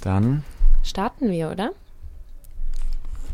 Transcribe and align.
Dann, 0.00 0.44
Starten 0.82 1.30
wir, 1.30 1.50
oder? 1.50 1.70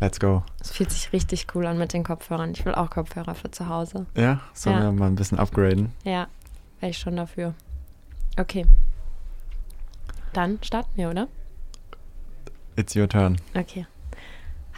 let's 0.01 0.19
go. 0.19 0.43
Es 0.59 0.69
fühlt 0.71 0.91
sich 0.91 1.11
richtig 1.13 1.47
cool 1.55 1.65
an 1.65 1.77
mit 1.77 1.93
den 1.93 2.03
Kopfhörern. 2.03 2.51
Ich 2.51 2.65
will 2.65 2.75
auch 2.75 2.89
Kopfhörer 2.89 3.33
für 3.35 3.49
zu 3.49 3.67
Hause. 3.69 4.05
Ja, 4.15 4.41
sollen 4.53 4.77
Ja. 4.77 4.83
wir 4.83 4.91
mal 4.91 5.07
ein 5.07 5.15
bisschen 5.15 5.39
upgraden? 5.39 5.91
Ja, 6.03 6.27
wäre 6.79 6.89
ich 6.91 6.97
schon 6.99 7.15
dafür. 7.15 7.53
Okay. 8.37 8.65
Dann 10.33 10.59
starten 10.61 10.91
wir, 10.95 11.09
oder? 11.09 11.27
It's 12.75 12.95
your 12.95 13.07
turn. 13.09 13.37
Okay. 13.55 13.87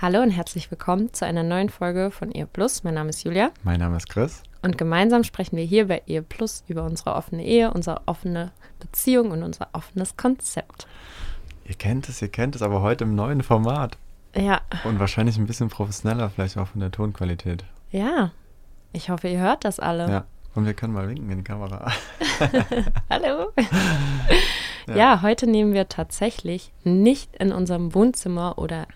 Hallo 0.02 0.22
und 0.22 0.30
herzlich 0.32 0.72
willkommen 0.72 1.12
zu 1.12 1.26
einer 1.26 1.44
neuen 1.44 1.68
Folge 1.70 2.12
von 2.12 2.32
Ehe 2.32 2.46
Plus. 2.46 2.84
Mein 2.86 2.94
Name 2.94 3.10
ist 3.10 3.24
Julia 3.26 3.52
Mein 3.64 3.82
Name 3.82 3.98
ist 3.98 4.08
Chris. 4.08 4.44
und 4.62 4.78
gemeinsam 4.78 5.26
sprechen 5.26 5.58
wir 5.58 5.66
hier 5.66 5.90
bei 5.90 6.02
Ehe 6.08 6.22
Plus 6.22 6.64
über 6.70 6.84
unsere 6.86 7.16
offene 7.16 7.44
Ehe, 7.44 7.74
unsere 7.74 8.02
offene 8.06 8.54
Beziehung 8.80 9.32
und 9.32 9.44
unser 9.44 9.68
offenes 9.74 10.16
Konzept. 10.16 10.88
Ihr 11.70 11.76
kennt 11.76 12.10
es, 12.10 12.20
ihr 12.24 12.30
kennt 12.30 12.56
es, 12.56 12.64
aber 12.64 12.82
heute 12.82 13.04
im 13.04 13.14
neuen 13.14 13.44
Format. 13.44 13.96
Ja, 14.36 14.62
Und 14.86 15.00
wahrscheinlich 15.00 15.38
ein 15.38 15.46
bisschen 15.46 15.70
professioneller, 15.70 16.32
vielleicht 16.32 16.58
auch 16.58 16.68
von 16.68 16.82
der 16.82 16.92
Tonqualität. 16.92 17.64
ja. 17.92 18.32
Ich 18.92 19.12
hoffe, 19.12 19.28
ihr 19.28 19.38
hört 19.38 19.66
das 19.66 19.80
alle. 19.80 20.10
Ja. 20.10 20.26
Und 20.56 20.66
wir 20.66 20.74
können 20.74 20.94
mal 20.94 21.08
winken 21.08 21.30
in 21.30 21.38
die 21.38 21.44
Kamera. 21.44 21.92
Hallo. 23.10 23.52
Ja. 24.88 24.96
ja. 24.96 25.22
heute 25.22 25.46
nehmen 25.46 25.74
wir 25.74 25.88
tatsächlich 25.88 26.72
nicht 26.84 27.36
in 27.36 27.52
unserem 27.52 27.94
Wohnzimmer 27.94 28.58
oder 28.58 28.88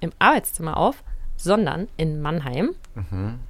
im 0.00 0.12
Arbeitszimmer 0.18 0.78
auf, 0.78 1.04
sondern 1.36 1.88
in 1.98 2.22
Mannheim. 2.22 2.70
Mhm. 2.94 3.40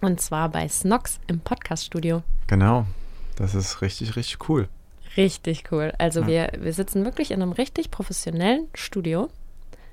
Und 0.00 0.20
zwar 0.20 0.48
bei 0.50 0.68
Snox 0.68 1.18
im 1.26 1.40
Podcaststudio. 1.40 2.22
Genau. 2.46 2.86
Das 3.34 3.56
ist 3.56 3.82
richtig, 3.82 4.14
richtig 4.14 4.48
cool. 4.48 4.68
Richtig 5.16 5.64
cool. 5.72 5.92
Also 5.98 6.20
Ja. 6.22 6.26
wir, 6.26 6.52
wir 6.58 6.72
sitzen 6.72 7.04
wirklich 7.04 7.30
in 7.30 7.42
einem 7.42 7.52
richtig 7.52 7.90
professionellen 7.90 8.68
Studio. 8.74 9.28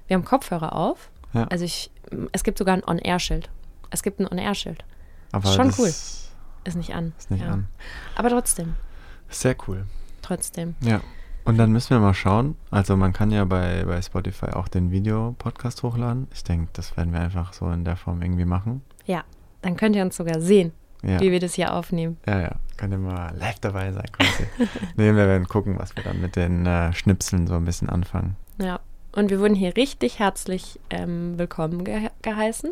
Wir 0.08 0.16
haben 0.16 0.26
Kopfhörer 0.26 0.74
auf. 0.74 1.10
Ja. 1.34 1.44
Also 1.46 1.66
ich, 1.66 1.92
es 2.32 2.44
gibt 2.44 2.58
sogar 2.58 2.76
ein 2.76 2.84
On-Air-Schild. 2.86 3.50
Es 3.92 4.02
gibt 4.04 4.20
ein 4.20 4.28
On-Air-Schild. 4.32 4.84
Aber 5.32 5.48
schon 5.52 5.74
cool. 5.78 5.88
Ist 5.88 6.32
Ist 6.64 6.76
nicht 6.76 6.94
an. 6.96 7.14
nicht 7.30 7.44
ja. 7.44 7.52
an. 7.52 7.68
Aber 8.16 8.30
trotzdem, 8.30 8.76
Sehr 9.30 9.56
cool. 9.68 9.86
trotzdem. 10.22 10.76
Ja. 10.82 11.02
Und 11.46 11.58
dann 11.58 11.72
müssen 11.72 11.92
wir 11.92 12.00
mal 12.00 12.14
schauen. 12.14 12.56
Also 12.70 12.96
man 12.98 13.14
kann 13.14 13.32
ja 13.32 13.44
bei, 13.46 13.84
bei 13.86 14.02
Spotify 14.02 14.48
auch 14.48 14.68
den 14.68 14.92
Videopodcast 14.92 15.82
hochladen. 15.84 16.28
Ich 16.34 16.44
denke, 16.44 16.70
das 16.74 16.96
werden 16.98 17.14
wir 17.14 17.20
einfach 17.22 17.54
so 17.54 17.70
in 17.72 17.86
der 17.86 17.96
Form 17.96 18.22
irgendwie 18.22 18.46
machen. 18.46 18.82
Ja, 19.06 19.24
dann 19.62 19.76
könnt 19.76 19.96
ihr 19.96 20.04
uns 20.04 20.16
sogar 20.18 20.42
sehen, 20.42 20.74
Ja. 21.02 21.20
wie 21.22 21.32
wir 21.32 21.40
das 21.40 21.54
hier 21.54 21.74
aufnehmen. 21.74 22.18
Ja, 22.28 22.42
ja, 22.42 22.52
könnt 22.76 22.94
ihr 22.94 22.98
mal 22.98 23.34
live 23.38 23.60
dabei 23.60 23.92
sein 23.92 24.06
quasi. 24.12 24.44
nee, 24.98 25.06
wir 25.06 25.16
werden 25.16 25.48
gucken, 25.48 25.80
was 25.80 25.96
wir 25.96 26.04
dann 26.04 26.20
mit 26.22 26.36
den 26.36 26.66
äh, 26.66 26.92
Schnipseln 26.94 27.48
so 27.48 27.56
ein 27.56 27.64
bisschen 27.66 27.90
anfangen. 27.90 28.36
Ja, 28.62 28.80
und 29.14 29.30
wir 29.30 29.40
wurden 29.40 29.56
hier 29.56 29.76
richtig 29.78 30.20
herzlich 30.20 30.80
ähm, 30.90 31.38
willkommen 31.40 31.84
ge 31.86 32.10
geheißen. 32.22 32.72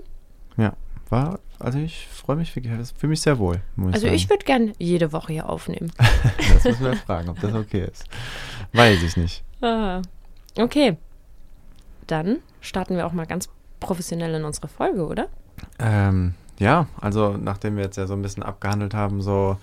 Ja, 0.57 0.73
war, 1.09 1.39
also 1.59 1.79
ich 1.79 2.07
freue 2.11 2.35
mich 2.35 2.53
wirklich, 2.55 2.73
ich 2.77 2.93
fühle 2.99 3.11
mich 3.11 3.21
sehr 3.21 3.39
wohl, 3.39 3.61
muss 3.77 3.93
Also 3.93 4.07
ich 4.07 4.13
ich 4.13 4.21
sagen. 4.23 4.31
würde 4.31 4.45
gern 4.45 4.73
jede 4.77 5.13
Woche 5.13 5.31
hier 5.31 5.47
aufnehmen. 5.49 5.91
das 6.53 6.65
müssen 6.65 6.83
wir 6.83 6.95
fragen, 6.97 7.29
ob 7.29 7.39
das 7.39 7.53
okay 7.53 7.85
ist. 7.89 8.05
Weiß 8.73 9.01
ich 9.03 9.15
nicht. 9.15 9.43
Ah, 9.61 10.01
okay, 10.59 10.97
dann 12.07 12.39
starten 12.59 12.97
wir 12.97 13.07
auch 13.07 13.13
mal 13.13 13.25
ganz 13.25 13.47
professionell 13.79 14.33
in 14.35 14.43
unsere 14.43 14.67
Folge, 14.67 15.05
oder? 15.07 15.27
Ähm, 15.79 16.33
ja, 16.59 16.87
also 16.99 17.37
nachdem 17.37 17.75
wir 17.77 17.83
jetzt 17.83 17.97
ja 17.97 18.07
so 18.07 18.13
ein 18.13 18.21
bisschen 18.21 18.43
abgehandelt 18.43 18.93
haben, 18.93 19.21
so 19.21 19.57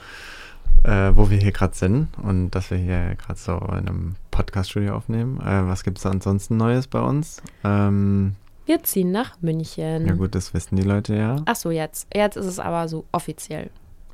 äh, 0.84 1.12
wo 1.14 1.30
wir 1.30 1.38
hier 1.38 1.52
gerade 1.52 1.74
sind 1.74 2.08
und 2.22 2.50
dass 2.50 2.70
wir 2.70 2.78
hier 2.78 3.14
gerade 3.16 3.38
so 3.38 3.56
in 3.58 3.88
einem 3.88 4.16
Podcast-Studio 4.30 4.94
aufnehmen, 4.96 5.40
äh, 5.40 5.66
was 5.66 5.82
gibt 5.84 5.98
es 5.98 6.06
ansonsten 6.06 6.56
Neues 6.56 6.86
bei 6.86 7.00
uns? 7.00 7.42
Ähm, 7.64 8.34
Wir 8.66 8.82
ziehen 8.82 9.10
nach 9.12 9.40
München. 9.40 10.06
ja 10.06 10.14
gut, 10.14 10.34
das 10.34 10.52
wissen 10.54 10.76
die 10.76 10.82
Leute 10.82 11.14
ja. 11.16 11.36
Ach 11.46 11.56
so, 11.56 11.70
jetzt. 11.70 12.06
Jetzt 12.14 12.36
ist 12.36 12.46
es 12.46 12.58
aber 12.58 12.88
so 12.88 13.04
offiziell, 13.12 13.70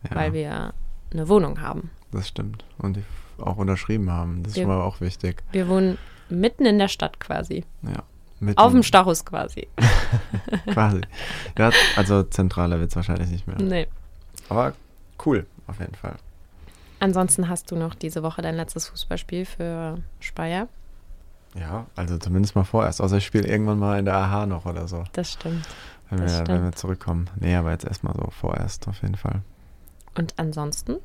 ja. 0.09 0.17
weil 0.17 0.33
wir 0.33 0.73
eine 1.13 1.29
Wohnung 1.29 1.61
haben. 1.61 1.91
Das 2.13 2.29
stimmt. 2.29 2.65
Und 2.79 2.97
die 2.97 3.03
auch 3.39 3.57
unterschrieben 3.57 4.11
haben. 4.11 4.43
Das 4.43 4.53
ist 4.53 4.57
Wir- 4.57 4.65
schon 4.65 4.73
mal 4.77 4.83
auch 4.83 5.01
wichtig. 5.01 5.43
Wir 5.53 5.67
wohnen 5.69 5.97
mitten 6.29 6.67
in 6.67 6.79
der 6.79 6.89
Stadt 6.89 7.19
quasi. 7.21 7.65
Ja. 7.83 8.03
Auf 8.57 8.73
dem 8.73 8.83
Stachus 8.83 9.25
quasi. 9.25 9.69
Quasi. 10.73 11.01
Ja, 11.59 11.71
also 11.97 12.23
zentraler 12.23 12.81
wird 12.81 12.91
es 12.91 12.97
wahrscheinlich 12.97 13.29
nicht 13.31 13.47
mehr. 13.47 13.61
nee. 13.61 13.87
Aber 14.49 14.73
cool, 15.27 15.47
auf 15.67 15.79
jeden 15.79 15.95
Fall. 15.95 16.17
Ansonsten 16.99 17.49
hast 17.49 17.71
du 17.71 17.77
noch 17.77 17.95
diese 17.95 18.23
Woche 18.23 18.43
dein 18.43 18.57
letztes 18.57 18.89
Fußballspiel 18.89 19.45
für 19.45 19.99
Speyer. 20.21 20.69
Ja, 21.59 21.87
also 21.97 22.17
zumindest 22.19 22.55
mal 22.57 22.65
vorerst. 22.65 23.01
Außer 23.01 23.17
ich 23.19 23.27
spiele 23.27 23.47
irgendwann 23.49 23.79
mal 23.79 23.99
in 23.99 24.05
der 24.05 24.15
AHA 24.17 24.47
noch 24.47 24.67
oder 24.67 24.87
so, 24.89 25.05
Das 25.13 25.33
stimmt. 25.33 25.67
wenn, 26.09 26.19
Das 26.21 26.33
wir, 26.33 26.39
wenn 26.39 26.45
stimmt. 26.47 26.65
wir 26.65 26.73
zurückkommen. 26.73 27.31
Nee, 27.37 27.55
aber 27.57 27.71
jetzt 27.73 27.85
erstmal 27.85 28.15
so 28.15 28.29
vorerst 28.31 28.87
auf 28.89 29.03
jeden 29.03 29.17
Fall. 29.17 29.43
Und 30.17 30.35
ansonsten 30.39 30.97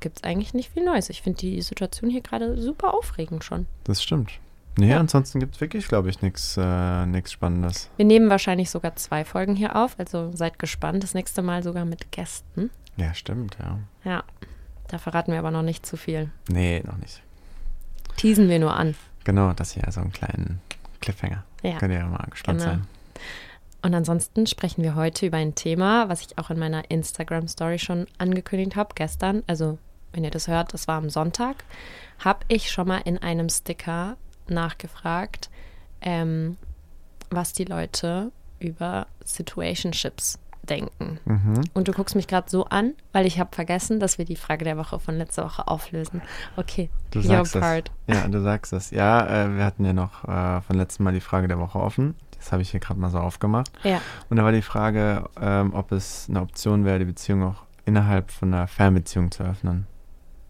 gibt 0.00 0.18
es 0.18 0.24
eigentlich 0.24 0.54
nicht 0.54 0.72
viel 0.72 0.84
Neues. 0.84 1.10
Ich 1.10 1.22
finde 1.22 1.38
die 1.40 1.60
Situation 1.62 2.10
hier 2.10 2.20
gerade 2.20 2.60
super 2.60 2.94
aufregend 2.94 3.44
schon. 3.44 3.66
Das 3.84 4.02
stimmt. 4.02 4.32
Nee, 4.78 4.90
Ja. 4.90 5.00
ansonsten 5.00 5.40
gibt 5.40 5.56
es 5.56 5.60
wirklich, 5.60 5.88
glaube 5.88 6.08
ich, 6.08 6.22
nichts 6.22 6.56
äh, 6.56 7.04
nix 7.06 7.32
Spannendes. 7.32 7.90
Wir 7.96 8.04
nehmen 8.04 8.30
wahrscheinlich 8.30 8.70
sogar 8.70 8.94
zwei 8.96 9.24
Folgen 9.24 9.56
hier 9.56 9.74
auf, 9.74 9.98
also 9.98 10.30
seid 10.34 10.58
gespannt. 10.58 11.02
Das 11.02 11.14
nächste 11.14 11.42
Mal 11.42 11.62
sogar 11.64 11.84
mit 11.84 12.12
Gästen. 12.12 12.70
Ja, 12.96 13.12
stimmt, 13.14 13.56
ja. 13.60 13.78
Ja, 14.04 14.24
da 14.88 14.98
verraten 14.98 15.32
wir 15.32 15.38
aber 15.40 15.50
noch 15.50 15.62
nicht 15.62 15.84
zu 15.84 15.96
viel. 15.96 16.30
Nee, 16.48 16.82
noch 16.86 16.96
nicht. 16.98 17.22
Teasen 18.16 18.48
wir 18.48 18.58
nur 18.58 18.74
an. 18.76 18.94
Genau, 19.24 19.52
das 19.52 19.72
hier, 19.72 19.84
so 19.90 20.00
einen 20.00 20.12
kleinen 20.12 20.60
Cliffhanger. 21.00 21.44
Ja. 21.62 21.78
Könnt 21.78 21.92
ihr 21.92 21.98
ja 22.00 22.06
mal 22.06 22.26
gespannt 22.30 22.60
Genau. 22.60 22.70
sein. 22.72 22.86
Und 23.82 23.94
ansonsten 23.94 24.46
sprechen 24.46 24.82
wir 24.82 24.94
heute 24.94 25.26
über 25.26 25.36
ein 25.38 25.54
Thema, 25.54 26.08
was 26.08 26.20
ich 26.22 26.38
auch 26.38 26.50
in 26.50 26.58
meiner 26.58 26.88
Instagram-Story 26.90 27.78
schon 27.78 28.06
angekündigt 28.18 28.74
habe, 28.76 28.90
gestern. 28.94 29.42
Also, 29.46 29.78
wenn 30.12 30.24
ihr 30.24 30.30
das 30.30 30.48
hört, 30.48 30.72
das 30.74 30.88
war 30.88 30.96
am 30.98 31.10
Sonntag. 31.10 31.56
Habe 32.20 32.40
ich 32.48 32.70
schon 32.70 32.88
mal 32.88 32.98
in 33.04 33.18
einem 33.18 33.48
Sticker 33.48 34.16
nachgefragt, 34.50 35.50
ähm, 36.00 36.56
was 37.30 37.52
die 37.52 37.64
Leute 37.64 38.32
über 38.58 39.06
Situationships 39.24 40.38
denken. 40.62 41.18
Mhm. 41.24 41.60
Und 41.74 41.88
du 41.88 41.92
guckst 41.92 42.14
mich 42.14 42.26
gerade 42.26 42.50
so 42.50 42.66
an, 42.66 42.92
weil 43.12 43.24
ich 43.26 43.40
habe 43.40 43.54
vergessen, 43.54 44.00
dass 44.00 44.18
wir 44.18 44.24
die 44.26 44.36
Frage 44.36 44.64
der 44.64 44.76
Woche 44.76 44.98
von 44.98 45.16
letzter 45.16 45.44
Woche 45.44 45.66
auflösen. 45.66 46.20
Okay, 46.56 46.90
Du 47.10 47.20
your 47.20 47.24
sagst 47.24 47.54
es. 47.56 47.60
part. 47.60 47.90
Ja, 48.06 48.28
du 48.28 48.40
sagst 48.42 48.72
es. 48.74 48.90
Ja, 48.90 49.44
äh, 49.44 49.56
wir 49.56 49.64
hatten 49.64 49.84
ja 49.84 49.92
noch 49.94 50.24
äh, 50.24 50.60
von 50.60 50.76
letztem 50.76 51.04
Mal 51.04 51.12
die 51.14 51.20
Frage 51.20 51.48
der 51.48 51.58
Woche 51.58 51.78
offen. 51.78 52.14
Das 52.36 52.52
habe 52.52 52.62
ich 52.62 52.70
hier 52.70 52.80
gerade 52.80 53.00
mal 53.00 53.10
so 53.10 53.18
aufgemacht. 53.18 53.70
Ja, 53.82 54.00
Und 54.28 54.36
da 54.36 54.44
war 54.44 54.52
die 54.52 54.62
Frage, 54.62 55.24
ähm, 55.40 55.72
ob 55.74 55.90
es 55.90 56.26
eine 56.28 56.40
Option 56.42 56.84
wäre, 56.84 56.98
die 56.98 57.04
Beziehung 57.06 57.42
auch 57.42 57.64
innerhalb 57.84 58.30
von 58.30 58.52
einer 58.52 58.66
Fernbeziehung 58.68 59.30
zu 59.30 59.42
öffnen. 59.44 59.86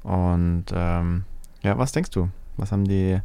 Und 0.02 0.66
ähm, 0.72 1.24
ja, 1.62 1.78
was 1.78 1.92
denkst 1.92 2.10
du? 2.10 2.28
Was 2.56 2.72
haben 2.72 2.84
die, 2.86 3.20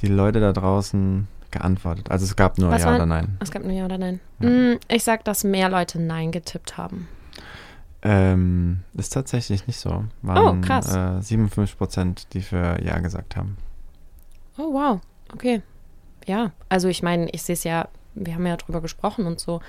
die 0.00 0.06
Leute 0.08 0.40
da 0.40 0.52
draußen 0.52 1.26
geantwortet? 1.50 2.10
Also 2.10 2.24
es 2.24 2.36
gab 2.36 2.58
nur 2.58 2.70
Was 2.70 2.82
Ja 2.82 2.86
waren- 2.88 2.96
oder 2.96 3.06
Nein. 3.06 3.36
es 3.40 3.50
gab 3.50 3.62
nur 3.62 3.72
Ja 3.72 3.84
oder 3.86 3.98
Nein. 3.98 4.20
Ja. 4.40 4.48
Mm, 4.48 4.78
Ich 4.88 5.04
sag, 5.04 5.24
dass 5.24 5.44
mehr 5.44 5.68
Leute 5.68 6.00
Nein 6.00 6.32
getippt 6.32 6.76
haben. 6.76 7.08
Ähm, 8.02 8.80
ist 8.94 9.12
tatsächlich 9.12 9.66
nicht 9.66 9.78
so. 9.78 10.04
Waren, 10.22 10.58
Oh, 10.62 10.66
krass. 10.66 10.94
Äh, 10.94 11.20
57 11.20 11.76
Prozent, 11.76 12.28
die 12.32 12.42
für 12.42 12.80
Ja 12.82 12.98
gesagt 13.00 13.36
haben. 13.36 13.56
Oh, 14.56 14.72
wow. 14.72 15.00
Okay. 15.32 15.62
Ja, 16.26 16.52
also 16.68 16.88
ich 16.88 17.02
meine, 17.02 17.28
ich 17.30 17.42
sehe 17.42 17.54
es 17.54 17.64
ja, 17.64 17.88
wir 18.14 18.34
haben 18.34 18.46
ja 18.46 18.56
drüber 18.56 18.80
gesprochen 18.80 19.26
und 19.26 19.40
so. 19.40 19.60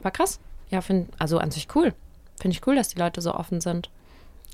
Aber 0.00 0.10
krass. 0.10 0.40
Ja, 0.68 0.80
find, 0.80 1.08
also 1.18 1.38
an 1.38 1.52
sich 1.52 1.68
cool. 1.76 1.94
Finde 2.40 2.56
ich 2.56 2.66
cool, 2.66 2.74
dass 2.74 2.88
die 2.88 2.98
Leute 2.98 3.20
so 3.20 3.34
offen 3.34 3.60
sind. 3.60 3.88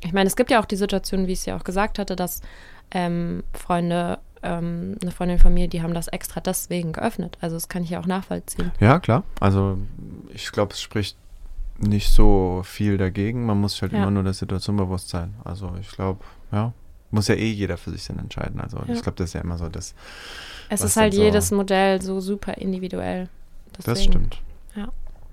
Ich 0.03 0.13
meine, 0.13 0.27
es 0.27 0.37
gibt 0.37 0.51
ja 0.51 0.61
auch 0.61 0.67
die 0.67 0.77
Situation, 0.77 1.27
wie 1.27 1.33
ich 1.33 1.39
es 1.41 1.47
ja 1.47 1.57
auch 1.57 1.65
gesagt 1.65 1.99
hatte, 1.99 2.17
dass 2.17 2.43
ähm, 2.91 3.45
Freunde, 3.55 4.19
ähm, 4.43 4.97
eine 5.03 5.11
Freundin 5.11 5.39
von 5.39 5.53
mir, 5.55 5.69
die 5.69 5.83
haben 5.83 5.95
das 5.95 6.09
extra 6.09 6.41
deswegen 6.41 6.93
geöffnet. 6.93 7.39
Also 7.41 7.57
das 7.57 7.69
kann 7.69 7.83
ich 7.85 7.91
ja 7.91 8.01
auch 8.01 8.07
nachvollziehen. 8.07 8.73
Ja, 8.81 8.99
klar. 9.01 9.23
Also 9.41 9.79
ich 10.33 10.51
glaube, 10.53 10.73
es 10.75 10.81
spricht 10.81 11.17
nicht 11.79 12.13
so 12.13 12.63
viel 12.65 12.97
dagegen. 12.99 13.45
Man 13.47 13.61
muss 13.61 13.81
halt 13.83 13.93
Ja. 13.93 13.99
immer 14.03 14.11
nur 14.11 14.23
der 14.23 14.35
Situation 14.35 14.77
bewusst 14.77 15.09
sein. 15.09 15.35
Also 15.45 15.75
ich 15.81 15.89
glaube, 15.91 16.21
ja, 16.53 16.73
muss 17.11 17.29
ja 17.29 17.35
eh 17.35 17.51
jeder 17.51 17.77
für 17.77 17.91
sich 17.91 18.07
dann 18.07 18.19
entscheiden. 18.19 18.61
Also 18.61 18.79
Ja. 18.79 18.95
ich 18.95 19.03
glaube, 19.03 19.17
das 19.17 19.31
ist 19.31 19.35
ja 19.35 19.41
immer 19.41 19.59
so 19.59 19.69
das. 19.69 19.95
Es 20.69 20.81
ist 20.81 20.97
halt 20.97 21.15
so- 21.15 21.23
jedes 21.23 21.51
Modell 21.51 22.01
so 22.01 22.21
super 22.21 22.55
individuell. 22.55 23.29
Das 23.73 23.85
Deswegen. 23.87 24.13
stimmt. 24.13 24.43
Ja. 24.75 24.89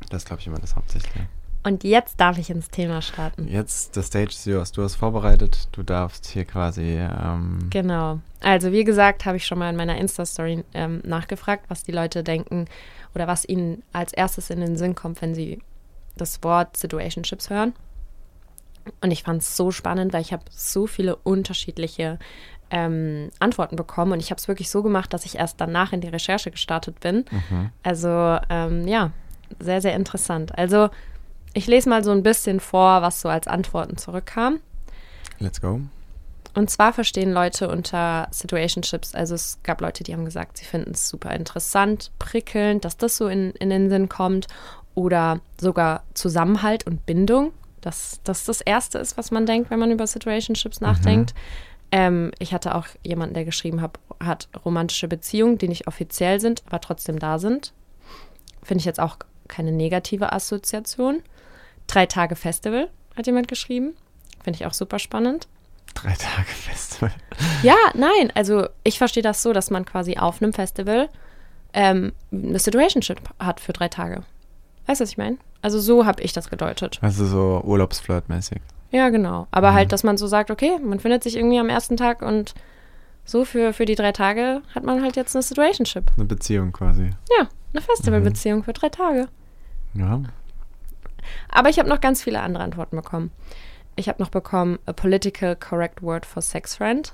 Das 0.10 0.26
glaube 0.26 0.42
ich 0.42 0.48
immer 0.48 0.60
das 0.60 0.76
Hauptsächliche. 0.76 1.28
Und 1.64 1.84
jetzt 1.84 2.20
darf 2.20 2.38
ich 2.38 2.50
ins 2.50 2.70
Thema 2.70 3.02
starten. 3.02 3.48
Jetzt, 3.48 3.94
the 3.94 4.02
stage 4.02 4.30
is 4.30 4.46
yours. 4.46 4.72
Du 4.72 4.82
hast 4.82 4.96
vorbereitet. 4.96 5.68
Du 5.74 5.84
darfst 5.84 6.28
hier 6.28 6.46
quasi. 6.46 6.98
Ähm, 6.98 7.68
Genau. 7.70 8.20
Also 8.42 8.72
wie 8.72 8.86
gesagt, 8.86 9.26
habe 9.26 9.38
ich 9.38 9.46
schon 9.46 9.60
mal 9.60 9.70
in 9.70 9.76
meiner 9.76 9.98
Insta-Story 9.98 10.64
ähm, 10.74 11.02
nachgefragt, 11.04 11.66
was 11.68 11.84
die 11.84 11.92
Leute 11.92 12.24
denken 12.24 12.66
oder 13.14 13.28
was 13.28 13.48
ihnen 13.48 13.84
als 13.92 14.14
erstes 14.14 14.50
in 14.50 14.62
den 14.62 14.78
Sinn 14.78 14.96
kommt, 14.96 15.22
wenn 15.22 15.36
sie 15.36 15.60
das 16.16 16.42
Wort 16.44 16.78
Situationships 16.78 17.50
hören. 17.50 17.74
Und 19.02 19.12
ich 19.12 19.24
fand 19.24 19.42
es 19.42 19.58
so 19.58 19.72
spannend, 19.72 20.14
weil 20.14 20.22
ich 20.22 20.32
habe 20.32 20.44
so 20.50 20.88
viele 20.88 21.16
unterschiedliche 21.18 22.18
ähm, 22.72 23.32
Antworten 23.40 23.76
bekommen 23.76 24.14
und 24.14 24.20
ich 24.20 24.32
habe 24.32 24.40
es 24.40 24.48
wirklich 24.48 24.70
so 24.70 24.82
gemacht, 24.82 25.14
dass 25.14 25.26
ich 25.26 25.38
erst 25.38 25.60
danach 25.60 25.92
in 25.92 26.02
die 26.02 26.08
Recherche 26.08 26.52
gestartet 26.52 27.00
bin. 27.00 27.26
Also 27.84 28.38
ähm, 28.50 28.88
ja, 28.88 29.12
sehr, 29.60 29.82
sehr 29.82 29.96
interessant. 29.96 30.58
Also 30.58 30.90
ich 31.54 31.68
lese 31.68 31.90
mal 31.90 32.04
so 32.04 32.12
ein 32.12 32.24
bisschen 32.24 32.60
vor, 32.60 33.02
was 33.02 33.22
so 33.22 33.30
als 33.30 33.48
Antworten 33.48 33.98
zurückkam. 33.98 34.60
let's 35.40 35.62
go. 35.62 35.82
Und 36.56 36.70
zwar 36.70 36.94
verstehen 36.94 37.32
Leute 37.32 37.70
unter 37.70 38.28
Situationships, 38.32 39.14
also 39.14 39.36
es 39.36 39.60
gab 39.64 39.82
Leute, 39.82 40.04
die 40.04 40.14
haben 40.14 40.26
gesagt, 40.26 40.58
sie 40.58 40.66
finden 40.66 40.92
es 40.92 41.08
super 41.08 41.32
interessant, 41.32 42.12
prickelnd, 42.18 42.84
dass 42.84 42.98
das 42.98 43.18
so 43.18 43.28
in, 43.28 43.52
in 43.52 43.70
den 43.70 43.90
Sinn 43.90 44.10
kommt. 44.10 44.48
Oder 44.96 45.40
sogar 45.62 46.04
Zusammenhalt 46.16 46.86
und 46.86 47.06
Bindung, 47.06 47.54
dass 47.80 48.20
das 48.24 48.44
das 48.44 48.60
Erste 48.60 48.98
ist, 48.98 49.18
was 49.18 49.32
man 49.32 49.46
denkt, 49.46 49.70
wenn 49.70 49.80
man 49.80 49.92
über 49.92 50.06
Situationships 50.08 50.82
nachdenkt. 50.82 51.34
Ähm, 51.92 52.32
ich 52.40 52.54
hatte 52.54 52.76
auch 52.76 52.88
jemanden, 53.04 53.36
der 53.36 53.46
geschrieben 53.46 53.82
hat, 53.82 54.00
hat 54.20 54.50
romantische 54.66 55.08
Beziehungen, 55.08 55.58
die 55.58 55.68
nicht 55.70 55.88
offiziell 55.88 56.40
sind, 56.40 56.64
aber 56.66 56.82
trotzdem 56.82 57.20
da 57.20 57.40
sind. 57.40 57.74
Finde 58.62 58.80
ich 58.80 58.86
jetzt 58.86 59.00
auch 59.00 59.18
keine 59.48 59.72
negative 59.72 60.34
Assoziation. 60.34 61.22
Drei 61.90 62.06
Tage 62.06 62.36
Festival 62.36 62.90
hat 63.18 63.26
jemand 63.26 63.48
geschrieben. 63.48 63.94
Finde 64.44 64.58
ich 64.58 64.66
auch 64.66 64.74
super 64.74 65.00
spannend. 65.00 65.48
Drei 65.96 66.14
Tage 66.14 66.48
Festival. 66.48 67.12
Ja, 67.64 67.76
nein, 67.96 68.32
also 68.36 68.68
ich 68.84 69.00
verstehe 69.00 69.24
das 69.24 69.42
so, 69.42 69.54
dass 69.54 69.72
man 69.72 69.86
quasi 69.86 70.18
auf 70.18 70.42
einem 70.42 70.54
Festival 70.54 71.10
ähm, 71.74 72.14
eine 72.32 72.60
Situationship 72.60 73.20
hat 73.40 73.60
für 73.60 73.74
drei 73.74 73.88
Tage. 73.88 74.24
Weißt 74.86 75.02
du, 75.02 75.04
was 75.04 75.12
ich 75.12 75.18
meine? 75.18 75.38
Also 75.62 75.80
so 75.80 76.06
habe 76.06 76.22
ich 76.22 76.32
das 76.32 76.50
gedeutet. 76.50 77.00
Also 77.02 77.26
so 77.26 77.62
Urlaubsflirt-mäßig. 77.66 78.60
Ja, 78.92 79.10
genau. 79.10 79.48
Aber 79.52 79.74
halt, 79.74 79.92
dass 79.92 80.04
man 80.04 80.18
so 80.18 80.28
sagt, 80.28 80.52
okay, 80.52 80.80
man 80.80 81.00
findet 81.00 81.24
sich 81.24 81.36
irgendwie 81.36 81.60
am 81.60 81.70
ersten 81.70 81.98
Tag 81.98 82.22
und 82.22 82.54
so 83.26 83.46
für, 83.46 83.74
für 83.74 83.86
die 83.86 83.96
drei 83.96 84.12
Tage 84.12 84.62
hat 84.74 84.84
man 84.84 85.04
halt 85.04 85.16
jetzt 85.16 85.36
eine 85.36 85.44
Situationship. 85.44 86.06
Eine 86.16 86.26
Beziehung 86.26 86.72
quasi. 86.72 87.12
Ja, 87.38 87.48
eine 87.74 87.82
Festivalbeziehung 87.82 88.64
für 88.64 88.74
drei 88.74 88.90
Tage. 88.90 89.28
Ja. 89.94 90.22
Aber 91.50 91.70
ich 91.70 91.80
habe 91.80 91.90
noch 91.90 92.02
ganz 92.02 92.24
viele 92.24 92.42
andere 92.42 92.64
Antworten 92.64 92.96
bekommen. 92.96 93.32
Ich 93.96 94.08
habe 94.08 94.22
noch 94.22 94.30
bekommen, 94.30 94.80
a 94.86 94.94
political 94.94 95.56
correct 95.56 96.02
word 96.02 96.26
for 96.26 96.42
sex 96.42 96.76
friend. 96.76 97.14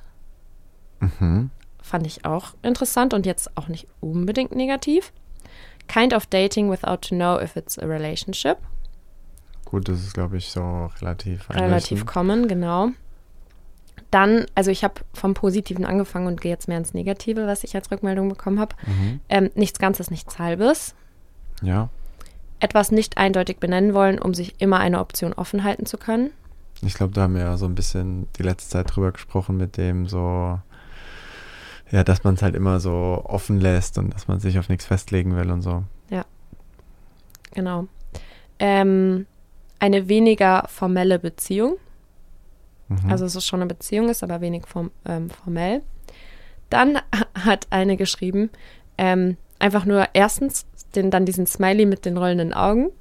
Mhm. 0.99 1.49
Fand 1.81 2.07
ich 2.07 2.25
auch 2.25 2.53
interessant 2.61 3.13
und 3.13 3.25
jetzt 3.25 3.55
auch 3.57 3.67
nicht 3.67 3.87
unbedingt 3.99 4.55
negativ. 4.55 5.11
Kind 5.87 6.13
of 6.13 6.25
dating 6.25 6.69
without 6.69 6.97
to 6.97 7.15
know 7.15 7.39
if 7.39 7.55
it's 7.55 7.77
a 7.77 7.85
relationship. 7.85 8.57
Gut, 9.65 9.87
das 9.89 9.99
ist, 10.01 10.13
glaube 10.13 10.37
ich, 10.37 10.49
so 10.49 10.89
relativ 11.01 11.49
Relativ 11.49 12.05
common, 12.05 12.47
genau. 12.47 12.89
Dann, 14.11 14.45
also 14.55 14.71
ich 14.71 14.83
habe 14.83 15.01
vom 15.13 15.33
Positiven 15.33 15.85
angefangen 15.85 16.27
und 16.27 16.39
gehe 16.39 16.51
jetzt 16.51 16.67
mehr 16.67 16.77
ins 16.77 16.93
Negative, 16.93 17.47
was 17.47 17.63
ich 17.63 17.75
als 17.75 17.91
Rückmeldung 17.91 18.29
bekommen 18.29 18.59
habe. 18.59 18.75
Mhm. 18.85 19.19
Ähm, 19.29 19.49
nichts 19.55 19.79
Ganzes, 19.79 20.11
nichts 20.11 20.39
Halbes. 20.39 20.95
Ja. 21.61 21.89
Etwas 22.65 22.91
nicht 22.91 23.17
eindeutig 23.17 23.57
benennen 23.57 23.93
wollen, 23.93 24.19
um 24.19 24.33
sich 24.33 24.59
immer 24.59 24.79
eine 24.79 24.99
Option 24.99 25.33
offen 25.33 25.63
halten 25.63 25.85
zu 25.85 25.97
können. 25.97 26.31
Ich 26.81 26.95
glaube, 26.95 27.13
da 27.13 27.21
haben 27.21 27.35
wir 27.35 27.43
ja 27.43 27.57
so 27.57 27.65
ein 27.65 27.75
bisschen 27.75 28.27
die 28.37 28.43
letzte 28.43 28.69
Zeit 28.69 28.95
drüber 28.95 29.11
gesprochen 29.11 29.55
mit 29.55 29.77
dem 29.77 30.07
so, 30.07 30.59
ja, 31.91 32.03
dass 32.03 32.23
man 32.23 32.35
es 32.35 32.41
halt 32.41 32.55
immer 32.55 32.79
so 32.79 33.21
offen 33.23 33.61
lässt 33.61 33.97
und 33.97 34.13
dass 34.13 34.27
man 34.27 34.39
sich 34.39 34.59
auf 34.59 34.67
nichts 34.67 34.85
festlegen 34.85 35.35
will 35.35 35.51
und 35.51 35.61
so. 35.61 35.83
Genau. 37.55 37.87
Ähm, 38.59 39.25
eine 39.79 40.07
weniger 40.07 40.65
formelle 40.67 41.17
Beziehung. 41.17 41.77
Mhm. 42.89 43.09
Also 43.09 43.25
dass 43.25 43.33
es 43.33 43.45
schon 43.45 43.61
eine 43.61 43.67
Beziehung 43.67 44.09
ist, 44.09 44.23
aber 44.23 44.41
wenig 44.41 44.67
form, 44.67 44.91
ähm, 45.05 45.31
formell. 45.31 45.81
Dann 46.69 46.99
hat 47.33 47.67
eine 47.71 47.97
geschrieben, 47.97 48.51
ähm, 48.97 49.37
einfach 49.59 49.85
nur 49.85 50.07
erstens 50.13 50.65
den, 50.95 51.11
dann 51.11 51.25
diesen 51.25 51.47
Smiley 51.47 51.85
mit 51.85 52.05
den 52.05 52.17
rollenden 52.17 52.53
Augen 52.53 52.91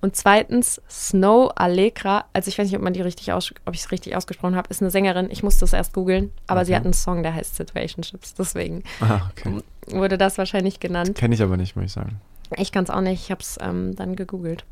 und 0.00 0.14
zweitens 0.14 0.80
Snow 0.88 1.50
Allegra, 1.56 2.24
also 2.32 2.48
ich 2.48 2.58
weiß 2.58 2.66
nicht, 2.66 2.76
ob 2.76 2.82
man 2.82 2.92
die 2.92 3.00
richtig 3.00 3.32
aus, 3.32 3.52
ob 3.64 3.74
ich 3.74 3.80
es 3.80 3.90
richtig 3.90 4.14
ausgesprochen 4.14 4.54
habe, 4.54 4.68
ist 4.70 4.80
eine 4.80 4.90
Sängerin. 4.90 5.28
Ich 5.30 5.42
musste 5.42 5.64
es 5.64 5.72
erst 5.72 5.92
googeln, 5.92 6.32
aber 6.46 6.64
sie 6.64 6.72
Okay. 6.72 6.78
hat 6.78 6.84
einen 6.84 6.94
Song, 6.94 7.22
der 7.24 7.34
heißt 7.34 7.56
Situationships, 7.56 8.34
deswegen 8.34 8.84
ah, 9.00 9.22
okay. 9.30 9.60
wurde 9.88 10.16
das 10.16 10.38
wahrscheinlich 10.38 10.78
genannt. 10.78 11.16
Kenne 11.16 11.34
ich 11.34 11.42
aber 11.42 11.56
nicht, 11.56 11.74
muss 11.74 11.86
ich 11.86 11.92
sagen. 11.92 12.20
Ich 12.56 12.70
kann 12.70 12.84
es 12.84 12.90
auch 12.90 13.00
nicht, 13.00 13.24
ich 13.24 13.30
habe 13.30 13.40
es 13.40 13.58
ähm, 13.60 13.96
dann 13.96 14.14
gegoogelt. 14.14 14.64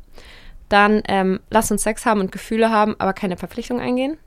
Dann 0.69 1.01
ähm, 1.07 1.41
lass 1.49 1.71
uns 1.71 1.83
Sex 1.83 2.05
haben 2.05 2.21
und 2.21 2.31
Gefühle 2.31 2.71
haben, 2.71 2.95
aber 2.97 3.13
keine 3.13 3.37
Verpflichtung 3.37 3.79
eingehen. 3.79 4.17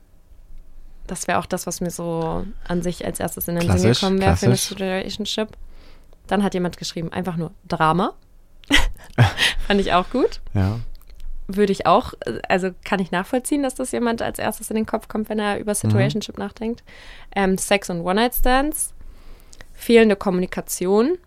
Das 1.07 1.27
wäre 1.27 1.39
auch 1.39 1.45
das, 1.47 1.65
was 1.65 1.81
mir 1.81 1.91
so 1.91 2.45
an 2.67 2.81
sich 2.83 3.05
als 3.05 3.19
erstes 3.19 3.47
in 3.47 3.55
den 3.55 3.61
Sinn 3.61 3.71
Klassisch, 3.71 3.99
gekommen 3.99 4.21
wäre 4.21 4.37
für 4.37 4.45
eine. 4.45 4.55
Situationship. 4.55 5.49
Dann 6.27 6.43
hat 6.43 6.53
jemand 6.53 6.77
geschrieben, 6.77 7.11
einfach 7.11 7.37
nur 7.37 7.51
Drama. 7.67 8.13
Fand 9.67 9.81
ich 9.81 9.93
auch 9.93 10.09
gut. 10.09 10.41
Ja. 10.53 10.79
Würde 11.47 11.71
ich 11.73 11.85
auch, 11.85 12.13
also 12.47 12.71
kann 12.85 12.99
ich 12.99 13.11
nachvollziehen, 13.11 13.63
dass 13.63 13.75
das 13.75 13.91
jemand 13.91 14.21
als 14.21 14.39
erstes 14.39 14.69
in 14.69 14.75
den 14.75 14.85
Kopf 14.85 15.07
kommt, 15.07 15.27
wenn 15.27 15.39
er 15.39 15.59
über 15.59 15.75
Situationship 15.75 16.37
nachdenkt. 16.37 16.83
Ähm, 17.35 17.57
Sex 17.57 17.89
und 17.89 18.01
One-Night-Stands, 18.01 18.93
fehlende 19.73 20.15
Kommunikation 20.15 21.17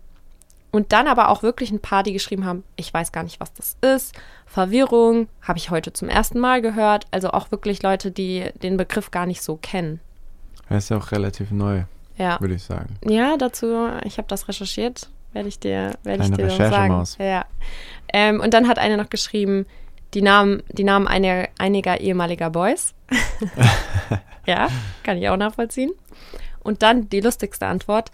und 0.75 0.91
dann 0.91 1.07
aber 1.07 1.29
auch 1.29 1.41
wirklich 1.41 1.71
ein 1.71 1.79
paar, 1.79 2.03
die 2.03 2.11
geschrieben 2.11 2.43
haben, 2.43 2.65
ich 2.75 2.93
weiß 2.93 3.13
gar 3.13 3.23
nicht, 3.23 3.39
was 3.39 3.53
das 3.53 3.77
ist. 3.79 4.13
Verwirrung, 4.45 5.29
habe 5.41 5.57
ich 5.57 5.69
heute 5.69 5.93
zum 5.93 6.09
ersten 6.09 6.37
Mal 6.37 6.61
gehört. 6.61 7.05
Also 7.11 7.29
auch 7.29 7.49
wirklich 7.49 7.81
Leute, 7.81 8.11
die 8.11 8.49
den 8.61 8.75
Begriff 8.75 9.09
gar 9.09 9.25
nicht 9.25 9.41
so 9.41 9.55
kennen. 9.55 10.01
Er 10.67 10.79
ist 10.79 10.89
ja 10.89 10.97
auch 10.97 11.13
relativ 11.13 11.51
neu, 11.51 11.85
Ja, 12.17 12.39
würde 12.39 12.55
ich 12.55 12.63
sagen. 12.63 12.95
ja 13.07 13.37
dazu, 13.37 13.89
ich 14.03 14.17
habe 14.17 14.27
das 14.27 14.47
recherchiert, 14.47 15.09
werde 15.33 15.49
ich 15.49 15.59
dir, 15.59 15.93
werde 16.03 16.23
ich 16.23 16.31
dir 16.31 16.49
sagen. 16.49 16.63
Recherchemaus. 16.63 17.17
Ja. 17.19 17.45
Ähm, 18.13 18.39
und 18.39 18.53
dann 18.53 18.67
hat 18.67 18.79
eine 18.79 18.97
noch 18.97 19.09
geschrieben, 19.09 19.65
die 20.13 20.21
Namen, 20.21 20.63
die 20.69 20.83
Namen 20.83 21.07
einiger, 21.07 21.49
einiger 21.57 21.99
ehemaliger 21.99 22.49
Boys. 22.49 22.93
ja, 24.45 24.69
kann 25.03 25.17
ich 25.17 25.27
auch 25.29 25.37
nachvollziehen. 25.37 25.91
Und 26.63 26.81
dann 26.81 27.09
die 27.09 27.19
lustigste 27.19 27.67
Antwort 27.67 28.11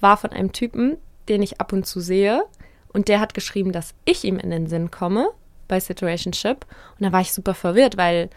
war 0.00 0.16
von 0.16 0.30
einem 0.30 0.52
Typen, 0.52 0.96
den 1.28 1.42
ich 1.42 1.60
ab 1.60 1.72
und 1.72 1.86
zu 1.86 2.00
sehe. 2.00 2.44
Und 2.92 3.08
der 3.08 3.20
hat 3.20 3.34
geschrieben, 3.34 3.72
dass 3.72 3.94
ich 4.04 4.24
ihm 4.24 4.38
in 4.38 4.50
den 4.50 4.66
Sinn 4.66 4.90
komme 4.90 5.28
bei 5.68 5.78
Situationship. 5.78 6.64
Und 6.98 7.06
da 7.06 7.12
war 7.12 7.20
ich 7.20 7.32
super 7.32 7.54
verwirrt, 7.54 7.96
weil, 7.96 8.30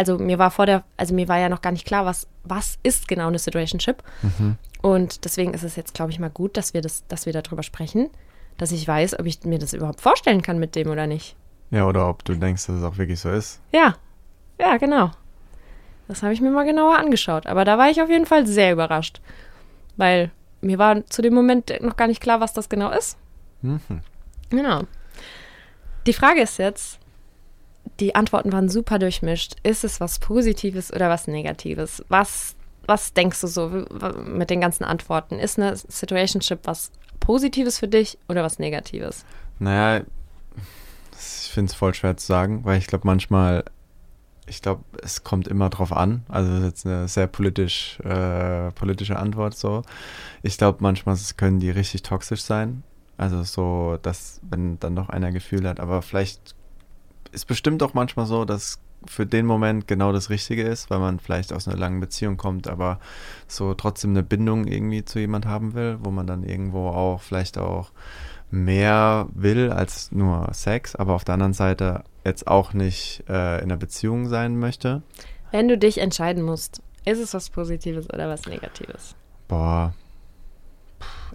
also 0.00 0.16
mir 0.16 0.38
war 0.38 0.50
vor 0.50 0.64
der, 0.64 0.82
also 0.96 1.14
mir 1.14 1.28
war 1.28 1.38
ja 1.38 1.50
noch 1.50 1.60
gar 1.60 1.72
nicht 1.72 1.86
klar, 1.86 2.06
was, 2.06 2.26
was 2.42 2.78
ist 2.82 3.06
genau 3.06 3.28
eine 3.28 3.38
Situationship. 3.38 4.02
Und 4.80 5.26
deswegen 5.26 5.52
ist 5.52 5.62
es 5.62 5.76
jetzt, 5.76 5.92
glaube 5.92 6.10
ich, 6.10 6.18
mal 6.18 6.30
gut, 6.30 6.56
dass 6.56 6.72
wir 6.72 6.80
das, 6.80 7.06
dass 7.08 7.26
wir 7.26 7.34
darüber 7.34 7.62
sprechen, 7.62 8.08
dass 8.56 8.72
ich 8.72 8.88
weiß, 8.88 9.18
ob 9.18 9.26
ich 9.26 9.44
mir 9.44 9.58
das 9.58 9.74
überhaupt 9.74 10.00
vorstellen 10.00 10.40
kann 10.40 10.58
mit 10.58 10.74
dem 10.74 10.88
oder 10.88 11.06
nicht. 11.06 11.36
Ja, 11.70 11.86
oder 11.86 12.08
ob 12.08 12.24
du 12.24 12.34
denkst, 12.34 12.66
dass 12.66 12.76
es 12.76 12.82
auch 12.82 12.96
wirklich 12.96 13.20
so 13.20 13.30
ist. 13.30 13.60
Ja, 13.72 13.96
ja, 14.58 14.78
genau. 14.78 15.10
Das 16.08 16.22
habe 16.22 16.32
ich 16.32 16.40
mir 16.40 16.50
mal 16.50 16.64
genauer 16.64 16.96
angeschaut. 16.96 17.46
Aber 17.46 17.66
da 17.66 17.76
war 17.76 17.90
ich 17.90 18.00
auf 18.00 18.08
jeden 18.08 18.24
Fall 18.24 18.46
sehr 18.46 18.72
überrascht. 18.72 19.20
Weil 19.98 20.30
mir 20.62 20.78
war 20.78 21.04
zu 21.06 21.20
dem 21.20 21.34
Moment 21.34 21.74
noch 21.82 21.96
gar 21.96 22.08
nicht 22.08 22.22
klar, 22.22 22.40
was 22.40 22.54
das 22.54 22.70
genau 22.70 22.90
ist. 22.90 23.18
Mhm. 23.60 24.00
Genau. 24.48 24.84
Die 26.06 26.14
Frage 26.14 26.40
ist 26.40 26.58
jetzt, 26.58 26.98
die 28.00 28.14
Antworten 28.14 28.52
waren 28.52 28.68
super 28.68 28.98
durchmischt. 28.98 29.56
Ist 29.62 29.84
es 29.84 30.00
was 30.00 30.18
Positives 30.18 30.92
oder 30.92 31.08
was 31.08 31.26
Negatives? 31.26 32.02
Was, 32.08 32.56
was 32.86 33.12
denkst 33.12 33.40
du 33.40 33.46
so 33.46 33.68
mit 34.24 34.50
den 34.50 34.60
ganzen 34.60 34.84
Antworten? 34.84 35.38
Ist 35.38 35.58
eine 35.58 35.76
Situationship 35.76 36.60
was 36.64 36.90
Positives 37.20 37.78
für 37.78 37.88
dich 37.88 38.18
oder 38.28 38.42
was 38.42 38.58
Negatives? 38.58 39.24
Naja, 39.58 40.04
ich 41.12 41.50
finde 41.52 41.70
es 41.70 41.76
voll 41.76 41.94
schwer 41.94 42.16
zu 42.16 42.26
sagen, 42.26 42.64
weil 42.64 42.78
ich 42.78 42.86
glaube 42.86 43.06
manchmal, 43.06 43.64
ich 44.46 44.62
glaube, 44.62 44.82
es 45.02 45.22
kommt 45.22 45.46
immer 45.46 45.68
drauf 45.68 45.92
an. 45.92 46.22
Also 46.28 46.50
das 46.50 46.60
ist 46.60 46.66
jetzt 46.66 46.86
eine 46.86 47.08
sehr 47.08 47.26
politisch, 47.26 48.00
äh, 48.00 48.70
politische 48.72 49.18
Antwort 49.18 49.56
so. 49.56 49.82
Ich 50.42 50.56
glaube, 50.56 50.78
manchmal 50.80 51.18
können 51.36 51.60
die 51.60 51.70
richtig 51.70 52.02
toxisch 52.02 52.42
sein. 52.42 52.82
Also 53.18 53.42
so, 53.42 53.98
dass, 54.00 54.40
wenn 54.48 54.78
dann 54.80 54.94
noch 54.94 55.10
einer 55.10 55.30
Gefühl 55.30 55.68
hat, 55.68 55.78
aber 55.78 56.00
vielleicht 56.00 56.54
ist 57.32 57.46
bestimmt 57.46 57.82
auch 57.82 57.94
manchmal 57.94 58.26
so, 58.26 58.44
dass 58.44 58.78
für 59.06 59.26
den 59.26 59.46
Moment 59.46 59.88
genau 59.88 60.12
das 60.12 60.30
Richtige 60.30 60.62
ist, 60.62 60.90
weil 60.90 60.98
man 60.98 61.18
vielleicht 61.20 61.52
aus 61.52 61.66
einer 61.66 61.76
langen 61.76 62.00
Beziehung 62.00 62.36
kommt, 62.36 62.68
aber 62.68 63.00
so 63.48 63.74
trotzdem 63.74 64.10
eine 64.10 64.22
Bindung 64.22 64.66
irgendwie 64.66 65.04
zu 65.04 65.18
jemand 65.18 65.46
haben 65.46 65.74
will, 65.74 65.98
wo 66.02 66.10
man 66.10 66.26
dann 66.26 66.42
irgendwo 66.42 66.88
auch 66.88 67.20
vielleicht 67.22 67.56
auch 67.56 67.92
mehr 68.50 69.26
will 69.32 69.70
als 69.70 70.12
nur 70.12 70.48
Sex, 70.52 70.96
aber 70.96 71.14
auf 71.14 71.24
der 71.24 71.34
anderen 71.34 71.52
Seite 71.52 72.04
jetzt 72.24 72.46
auch 72.46 72.74
nicht 72.74 73.24
äh, 73.28 73.58
in 73.58 73.64
einer 73.64 73.76
Beziehung 73.76 74.28
sein 74.28 74.58
möchte. 74.58 75.02
Wenn 75.50 75.68
du 75.68 75.78
dich 75.78 75.98
entscheiden 75.98 76.42
musst, 76.42 76.82
ist 77.04 77.20
es 77.20 77.32
was 77.32 77.50
Positives 77.50 78.08
oder 78.10 78.28
was 78.28 78.46
Negatives? 78.46 79.14
Boah. 79.48 79.94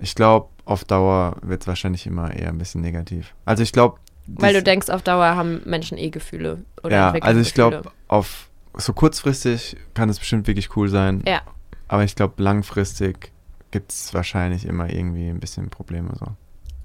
Ich 0.01 0.13
glaube, 0.13 0.49
auf 0.65 0.83
Dauer 0.83 1.37
wird 1.41 1.61
es 1.61 1.67
wahrscheinlich 1.67 2.05
immer 2.05 2.33
eher 2.33 2.49
ein 2.49 2.57
bisschen 2.57 2.81
negativ. 2.81 3.33
Also 3.45 3.63
ich 3.63 3.71
glaube. 3.71 3.97
Weil 4.27 4.53
du 4.53 4.63
denkst, 4.63 4.89
auf 4.89 5.01
Dauer 5.03 5.35
haben 5.35 5.61
Menschen 5.65 5.97
eh 5.97 6.09
Gefühle 6.09 6.59
oder 6.83 6.95
Ja, 6.95 7.11
also 7.11 7.39
ich 7.41 7.53
glaube, 7.53 7.83
auf 8.07 8.49
so 8.77 8.93
kurzfristig 8.93 9.77
kann 9.93 10.09
es 10.09 10.19
bestimmt 10.19 10.47
wirklich 10.47 10.75
cool 10.75 10.89
sein. 10.89 11.23
Ja. 11.27 11.41
Aber 11.87 12.03
ich 12.03 12.15
glaube, 12.15 12.41
langfristig 12.41 13.31
gibt 13.71 13.91
es 13.91 14.13
wahrscheinlich 14.13 14.65
immer 14.65 14.91
irgendwie 14.91 15.29
ein 15.29 15.39
bisschen 15.39 15.69
Probleme 15.69 16.09
so. 16.19 16.25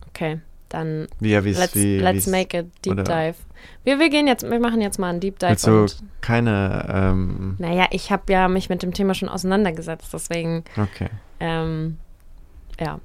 Okay, 0.09 0.41
dann 0.69 1.09
Wie, 1.19 1.31
ja, 1.31 1.41
let's, 1.41 1.75
wie, 1.75 1.99
let's 1.99 2.27
make 2.27 2.59
a 2.59 2.63
deep 2.85 2.93
oder- 2.93 3.05
dive. 3.05 3.37
Wir, 3.85 3.99
wir 3.99 4.09
gehen 4.09 4.27
jetzt, 4.27 4.49
wir 4.49 4.61
machen 4.61 4.81
jetzt 4.81 4.99
mal 4.99 5.11
einen 5.11 5.21
Deep 5.21 5.39
Dive. 5.39 5.51
Willst 5.51 5.67
du 5.67 5.83
und, 5.83 6.03
keine, 6.23 6.87
ähm, 6.91 7.57
naja, 7.59 7.87
ich 7.91 8.11
habe 8.11 8.33
ja 8.33 8.49
mich 8.49 8.71
mit 8.71 8.83
dem 8.83 8.95
Thema 8.95 9.15
schon 9.15 9.29
auseinandergesetzt, 9.29 10.13
deswegen, 10.15 10.65
okay. 10.79 11.09
ähm, 11.41 11.99
ja, 12.79 12.99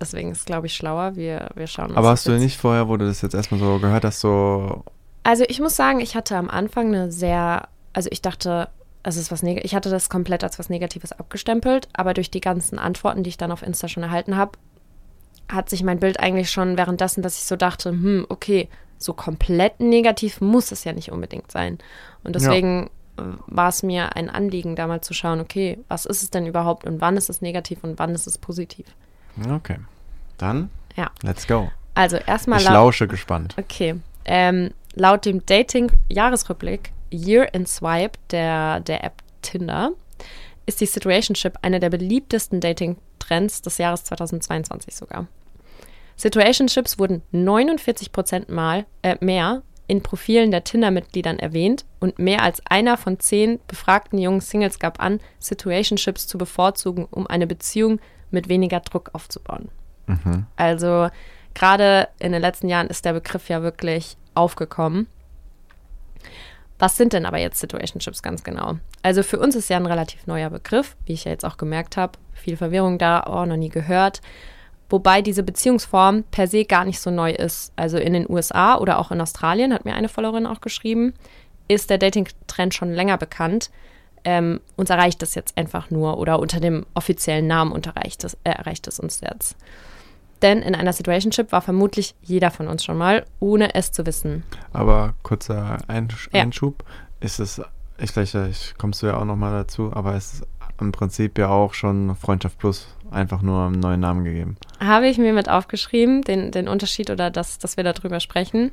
deswegen 0.00 0.32
ist 0.32 0.46
glaube 0.46 0.66
ich 0.66 0.74
schlauer. 0.74 1.16
Wir, 1.16 1.50
wir 1.54 1.66
schauen 1.66 1.88
uns 1.90 1.96
Aber 1.96 2.10
hast 2.10 2.26
du 2.26 2.32
jetzt- 2.32 2.40
nicht 2.42 2.56
vorher, 2.58 2.88
wo 2.88 2.96
du 2.96 3.06
das 3.06 3.22
jetzt 3.22 3.34
erstmal 3.34 3.60
so 3.60 3.78
gehört 3.78 4.04
hast, 4.04 4.20
so, 4.20 4.82
Also 5.22 5.44
ich 5.48 5.60
muss 5.60 5.76
sagen, 5.76 6.00
ich 6.00 6.14
hatte 6.16 6.36
am 6.36 6.50
Anfang 6.50 6.88
eine 6.88 7.10
sehr, 7.12 7.68
also 7.92 8.08
ich 8.12 8.22
dachte, 8.22 8.68
es 9.02 9.16
ist 9.16 9.30
was 9.30 9.42
Neg 9.42 9.64
ich 9.64 9.74
hatte 9.74 9.90
das 9.90 10.08
komplett 10.08 10.42
als 10.44 10.58
was 10.58 10.68
Negatives 10.70 11.12
abgestempelt, 11.12 11.88
aber 11.92 12.14
durch 12.14 12.30
die 12.30 12.40
ganzen 12.40 12.78
Antworten, 12.78 13.22
die 13.22 13.28
ich 13.30 13.36
dann 13.36 13.52
auf 13.52 13.62
Insta 13.62 13.86
schon 13.88 14.02
erhalten 14.02 14.36
habe, 14.36 14.52
hat 15.50 15.68
sich 15.68 15.82
mein 15.82 16.00
Bild 16.00 16.18
eigentlich 16.20 16.50
schon 16.50 16.76
währenddessen, 16.78 17.22
dass 17.22 17.36
ich 17.36 17.44
so 17.44 17.56
dachte, 17.56 17.90
hm, 17.90 18.26
okay, 18.30 18.68
so 18.96 19.12
komplett 19.12 19.78
negativ 19.80 20.40
muss 20.40 20.72
es 20.72 20.84
ja 20.84 20.92
nicht 20.92 21.12
unbedingt 21.12 21.52
sein. 21.52 21.78
Und 22.22 22.34
deswegen 22.34 22.88
äh, 23.18 23.22
war 23.46 23.68
es 23.68 23.82
mir 23.82 24.16
ein 24.16 24.30
Anliegen, 24.30 24.74
da 24.76 24.86
mal 24.86 25.02
zu 25.02 25.12
schauen, 25.12 25.40
okay, 25.40 25.78
was 25.88 26.06
ist 26.06 26.22
es 26.22 26.30
denn 26.30 26.46
überhaupt 26.46 26.86
und 26.86 27.02
wann 27.02 27.18
ist 27.18 27.28
es 27.28 27.42
negativ 27.42 27.84
und 27.84 27.98
wann 27.98 28.14
ist 28.14 28.26
es 28.26 28.38
positiv? 28.38 28.86
Okay. 29.50 29.78
Dann, 30.38 30.70
Ja. 30.96 31.10
let's 31.22 31.46
go. 31.46 31.70
Also 31.94 32.16
erstmal 32.16 32.60
Ich 32.60 32.68
lausche 32.68 33.06
gespannt. 33.06 33.54
Okay. 33.58 33.96
Ähm, 34.24 34.70
laut 34.94 35.24
dem 35.24 35.44
Dating-Jahresrückblick 35.46 36.92
Year 37.12 37.52
in 37.54 37.66
Swipe 37.66 38.18
der, 38.30 38.80
der 38.80 39.04
App 39.04 39.22
Tinder 39.42 39.92
ist 40.66 40.80
die 40.80 40.86
Situationship 40.86 41.54
einer 41.62 41.78
der 41.78 41.90
beliebtesten 41.90 42.60
Dating-Trends 42.60 43.62
des 43.62 43.78
Jahres 43.78 44.04
2022 44.04 44.96
sogar. 44.96 45.26
Situationships 46.16 46.98
wurden 46.98 47.22
49% 47.32 48.50
mal 48.50 48.86
äh, 49.02 49.16
mehr 49.20 49.62
in 49.86 50.02
Profilen 50.02 50.50
der 50.50 50.64
Tinder-Mitgliedern 50.64 51.38
erwähnt 51.38 51.84
und 52.00 52.18
mehr 52.18 52.42
als 52.42 52.62
einer 52.66 52.96
von 52.96 53.20
zehn 53.20 53.60
befragten 53.68 54.18
jungen 54.18 54.40
Singles 54.40 54.78
gab 54.78 55.00
an, 55.00 55.20
Situationships 55.40 56.26
zu 56.26 56.38
bevorzugen, 56.38 57.06
um 57.10 57.26
eine 57.26 57.46
Beziehung 57.46 58.00
mit 58.34 58.48
weniger 58.48 58.80
Druck 58.80 59.10
aufzubauen. 59.14 59.68
Mhm. 60.06 60.46
Also 60.56 61.08
gerade 61.54 62.08
in 62.18 62.32
den 62.32 62.42
letzten 62.42 62.68
Jahren 62.68 62.88
ist 62.88 63.04
der 63.04 63.14
Begriff 63.14 63.48
ja 63.48 63.62
wirklich 63.62 64.16
aufgekommen. 64.34 65.06
Was 66.78 66.96
sind 66.96 67.12
denn 67.12 67.24
aber 67.24 67.38
jetzt 67.38 67.60
Situationships 67.60 68.22
ganz 68.22 68.42
genau? 68.42 68.74
Also 69.02 69.22
für 69.22 69.38
uns 69.38 69.54
ist 69.54 69.70
ja 69.70 69.76
ein 69.76 69.86
relativ 69.86 70.26
neuer 70.26 70.50
Begriff, 70.50 70.96
wie 71.06 71.12
ich 71.12 71.24
ja 71.24 71.30
jetzt 71.30 71.44
auch 71.44 71.56
gemerkt 71.56 71.96
habe. 71.96 72.18
Viel 72.32 72.56
Verwirrung 72.56 72.98
da, 72.98 73.24
oh, 73.26 73.46
noch 73.46 73.56
nie 73.56 73.68
gehört. 73.68 74.20
Wobei 74.90 75.22
diese 75.22 75.42
Beziehungsform 75.42 76.24
per 76.30 76.46
se 76.46 76.64
gar 76.64 76.84
nicht 76.84 77.00
so 77.00 77.10
neu 77.10 77.30
ist. 77.30 77.72
Also 77.76 77.96
in 77.96 78.12
den 78.12 78.28
USA 78.28 78.76
oder 78.76 78.98
auch 78.98 79.10
in 79.12 79.20
Australien, 79.20 79.72
hat 79.72 79.84
mir 79.84 79.94
eine 79.94 80.08
Followerin 80.08 80.46
auch 80.46 80.60
geschrieben, 80.60 81.14
ist 81.68 81.90
der 81.90 81.98
Dating-Trend 81.98 82.74
schon 82.74 82.92
länger 82.92 83.16
bekannt. 83.18 83.70
Ähm, 84.24 84.60
uns 84.76 84.90
erreicht 84.90 85.22
es 85.22 85.34
jetzt 85.34 85.56
einfach 85.58 85.90
nur 85.90 86.18
oder 86.18 86.38
unter 86.38 86.60
dem 86.60 86.86
offiziellen 86.94 87.46
Namen 87.46 87.72
unterreicht 87.72 88.24
es, 88.24 88.34
äh, 88.44 88.50
erreicht 88.50 88.86
es 88.86 88.98
uns 88.98 89.20
jetzt. 89.20 89.56
Denn 90.42 90.62
in 90.62 90.74
einer 90.74 90.92
Situationship 90.92 91.52
war 91.52 91.62
vermutlich 91.62 92.14
jeder 92.22 92.50
von 92.50 92.68
uns 92.68 92.84
schon 92.84 92.98
mal, 92.98 93.24
ohne 93.40 93.74
es 93.74 93.92
zu 93.92 94.04
wissen. 94.06 94.42
Aber 94.72 95.14
kurzer 95.22 95.78
Einsch 95.88 96.28
Ja. 96.32 96.42
Einschub. 96.42 96.84
Ist 97.20 97.38
es, 97.38 97.62
ich 97.98 98.12
gleich, 98.12 98.34
ich 98.34 98.74
kommst 98.76 99.02
du 99.02 99.06
ja 99.06 99.16
auch 99.16 99.24
nochmal 99.24 99.52
dazu, 99.52 99.92
aber 99.94 100.14
es 100.14 100.34
ist 100.34 100.46
im 100.80 100.92
Prinzip 100.92 101.38
ja 101.38 101.48
auch 101.48 101.74
schon 101.74 102.14
Freundschaft 102.16 102.58
Plus 102.58 102.88
einfach 103.10 103.42
nur 103.42 103.66
einen 103.66 103.78
neuen 103.78 104.00
Namen 104.00 104.24
gegeben. 104.24 104.56
Habe 104.80 105.06
ich 105.06 105.18
mir 105.18 105.32
mit 105.32 105.48
aufgeschrieben, 105.48 106.22
den, 106.22 106.50
den 106.50 106.66
Unterschied 106.66 107.10
oder 107.10 107.30
das, 107.30 107.58
dass 107.58 107.76
wir 107.76 107.84
darüber 107.84 108.18
sprechen. 108.18 108.72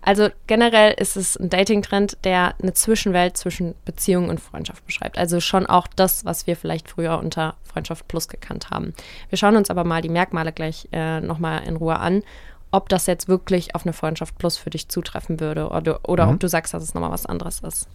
Also 0.00 0.28
generell 0.46 0.92
ist 0.92 1.16
es 1.16 1.36
ein 1.36 1.50
Dating-Trend, 1.50 2.18
der 2.24 2.54
eine 2.62 2.72
Zwischenwelt 2.72 3.36
zwischen 3.36 3.74
Beziehung 3.84 4.28
und 4.28 4.40
Freundschaft 4.40 4.86
beschreibt. 4.86 5.18
Also 5.18 5.40
schon 5.40 5.66
auch 5.66 5.88
das, 5.88 6.24
was 6.24 6.46
wir 6.46 6.56
vielleicht 6.56 6.88
früher 6.88 7.18
unter 7.18 7.56
Freundschaft 7.64 8.06
Plus 8.06 8.28
gekannt 8.28 8.70
haben. 8.70 8.94
Wir 9.28 9.38
schauen 9.38 9.56
uns 9.56 9.70
aber 9.70 9.82
mal 9.84 10.02
die 10.02 10.08
Merkmale 10.08 10.52
gleich 10.52 10.88
äh, 10.92 11.20
nochmal 11.20 11.64
in 11.66 11.76
Ruhe 11.76 11.98
an, 11.98 12.22
ob 12.70 12.88
das 12.88 13.06
jetzt 13.06 13.26
wirklich 13.26 13.74
auf 13.74 13.84
eine 13.84 13.92
Freundschaft 13.92 14.38
Plus 14.38 14.56
für 14.56 14.70
dich 14.70 14.88
zutreffen 14.88 15.40
würde 15.40 15.68
oder, 15.70 16.08
oder 16.08 16.26
Mhm. 16.26 16.34
ob 16.34 16.40
du 16.40 16.48
sagst, 16.48 16.72
dass 16.74 16.84
es 16.84 16.94
nochmal 16.94 17.10
was 17.10 17.26
anderes 17.26 17.60
ist. 17.60 17.88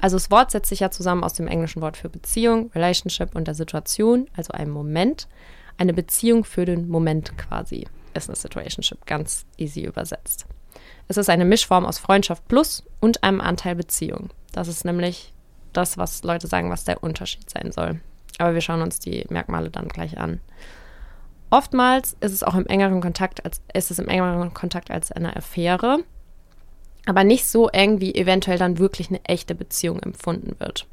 Also 0.00 0.16
das 0.16 0.30
Wort 0.30 0.50
setzt 0.50 0.70
sich 0.70 0.80
ja 0.80 0.90
zusammen 0.90 1.22
aus 1.22 1.34
dem 1.34 1.46
englischen 1.46 1.82
Wort 1.82 1.96
für 1.96 2.08
Beziehung, 2.08 2.70
Relationship 2.74 3.34
und 3.34 3.46
der 3.46 3.54
Situation, 3.54 4.28
also 4.34 4.52
einem 4.52 4.72
Moment. 4.72 5.28
Eine 5.76 5.92
Beziehung 5.92 6.44
für 6.44 6.64
den 6.64 6.88
Moment 6.88 7.36
quasi 7.36 7.86
ist 8.14 8.28
eine 8.28 8.36
Situationship, 8.36 9.06
ganz 9.06 9.46
easy 9.56 9.82
übersetzt. 9.82 10.46
Es 11.08 11.16
ist 11.16 11.28
eine 11.28 11.44
Mischform 11.44 11.84
aus 11.84 11.98
Freundschaft 11.98 12.46
plus 12.48 12.84
und 13.00 13.22
einem 13.22 13.40
Anteil 13.40 13.74
Beziehung. 13.74 14.30
Das 14.52 14.68
ist 14.68 14.84
nämlich 14.84 15.32
das, 15.72 15.98
was 15.98 16.22
Leute 16.22 16.46
sagen, 16.46 16.70
was 16.70 16.84
der 16.84 17.02
Unterschied 17.02 17.48
sein 17.50 17.70
soll. 17.72 18.00
Aber 18.38 18.54
wir 18.54 18.60
schauen 18.60 18.82
uns 18.82 18.98
die 18.98 19.26
Merkmale 19.28 19.70
dann 19.70 19.88
gleich 19.88 20.18
an. 20.18 20.40
Oftmals 21.50 22.16
ist 22.20 22.32
es 22.32 22.42
auch 22.42 22.54
im 22.54 22.66
engeren 22.66 23.00
Kontakt 23.00 23.44
als 23.44 23.60
ist 23.74 23.90
es 23.90 23.98
im 23.98 24.08
engeren 24.08 24.54
Kontakt 24.54 24.90
als 24.90 25.12
eine 25.12 25.36
Affäre, 25.36 25.98
aber 27.06 27.24
nicht 27.24 27.46
so 27.46 27.68
eng, 27.68 28.00
wie 28.00 28.14
eventuell 28.14 28.58
dann 28.58 28.78
wirklich 28.78 29.08
eine 29.08 29.24
echte 29.24 29.54
Beziehung 29.54 30.00
empfunden 30.00 30.56
wird. 30.58 30.86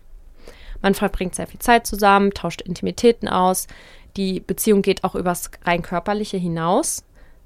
Man 0.82 0.94
verbringt 0.94 1.36
sehr 1.36 1.48
viel 1.48 1.60
Zeit 1.60 1.88
zusammen, 1.88 2.34
tauscht 2.34 2.62
Intimitäten 2.62 3.28
aus. 3.28 3.68
Die 4.16 4.40
Beziehung 4.40 4.82
geht 4.82 5.04
auch 5.04 5.16
übers 5.16 5.52
rein 5.64 5.82
körperliche 5.82 6.38
hinaus. 6.38 7.04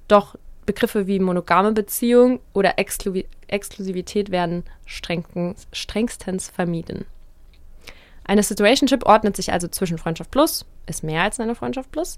Doch 0.08 0.36
Begriffe 0.66 1.08
wie 1.08 1.20
monogame 1.20 1.72
Beziehung 1.72 2.40
oder 2.54 2.78
Exklu 2.78 3.24
Exklusivität 3.48 4.32
werden 4.32 4.64
strengstens 4.86 6.50
vermieden. 6.50 7.06
Eine 8.24 8.44
Situationship 8.44 9.06
ordnet 9.06 9.36
sich 9.36 9.52
also 9.52 9.68
zwischen 9.68 9.98
Freundschaft 9.98 10.32
plus, 10.32 10.66
ist 10.86 11.04
mehr 11.04 11.24
als 11.24 11.40
eine 11.42 11.56
Freundschaft 11.56 11.92
plus, 11.92 12.18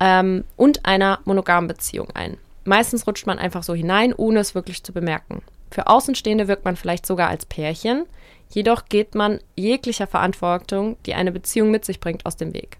ähm, 0.00 0.44
und 0.56 0.86
einer 0.86 1.18
monogamen 1.26 1.68
Beziehung 1.68 2.08
ein. 2.14 2.38
Meistens 2.64 3.06
rutscht 3.06 3.26
man 3.26 3.38
einfach 3.38 3.62
so 3.62 3.74
hinein, 3.74 4.12
ohne 4.14 4.40
es 4.40 4.54
wirklich 4.54 4.82
zu 4.82 4.92
bemerken. 4.92 5.42
Für 5.70 5.86
Außenstehende 5.86 6.48
wirkt 6.48 6.64
man 6.64 6.76
vielleicht 6.76 7.06
sogar 7.06 7.28
als 7.28 7.46
Pärchen, 7.46 8.06
jedoch 8.50 8.86
geht 8.86 9.14
man 9.14 9.40
jeglicher 9.56 10.06
Verantwortung, 10.06 10.96
die 11.06 11.14
eine 11.14 11.32
Beziehung 11.32 11.70
mit 11.70 11.84
sich 11.84 12.00
bringt, 12.00 12.26
aus 12.26 12.36
dem 12.36 12.52
Weg. 12.52 12.78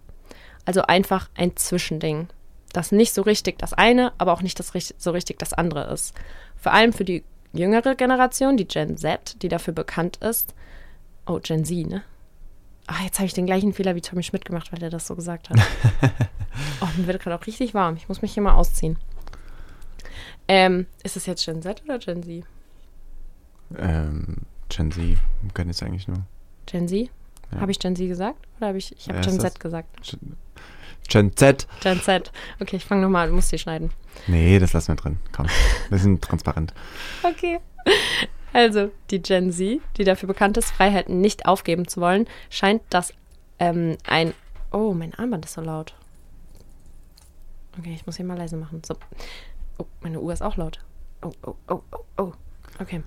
Also 0.65 0.83
einfach 0.83 1.29
ein 1.37 1.57
Zwischending, 1.57 2.29
das 2.73 2.93
nicht 2.93 3.15
so 3.15 3.23
richtig 3.23 3.59
das 3.59 3.73
eine, 3.73 4.13
aber 4.19 4.33
auch 4.33 4.43
nicht 4.43 4.59
das, 4.59 4.73
so 4.99 5.11
richtig 5.11 5.39
das 5.39 5.53
andere 5.53 5.93
ist. 5.93 6.15
Vor 6.57 6.73
allem 6.73 6.93
für 6.93 7.05
die 7.05 7.25
jüngere 7.53 7.95
Generation, 7.95 8.57
die 8.57 8.69
Gen 8.69 8.97
Z, 8.97 9.43
die 9.43 9.49
dafür 9.49 9.75
bekannt 9.75 10.19
ist. 10.19 10.55
Oh, 11.27 11.39
Gen 11.43 11.65
Z, 11.65 11.87
ne? 11.87 12.03
Ah, 12.87 13.05
jetzt 13.05 13.19
habe 13.19 13.27
ich 13.27 13.35
den 13.35 13.47
gleichen 13.47 13.73
Fehler 13.73 13.95
wie 13.95 14.01
Tommy 14.01 14.23
Schmidt 14.23 14.45
gemacht, 14.45 14.73
weil 14.73 14.83
er 14.83 14.91
das 14.91 15.07
so 15.07 15.15
gesagt 15.15 15.51
hat. 15.51 15.59
oh, 16.81 16.89
mir 16.97 17.07
wird 17.07 17.23
gerade 17.23 17.37
auch 17.37 17.47
richtig 17.47 17.73
warm. 17.73 17.97
Ich 17.97 18.09
muss 18.09 18.21
mich 18.21 18.35
hier 18.35 18.43
mal 18.43 18.55
ausziehen. 18.55 18.97
Ähm, 20.49 20.87
ist 21.03 21.17
es 21.17 21.27
jetzt 21.27 21.45
Gen 21.45 21.63
Z 21.63 21.83
oder 21.85 21.99
Gen 21.99 22.23
Z? 22.23 22.45
Ähm, 23.79 24.37
Gen 24.69 24.91
Z, 24.91 25.19
können 25.55 25.71
jetzt 25.71 25.83
eigentlich 25.83 26.09
nur. 26.09 26.19
Gen 26.67 26.89
Z? 26.89 27.11
Ja. 27.53 27.61
Habe 27.61 27.71
ich 27.73 27.79
Gen 27.79 27.97
Z 27.97 28.07
gesagt? 28.09 28.47
Oder 28.59 28.69
habe 28.69 28.79
ich, 28.79 28.93
ich 28.97 29.09
habe 29.09 29.19
Ja, 29.19 29.25
Gen 29.25 29.41
Z 29.41 29.61
gesagt? 29.61 30.17
Gen 31.09 31.37
Z. 31.37 31.67
Gen 31.83 32.01
Z. 32.01 32.33
Okay, 32.61 32.77
ich 32.77 32.85
fange 32.85 33.03
nochmal 33.03 33.29
an, 33.29 33.35
muss 33.35 33.49
die 33.49 33.59
schneiden. 33.59 33.91
Nee, 34.27 34.59
das 34.59 34.73
lassen 34.73 34.89
wir 34.89 34.97
drin. 34.97 35.19
Komm, 35.33 35.47
wir 35.89 35.99
sind 35.99 36.23
transparent. 36.23 36.73
Okay. 37.23 37.59
Also, 38.53 38.91
die 39.11 39.21
Gen 39.23 39.53
Z, 39.53 39.81
die 39.97 40.05
dafür 40.05 40.27
bekannt 40.29 40.57
ist, 40.57 40.71
Freiheiten 40.71 41.21
nicht 41.21 41.47
aufgeben 41.47 41.87
zu 41.89 42.01
wollen, 42.01 42.27
scheint 42.49 42.83
das 42.91 43.13
ähm, 43.59 43.97
ein. 44.07 44.35
Oh, 44.73 44.93
mein 44.95 45.15
Armband 45.15 45.45
ist 45.45 45.55
so 45.55 45.61
laut. 45.61 45.95
Okay, 47.79 47.93
ich 47.95 48.07
muss 48.07 48.17
hier 48.17 48.25
mal 48.27 48.37
leise 48.39 48.57
machen. 48.57 48.83
So. 48.85 48.95
Oh, 49.81 49.87
meine 50.03 50.21
Uhr 50.21 50.31
ist 50.33 50.43
auch 50.43 50.59
laut. 50.59 50.79
Oh, 51.23 51.31
oh, 51.47 51.55
oh, 51.69 51.81
oh, 51.93 51.99
oh. 52.19 52.33
Okay. 52.81 53.03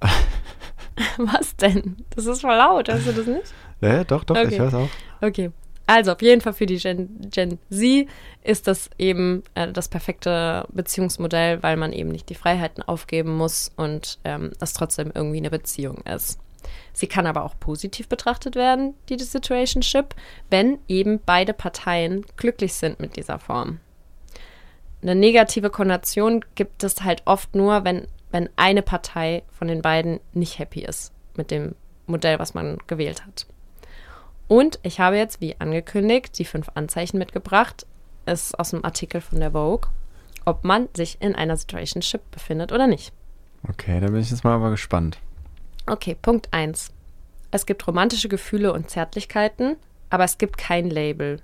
Was 1.18 1.54
denn? 1.56 1.96
Das 2.16 2.26
ist 2.26 2.40
voll 2.40 2.56
laut, 2.56 2.88
hörst 2.88 3.06
du 3.06 3.12
das 3.12 3.26
nicht? 3.26 3.54
Ja, 3.80 4.02
doch, 4.02 4.24
doch, 4.24 4.36
Okay. 4.36 4.48
ich 4.54 4.58
höre 4.58 4.66
es 4.68 4.74
auch. 4.74 4.88
Okay. 5.20 5.52
Also 5.86 6.12
auf 6.12 6.20
jeden 6.20 6.40
Fall 6.40 6.52
für 6.52 6.66
die 6.66 6.78
Gen, 6.78 7.30
Gen 7.30 7.58
Z 7.70 8.08
ist 8.42 8.66
das 8.66 8.90
eben 8.98 9.44
äh, 9.54 9.72
das 9.72 9.88
perfekte 9.88 10.66
Beziehungsmodell, 10.72 11.62
weil 11.62 11.76
man 11.76 11.92
eben 11.92 12.10
nicht 12.10 12.28
die 12.28 12.34
Freiheiten 12.34 12.82
aufgeben 12.82 13.36
muss 13.36 13.70
und 13.76 14.18
ähm, 14.24 14.50
es 14.60 14.72
trotzdem 14.72 15.12
irgendwie 15.14 15.38
eine 15.38 15.50
Beziehung 15.50 15.98
ist. 15.98 16.40
Sie 16.92 17.06
kann 17.06 17.26
aber 17.26 17.44
auch 17.44 17.54
positiv 17.58 18.08
betrachtet 18.08 18.56
werden, 18.56 18.94
die 19.08 19.18
Situationship, 19.18 20.14
wenn 20.50 20.80
eben 20.88 21.20
beide 21.24 21.54
Parteien 21.54 22.26
glücklich 22.36 22.74
sind 22.74 22.98
mit 22.98 23.16
dieser 23.16 23.38
Form. 23.38 23.78
Eine 25.02 25.14
negative 25.14 25.70
Konnotation 25.70 26.44
gibt 26.54 26.82
es 26.82 27.02
halt 27.02 27.22
oft 27.24 27.54
nur, 27.54 27.84
wenn, 27.84 28.08
wenn 28.30 28.48
eine 28.56 28.82
Partei 28.82 29.42
von 29.50 29.68
den 29.68 29.82
beiden 29.82 30.20
nicht 30.32 30.58
happy 30.58 30.80
ist 30.80 31.12
mit 31.36 31.50
dem 31.50 31.74
Modell, 32.06 32.38
was 32.38 32.54
man 32.54 32.78
gewählt 32.86 33.24
hat. 33.24 33.46
Und 34.48 34.80
ich 34.82 34.98
habe 34.98 35.16
jetzt, 35.16 35.40
wie 35.40 35.56
angekündigt, 35.60 36.38
die 36.38 36.44
fünf 36.44 36.70
Anzeichen 36.74 37.18
mitgebracht. 37.18 37.86
Ist 38.26 38.58
aus 38.58 38.74
einem 38.74 38.84
Artikel 38.84 39.20
von 39.20 39.40
der 39.40 39.52
Vogue, 39.52 39.90
ob 40.44 40.64
man 40.64 40.88
sich 40.94 41.16
in 41.20 41.34
einer 41.34 41.56
Situationship 41.56 42.20
befindet 42.30 42.72
oder 42.72 42.86
nicht. 42.86 43.12
Okay, 43.68 44.00
da 44.00 44.08
bin 44.08 44.20
ich 44.20 44.30
jetzt 44.30 44.44
mal 44.44 44.54
aber 44.54 44.70
gespannt. 44.70 45.18
Okay, 45.86 46.16
Punkt 46.20 46.48
1. 46.52 46.92
Es 47.50 47.64
gibt 47.64 47.86
romantische 47.86 48.28
Gefühle 48.28 48.72
und 48.72 48.90
Zärtlichkeiten, 48.90 49.76
aber 50.10 50.24
es 50.24 50.36
gibt 50.36 50.58
kein 50.58 50.90
Label. 50.90 51.40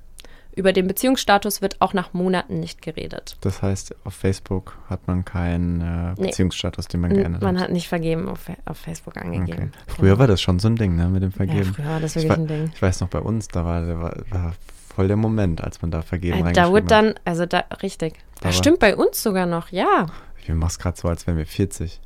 Über 0.57 0.73
den 0.73 0.87
Beziehungsstatus 0.87 1.63
wird 1.63 1.81
auch 1.81 1.95
nach 1.95 2.13
Monaten 2.13 2.61
nicht 2.61 2.81
geredet. 2.81 3.37
Das 3.41 3.61
heißt, 3.63 3.95
auf 4.05 4.15
Facebook 4.15 4.79
hat 4.89 5.07
man 5.09 5.25
keinen 5.25 5.81
äh, 5.81 6.15
Nee. 6.21 6.27
Beziehungsstatus, 6.29 6.87
den 6.89 7.01
man 7.01 7.13
geändert 7.13 7.43
Man 7.43 7.57
hat. 7.57 7.65
hat 7.65 7.73
nicht 7.73 7.89
vergeben 7.89 8.29
auf, 8.29 8.41
auf 8.65 8.77
Facebook 8.79 9.17
Okay. 9.17 9.27
angegeben. 9.27 9.73
Früher 9.89 10.19
war 10.19 10.27
das 10.29 10.41
schon 10.41 10.59
so 10.61 10.69
ein 10.69 10.77
Ding, 10.77 10.95
ne, 10.97 11.09
mit 11.09 11.23
dem 11.23 11.31
Ja, 11.31 11.37
Vergeben. 11.37 11.75
früher 11.75 11.87
war 11.87 12.01
das 12.01 12.15
ich, 12.17 12.23
wirklich 12.29 12.31
wei- 12.39 12.43
ein 12.43 12.47
Ding. 12.47 12.71
ich 12.75 12.81
weiß 12.83 13.01
noch, 13.01 13.09
bei 13.09 13.19
uns, 13.21 13.49
da 13.49 13.65
war, 13.65 13.81
da 13.85 14.01
war, 14.01 14.15
war 14.31 14.55
voll 14.95 15.09
der 15.09 15.17
Moment, 15.17 15.63
als 15.65 15.83
man 15.83 15.91
da 15.91 16.03
Vergeben 16.03 16.47
Äh, 16.47 16.53
Da 16.53 16.71
wurde 16.71 16.83
hat. 16.85 16.91
dann, 16.91 17.15
also 17.25 17.47
da, 17.47 17.65
richtig. 17.83 18.15
Da 18.15 18.21
Das 18.37 18.45
war- 18.45 18.53
stimmt 18.53 18.79
bei 18.79 18.95
uns 18.97 19.23
sogar 19.23 19.47
noch, 19.47 19.71
ja. 19.71 20.07
Ich 20.41 20.49
mach's 20.55 20.79
gerade 20.79 20.97
so, 20.97 21.09
als 21.09 21.27
wären 21.27 21.37
wir 21.37 21.47
40. 21.47 22.01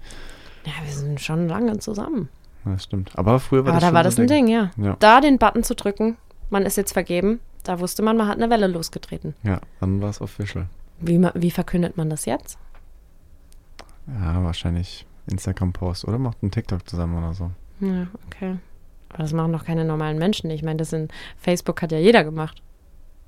Ja, 0.64 0.73
wir 0.85 0.93
sind 0.93 1.21
schon 1.21 1.49
lange 1.49 1.78
zusammen. 1.81 2.28
Ja, 2.64 2.73
Das 2.73 2.85
stimmt. 2.85 3.11
Aber 3.17 3.40
früher 3.40 3.64
war 3.64 3.73
Aber 3.73 3.81
das 3.81 3.90
da 3.90 3.95
war 3.95 4.02
das 4.05 4.19
ein 4.19 4.26
Ding, 4.26 4.47
ja. 4.49 4.71
Ja. 4.78 4.97
Da 5.00 5.21
den 5.21 5.38
Button 5.38 5.62
zu 5.64 5.75
drücken, 5.75 6.17
man 6.50 6.64
ist 6.64 6.76
jetzt 6.76 6.93
vergeben, 6.93 7.40
da 7.69 7.81
wusste 7.81 8.03
man, 8.03 8.17
man 8.17 8.29
hat 8.29 8.39
eine 8.39 8.49
Welle 8.49 8.67
losgetreten. 8.67 9.35
Ja, 9.43 9.61
dann 9.79 10.01
war 10.01 10.09
es 10.09 10.23
official. 10.23 10.69
Wie, 11.01 11.23
wie 11.35 11.51
verkündet 11.51 11.99
man 11.99 12.09
das 12.09 12.25
jetzt? 12.25 12.59
Ja, 14.07 14.43
wahrscheinlich 14.43 15.07
Instagram-Post 15.31 16.07
oder 16.07 16.19
macht 16.19 16.39
einen 16.41 16.51
TikTok 16.51 16.89
zusammen 16.89 17.19
oder 17.19 17.35
so. 17.35 17.51
Ja, 17.81 18.07
okay. 18.27 18.57
Aber 19.11 19.23
das 19.23 19.35
machen 19.35 19.53
doch 19.53 19.67
keine 19.67 19.85
normalen 19.85 20.19
Menschen. 20.19 20.49
Ich 20.49 20.63
meine, 20.63 20.79
das 20.79 20.95
in 20.95 21.09
Facebook 21.37 21.83
hat 21.83 21.93
ja 21.93 21.99
jeder 21.99 22.25
gemacht. 22.25 22.63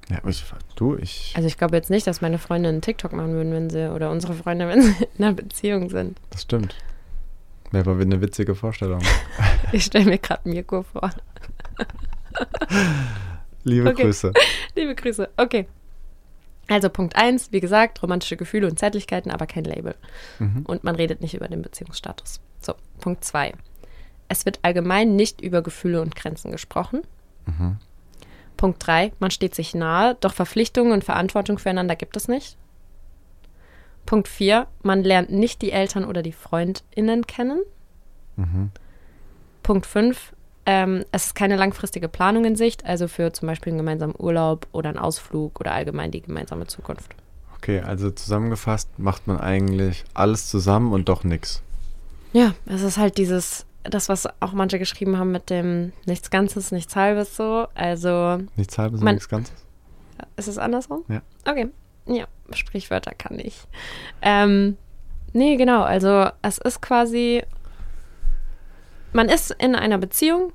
Ja, 0.09 0.27
ich, 0.27 0.43
du, 0.75 0.97
ich, 0.97 1.35
Also 1.37 1.47
ich 1.47 1.59
glaube 1.59 1.77
jetzt 1.77 1.91
nicht, 1.91 2.07
dass 2.07 2.23
meine 2.23 2.39
Freunde 2.39 2.71
einen 2.71 2.81
TikTok 2.81 3.13
machen 3.13 3.33
würden, 3.33 3.53
wenn 3.53 3.69
sie, 3.69 3.93
oder 3.93 4.11
unsere 4.11 4.33
Freunde, 4.33 4.67
wenn 4.69 4.81
sie 4.81 5.07
in 5.19 5.25
einer 5.25 5.35
Beziehung 5.35 5.91
sind. 5.91 6.19
das 6.31 6.43
stimmt. 6.43 6.75
Wäre 7.73 7.91
aber 7.91 8.01
eine 8.01 8.23
witzige 8.23 8.55
Vorstellung. 8.55 9.03
Ich 9.73 9.85
stelle 9.85 10.07
mir 10.07 10.19
gerade 10.19 10.49
Mirko 10.49 10.83
vor. 10.83 11.11
Liebe 13.64 13.90
Okay. 13.90 14.02
Grüße. 14.05 14.33
Liebe 14.76 14.95
Grüße. 14.95 15.29
Okay. 15.37 15.67
Also 16.69 16.88
Punkt 16.88 17.17
1, 17.17 17.50
wie 17.50 17.61
gesagt, 17.61 18.00
romantische 18.02 18.37
Gefühle 18.37 18.69
und 18.69 18.78
Zärtlichkeiten, 18.78 19.32
aber 19.32 19.47
kein 19.47 19.65
Label. 19.65 19.97
Mhm. 20.39 20.65
Und 20.67 20.85
man 20.85 20.95
redet 20.95 21.21
nicht 21.21 21.35
über 21.35 21.49
den 21.49 21.63
Beziehungsstatus. 21.63 22.41
So, 22.61 22.75
Punkt 23.00 23.25
2. 23.25 23.54
Es 24.28 24.47
wird 24.47 24.61
allgemein 24.63 25.17
nicht 25.17 25.41
über 25.41 25.63
Gefühle 25.63 26.00
und 26.00 26.15
Grenzen 26.15 26.52
gesprochen. 26.52 27.02
Mhm. 27.47 27.78
Punkt 28.56 28.87
3. 28.87 29.13
Man 29.19 29.32
steht 29.32 29.56
sich 29.56 29.75
nahe, 29.75 30.17
doch 30.21 30.32
Verpflichtungen 30.32 30.93
und 30.93 31.02
Verantwortung 31.02 31.58
füreinander 31.58 31.97
gibt 31.97 32.17
es 32.17 32.28
nicht. 32.28 32.56
Punkt 34.06 34.28
4. 34.28 34.69
Man 34.82 35.02
lernt 35.02 35.30
nicht 35.30 35.63
die 35.63 35.73
Eltern 35.73 36.04
oder 36.04 36.23
die 36.23 36.32
FreundInnen 36.32 37.26
kennen. 37.26 37.63
Mhm. 38.37 38.71
Punkt 39.63 39.87
5. 39.87 40.35
Ähm, 40.67 41.05
es 41.11 41.27
ist 41.27 41.35
keine 41.35 41.57
langfristige 41.57 42.09
Planung 42.09 42.45
in 42.45 42.55
Sicht, 42.57 42.85
also 42.85 43.09
für 43.09 43.33
zum 43.33 43.49
Beispiel 43.49 43.71
einen 43.73 43.79
gemeinsamen 43.79 44.15
Urlaub 44.19 44.67
oder 44.73 44.91
einen 44.91 44.99
Ausflug 44.99 45.59
oder 45.61 45.73
allgemein 45.73 46.11
die 46.11 46.21
gemeinsame 46.21 46.67
Zukunft. 46.67 47.15
Okay, 47.57 47.81
also 47.81 48.11
zusammengefasst 48.11 48.89
macht 48.99 49.27
man 49.27 49.39
eigentlich 49.39 50.05
alles 50.15 50.49
zusammen 50.49 50.93
und 50.93 51.09
doch 51.09 51.25
nichts. 51.25 51.63
Ja, 52.33 52.55
es 52.67 52.83
ist 52.83 52.97
halt 52.99 53.19
dieses, 53.19 53.67
das, 53.85 54.09
was 54.09 54.29
auch 54.41 54.53
manche 54.53 54.79
geschrieben 54.79 55.19
haben 55.19 55.33
mit 55.33 55.51
dem 55.51 55.93
nichts 56.07 56.31
Ganzes, 56.31 56.73
nichts 56.73 56.95
Halbes 56.95 57.37
so. 57.37 57.67
Also, 57.75 58.39
Nichts 58.57 58.79
halbes 58.79 59.01
und 59.01 59.05
Man- 59.05 59.15
nichts 59.17 59.29
Ganzes. 59.29 59.55
ist 60.37 60.47
es 60.49 60.59
andersrum? 60.59 61.05
Ja. 61.09 61.23
Okay. 61.49 61.69
Ja, 62.07 62.27
Sprichwörter 62.53 63.13
kann 63.15 63.39
ich. 63.39 63.57
Ähm, 64.23 64.77
nee, 65.33 65.57
genau. 65.57 65.83
Also, 65.83 66.29
es 66.43 66.59
ist 66.59 66.81
quasi, 66.81 67.43
man 69.13 69.29
ist 69.29 69.51
in 69.53 69.75
einer 69.75 69.99
Beziehung, 69.99 70.53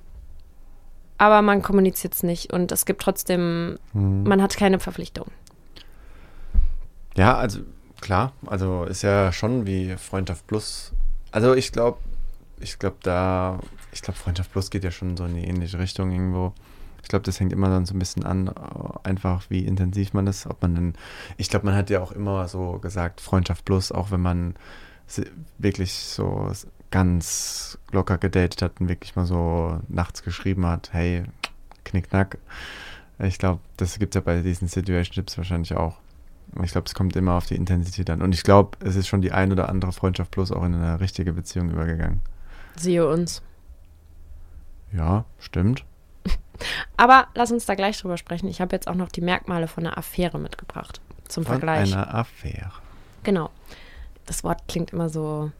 aber 1.18 1.42
man 1.42 1.62
kommuniziert 1.62 2.14
es 2.14 2.24
nicht 2.24 2.52
und 2.54 2.72
es 2.72 2.86
gibt 2.86 3.02
trotzdem, 3.02 3.78
Mhm. 3.94 4.24
man 4.24 4.42
hat 4.42 4.58
keine 4.58 4.80
Verpflichtung. 4.80 5.28
Ja, 7.16 7.38
also 7.38 7.60
klar, 8.02 8.34
also 8.46 8.84
ist 8.84 9.02
ja 9.02 9.32
schon 9.32 9.66
wie 9.66 9.96
Freundschaft 9.98 10.46
Plus. 10.48 10.92
Also 11.32 11.54
ich 11.54 11.72
glaube, 11.72 12.00
ich 12.60 12.80
glaube 12.80 12.98
da, 13.04 13.60
ich 13.92 14.02
glaube 14.02 14.20
Freundschaft 14.20 14.52
Plus 14.52 14.70
geht 14.70 14.84
ja 14.84 14.92
schon 14.92 15.16
so 15.16 15.26
in 15.26 15.36
die 15.36 15.46
ähnliche 15.46 15.80
Richtung 15.80 16.12
irgendwo. 16.12 16.54
Ich 17.02 17.08
glaube, 17.10 17.24
das 17.24 17.40
hängt 17.40 17.54
immer 17.54 17.70
dann 17.70 17.86
so 17.86 17.94
ein 17.94 18.00
bisschen 18.00 18.24
an, 18.26 18.48
äh, 18.48 18.52
einfach 19.08 19.44
wie 19.50 19.66
intensiv 19.66 20.14
man 20.14 20.26
ist, 20.28 20.48
ob 20.48 20.62
man 20.64 20.76
dann, 20.76 20.94
ich 21.38 21.50
glaube, 21.50 21.68
man 21.68 21.76
hat 21.76 21.90
ja 21.90 22.02
auch 22.02 22.12
immer 22.12 22.48
so 22.48 22.80
gesagt, 22.80 23.22
Freundschaft 23.22 23.64
Plus, 23.64 23.92
auch 23.92 24.12
wenn 24.12 24.22
man 24.22 24.56
wirklich 25.60 25.94
so 25.94 26.52
ganz 26.92 27.78
locker 27.92 28.18
gedatet 28.18 28.62
hat 28.62 28.80
und 28.80 28.90
wirklich 28.90 29.16
mal 29.16 29.26
so 29.26 29.80
nachts 29.88 30.24
geschrieben 30.24 30.66
hat, 30.66 30.94
hey, 30.94 31.24
knickknack. 31.84 32.38
Ich 33.20 33.38
glaube, 33.38 33.62
das 33.78 33.98
gibt 34.00 34.16
es 34.16 34.20
ja 34.20 34.22
bei 34.22 34.42
diesen 34.42 34.68
Situationships 34.68 35.38
wahrscheinlich 35.38 35.74
auch. 35.76 35.98
Ich 36.64 36.72
glaube, 36.72 36.88
es 36.88 36.94
kommt 36.94 37.16
immer 37.16 37.34
auf 37.34 37.48
die 37.48 37.56
Intensität 37.56 38.10
an. 38.10 38.22
Und 38.22 38.34
ich 38.34 38.44
glaube, 38.44 38.78
es 38.84 38.96
ist 38.96 39.08
schon 39.08 39.22
die 39.22 39.32
ein 39.32 39.52
oder 39.52 39.70
andere 39.70 39.92
Freundschaft 39.92 40.32
plus 40.32 40.52
auch 40.52 40.64
in 40.64 40.74
eine 40.74 41.00
richtige 41.00 41.34
Beziehung 41.34 41.70
übergegangen. 41.70 42.22
Siehe 42.76 43.08
uns. 43.08 43.42
Ja, 44.92 45.26
stimmt. 45.40 45.84
Aber 46.98 47.28
lass 47.36 47.52
uns 47.52 47.66
da 47.66 47.76
gleich 47.76 48.00
drüber 48.00 48.18
sprechen. 48.18 48.48
Ich 48.48 48.62
habe 48.62 48.76
jetzt 48.76 48.88
auch 48.88 48.96
noch 48.96 49.10
die 49.10 49.22
Merkmale 49.22 49.68
von 49.68 49.86
einer 49.86 49.98
Affäre 49.98 50.40
mitgebracht. 50.40 51.02
Zum 51.28 51.44
Von 51.44 51.54
Vergleich. 51.54 51.94
einer 51.94 52.14
Affäre. 52.14 52.72
Genau. 53.24 53.50
Das 54.26 54.44
Wort 54.44 54.64
klingt 54.68 54.92
immer 54.94 55.10
so, 55.10 55.52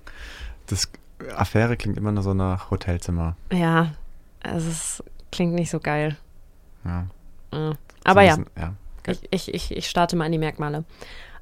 Das 0.68 0.90
Affäre 1.36 1.78
klingt 1.78 1.98
immer 1.98 2.12
nur 2.12 2.24
so 2.24 2.34
nach 2.34 2.72
Hotelzimmer. 2.72 3.36
ja, 3.52 3.94
es 4.44 4.66
ist, 4.66 5.04
klingt 5.32 5.54
nicht 5.54 5.72
so 5.72 5.80
geil. 5.80 6.18
Ja. 6.84 7.08
So 7.52 7.76
Aber 8.04 8.22
ja, 8.22 8.36
bisschen- 8.36 8.52
ja. 8.58 8.74
ich, 9.08 9.28
ich, 9.32 9.54
ich, 9.54 9.72
ich 9.78 9.90
starte 9.90 10.16
mal 10.16 10.26
an 10.26 10.32
die 10.32 10.38
Merkmale. 10.38 10.84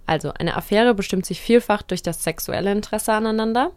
Also, 0.05 0.33
eine 0.33 0.55
Affäre 0.55 0.93
bestimmt 0.93 1.25
sich 1.25 1.41
vielfach 1.41 1.81
durch 1.81 2.01
das 2.03 2.23
sexuelle 2.23 2.71
Interesse 2.71 3.13
aneinander. 3.13 3.71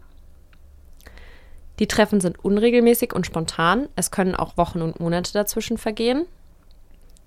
Die 1.79 1.87
Treffen 1.87 2.19
sind 2.21 2.43
unregelmäßig 2.43 3.13
und 3.13 3.25
spontan. 3.25 3.87
Es 3.95 4.11
können 4.11 4.35
auch 4.35 4.57
Wochen 4.57 4.81
und 4.81 4.99
Monate 4.99 5.31
dazwischen 5.33 5.77
vergehen. 5.77 6.25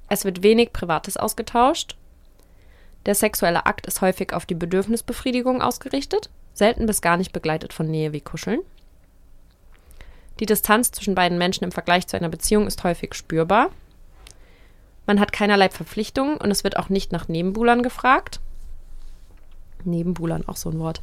Es 0.08 0.24
wird 0.24 0.42
wenig 0.42 0.72
Privates 0.72 1.16
ausgetauscht. 1.16 1.96
Der 3.06 3.14
sexuelle 3.14 3.64
Akt 3.66 3.86
ist 3.86 4.00
häufig 4.00 4.32
auf 4.32 4.44
die 4.44 4.54
Bedürfnisbefriedigung 4.56 5.62
ausgerichtet, 5.62 6.30
selten 6.52 6.86
bis 6.86 7.00
gar 7.00 7.16
nicht 7.16 7.32
begleitet 7.32 7.72
von 7.72 7.86
Nähe 7.86 8.12
wie 8.12 8.20
Kuscheln. 8.20 8.60
Die 10.40 10.46
Distanz 10.46 10.90
zwischen 10.90 11.14
beiden 11.14 11.38
Menschen 11.38 11.64
im 11.64 11.72
Vergleich 11.72 12.06
zu 12.06 12.16
einer 12.16 12.28
Beziehung 12.28 12.66
ist 12.66 12.82
häufig 12.84 13.14
spürbar. 13.14 13.70
Man 15.06 15.20
hat 15.20 15.32
keinerlei 15.32 15.68
Verpflichtungen 15.68 16.36
und 16.36 16.50
es 16.50 16.64
wird 16.64 16.76
auch 16.76 16.88
nicht 16.88 17.12
nach 17.12 17.28
Nebenbuhlern 17.28 17.82
gefragt. 17.82 18.40
Nebenbuhlern, 19.84 20.46
auch 20.46 20.56
so 20.56 20.70
ein 20.70 20.78
Wort. 20.78 21.02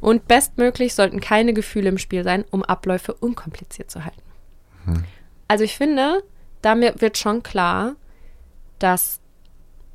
Und 0.00 0.28
bestmöglich 0.28 0.94
sollten 0.94 1.20
keine 1.20 1.52
Gefühle 1.52 1.88
im 1.88 1.98
Spiel 1.98 2.24
sein, 2.24 2.44
um 2.50 2.62
Abläufe 2.62 3.14
unkompliziert 3.14 3.90
zu 3.90 4.04
halten. 4.04 4.22
Also 5.48 5.64
ich 5.64 5.76
finde, 5.76 6.22
damit 6.62 7.00
wird 7.00 7.18
schon 7.18 7.42
klar, 7.42 7.96
dass 8.78 9.20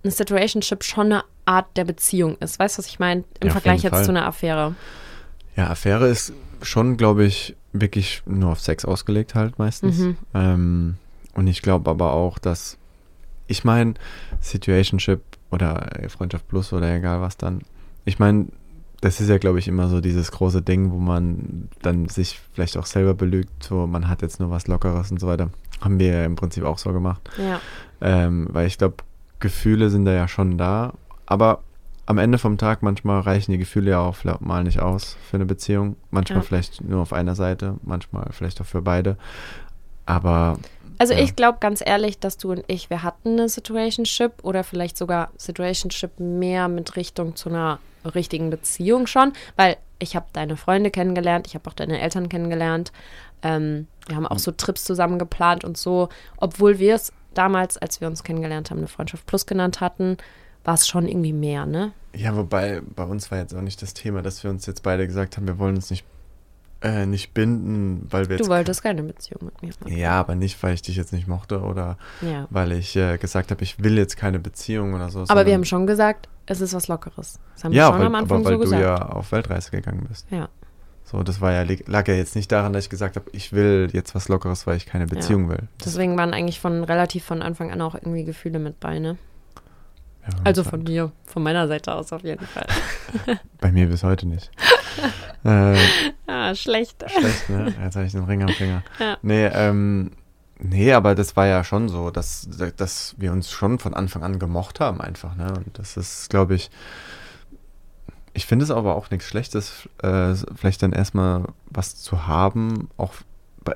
eine 0.03 0.11
Situationship 0.11 0.83
schon 0.83 1.07
eine 1.07 1.23
Art 1.45 1.65
der 1.77 1.85
Beziehung 1.85 2.37
ist. 2.39 2.59
Weißt 2.59 2.77
du, 2.77 2.79
was 2.79 2.87
ich 2.87 2.99
meine? 2.99 3.23
Im 3.39 3.47
Ja, 3.47 3.51
Vergleich 3.53 3.83
jetzt 3.83 3.93
Fall. 3.93 4.03
zu 4.03 4.11
einer 4.11 4.25
Affäre. 4.25 4.75
Ja, 5.55 5.69
Affäre 5.69 6.07
ist 6.07 6.33
schon, 6.61 6.97
glaube 6.97 7.25
ich, 7.25 7.55
wirklich 7.73 8.23
nur 8.25 8.51
auf 8.51 8.59
Sex 8.59 8.85
ausgelegt 8.85 9.35
halt 9.35 9.59
meistens. 9.59 9.97
Mhm. 9.99 10.17
Ähm, 10.33 10.95
und 11.33 11.47
ich 11.47 11.61
glaube 11.61 11.89
aber 11.89 12.13
auch, 12.13 12.39
dass, 12.39 12.77
ich 13.47 13.63
meine, 13.63 13.95
Situationship 14.41 15.21
oder 15.51 15.99
äh, 16.01 16.09
Freundschaft 16.09 16.47
Plus 16.47 16.73
oder 16.73 16.93
egal 16.93 17.21
was 17.21 17.37
dann, 17.37 17.61
ich 18.05 18.19
meine, 18.19 18.47
das 19.01 19.19
ist 19.21 19.29
ja, 19.29 19.37
glaube 19.37 19.59
ich, 19.59 19.67
immer 19.67 19.87
so 19.87 20.01
dieses 20.01 20.31
große 20.31 20.61
Ding, 20.61 20.91
wo 20.91 20.97
man 20.97 21.69
dann 21.81 22.07
sich 22.07 22.39
vielleicht 22.53 22.77
auch 22.77 22.85
selber 22.85 23.13
belügt, 23.13 23.63
so 23.63 23.85
man 23.85 24.07
hat 24.07 24.21
jetzt 24.21 24.39
nur 24.39 24.49
was 24.49 24.67
Lockeres 24.67 25.11
und 25.11 25.19
so 25.19 25.27
weiter. 25.27 25.49
Haben 25.81 25.99
wir 25.99 26.07
ja 26.07 26.25
im 26.25 26.35
Prinzip 26.35 26.63
auch 26.63 26.77
so 26.77 26.91
gemacht. 26.93 27.21
Ja. 27.37 27.59
Ähm, 28.01 28.47
weil 28.51 28.67
ich 28.67 28.77
glaube, 28.77 28.95
Gefühle 29.39 29.89
sind 29.89 30.05
da 30.05 30.13
ja 30.13 30.27
schon 30.27 30.57
da, 30.57 30.93
aber 31.25 31.61
am 32.07 32.17
Ende 32.19 32.37
vom 32.37 32.57
Tag 32.57 32.83
manchmal 32.83 33.21
reichen 33.21 33.51
die 33.51 33.57
Gefühle 33.57 33.91
ja 33.91 33.99
auch 33.99 34.17
mal 34.39 34.63
nicht 34.63 34.79
aus 34.79 35.17
für 35.29 35.37
eine 35.37 35.45
Beziehung. 35.45 35.95
Manchmal 36.11 36.39
Ja. 36.39 36.43
vielleicht 36.43 36.81
nur 36.83 37.01
auf 37.01 37.13
einer 37.13 37.33
Seite, 37.35 37.77
manchmal 37.83 38.27
vielleicht 38.31 38.61
auch 38.61 38.65
für 38.65 38.81
beide. 38.83 39.17
Aber 40.05 40.57
Also 40.97 41.13
Ja. 41.13 41.19
ich 41.19 41.35
glaube 41.35 41.57
ganz 41.59 41.81
ehrlich, 41.85 42.19
dass 42.19 42.37
du 42.37 42.51
und 42.51 42.63
ich, 42.67 42.89
wir 42.89 43.03
hatten 43.03 43.31
eine 43.33 43.49
Situationship 43.49 44.31
oder 44.43 44.63
vielleicht 44.63 44.97
sogar 44.97 45.29
Situationship 45.37 46.19
mehr 46.19 46.67
mit 46.69 46.95
Richtung 46.95 47.35
zu 47.35 47.49
einer 47.49 47.79
richtigen 48.13 48.49
Beziehung 48.49 49.05
schon, 49.07 49.33
weil 49.57 49.75
ich 49.99 50.15
habe 50.15 50.27
deine 50.31 50.55
Freunde 50.57 50.91
kennengelernt, 50.91 51.47
ich 51.47 51.55
habe 51.55 51.67
auch 51.69 51.73
deine 51.73 51.99
Eltern 51.99 52.29
kennengelernt. 52.29 52.91
Ähm, 53.41 53.87
wir 54.07 54.15
haben 54.15 54.27
auch 54.27 54.39
so 54.39 54.51
Trips 54.51 54.85
zusammen 54.85 55.17
geplant 55.19 55.63
und 55.65 55.75
so, 55.77 56.07
obwohl 56.37 56.79
wir 56.79 56.95
es 56.95 57.11
damals, 57.33 57.77
als 57.77 57.99
wir 57.99 58.07
uns 58.07 58.23
kennengelernt 58.23 58.69
haben, 58.71 58.77
eine 58.77 58.87
Freundschaft 58.87 59.25
Plus 59.25 59.45
genannt 59.45 59.81
hatten, 59.81 60.17
war 60.65 60.73
es 60.73 60.87
schon 60.87 61.07
irgendwie 61.07 61.33
mehr, 61.33 61.65
ne? 61.65 61.93
ja, 62.15 62.35
wobei 62.35 62.81
bei 62.95 63.03
uns 63.03 63.29
war 63.31 63.37
jetzt 63.39 63.53
auch 63.53 63.61
nicht 63.61 63.81
das 63.81 63.93
Thema, 63.93 64.21
dass 64.21 64.43
wir 64.43 64.49
uns 64.49 64.65
jetzt 64.65 64.83
beide 64.83 65.05
gesagt 65.05 65.35
haben, 65.37 65.47
wir 65.47 65.59
wollen 65.59 65.75
uns 65.75 65.89
nicht, 65.89 66.05
äh, 66.81 67.05
nicht 67.05 67.33
binden, 67.33 68.07
weil 68.09 68.29
wir 68.29 68.37
Du 68.37 68.47
wolltest 68.47 68.83
keine 68.83 69.03
Beziehung 69.03 69.51
mit 69.61 69.61
mir. 69.85 69.97
Ja, 69.97 70.11
aber 70.19 70.35
nicht, 70.35 70.61
weil 70.63 70.73
ich 70.73 70.81
dich 70.81 70.95
jetzt 70.95 71.11
nicht 71.11 71.27
mochte 71.27 71.61
oder 71.61 71.97
Ja. 72.21 72.47
weil 72.49 72.71
ich 72.71 72.95
äh, 72.95 73.17
gesagt 73.17 73.51
habe, 73.51 73.63
ich 73.63 73.83
will 73.83 73.97
jetzt 73.97 74.15
keine 74.17 74.39
Beziehung 74.39 74.93
oder 74.93 75.09
so. 75.09 75.25
Aber 75.27 75.45
wir 75.45 75.53
haben 75.53 75.65
schon 75.65 75.87
gesagt, 75.87 76.29
es 76.45 76.61
ist 76.61 76.73
was 76.73 76.87
Lockeres. 76.87 77.39
Das 77.55 77.63
haben 77.65 77.73
ja, 77.73 77.87
wir 77.87 77.91
schon 77.91 77.99
weil, 77.99 78.07
am 78.07 78.15
Anfang 78.15 78.37
aber 78.37 78.45
weil 78.45 78.53
so 78.53 78.57
du 78.59 78.63
gesagt. 78.63 78.81
ja 78.81 78.95
auf 79.09 79.31
Weltreise 79.31 79.71
gegangen 79.71 80.05
bist. 80.07 80.27
ja. 80.31 80.47
So, 81.07 81.21
das 81.21 81.39
war 81.39 81.51
ja, 81.51 81.63
lag 81.85 82.07
ja 82.07 82.15
jetzt 82.15 82.35
nicht 82.35 82.51
daran, 82.51 82.73
dass 82.73 82.85
ich 82.85 82.89
gesagt 82.89 83.15
habe, 83.15 83.29
ich 83.31 83.53
will 83.53 83.89
jetzt 83.93 84.15
was 84.15 84.27
Lockeres, 84.27 84.65
weil 84.65 84.77
ich 84.77 84.87
keine 84.87 85.05
Beziehung 85.05 85.49
will. 85.49 85.67
Das, 85.77 85.89
Deswegen 85.93 86.17
waren 86.17 86.33
eigentlich 86.33 86.59
von 86.59 86.83
relativ 86.83 87.23
von 87.23 87.43
Anfang 87.43 87.71
an 87.71 87.79
auch 87.81 87.93
irgendwie 87.93 88.23
Gefühle 88.23 88.57
mit 88.57 88.79
bei, 88.79 88.97
ne? 88.97 89.15
Ja, 90.27 90.33
Also 90.43 90.63
von 90.63 90.83
mir, 90.83 91.11
von 91.25 91.43
meiner 91.43 91.67
Seite 91.67 91.93
aus 91.93 92.11
auf 92.11 92.23
jeden 92.23 92.45
Fall. 92.45 92.67
bei 93.59 93.71
mir 93.71 93.87
bis 93.87 94.03
heute 94.03 94.27
nicht. 94.27 94.51
äh, 95.43 95.77
ah, 96.27 96.55
schlecht. 96.55 97.03
schlecht, 97.09 97.49
ne? 97.49 97.73
Jetzt 97.83 97.95
habe 97.95 98.05
ich 98.05 98.11
den 98.11 98.23
Ring 98.23 98.43
am 98.43 98.49
Finger. 98.49 98.83
Ja. 98.99 99.17
Nee, 99.21 99.45
ähm, 99.47 100.11
nee, 100.57 100.93
aber 100.93 101.15
das 101.15 101.35
war 101.35 101.47
ja 101.47 101.63
schon 101.63 101.89
so, 101.89 102.11
dass, 102.11 102.47
dass 102.77 103.15
wir 103.17 103.31
uns 103.31 103.51
schon 103.51 103.77
von 103.79 103.93
Anfang 103.93 104.23
an 104.23 104.39
gemocht 104.39 104.79
haben, 104.79 105.01
einfach, 105.01 105.35
ne? 105.35 105.53
Und 105.55 105.77
das 105.77 105.97
ist, 105.97 106.29
glaube 106.29 106.55
ich, 106.55 106.71
ich 108.33 108.45
finde 108.45 108.63
es 108.63 108.71
aber 108.71 108.95
auch 108.95 109.11
nichts 109.11 109.27
Schlechtes, 109.27 109.87
äh, 110.01 110.33
vielleicht 110.55 110.81
dann 110.83 110.91
erstmal 110.91 111.45
was 111.69 111.95
zu 111.95 112.27
haben. 112.27 112.89
Auch, 112.97 113.13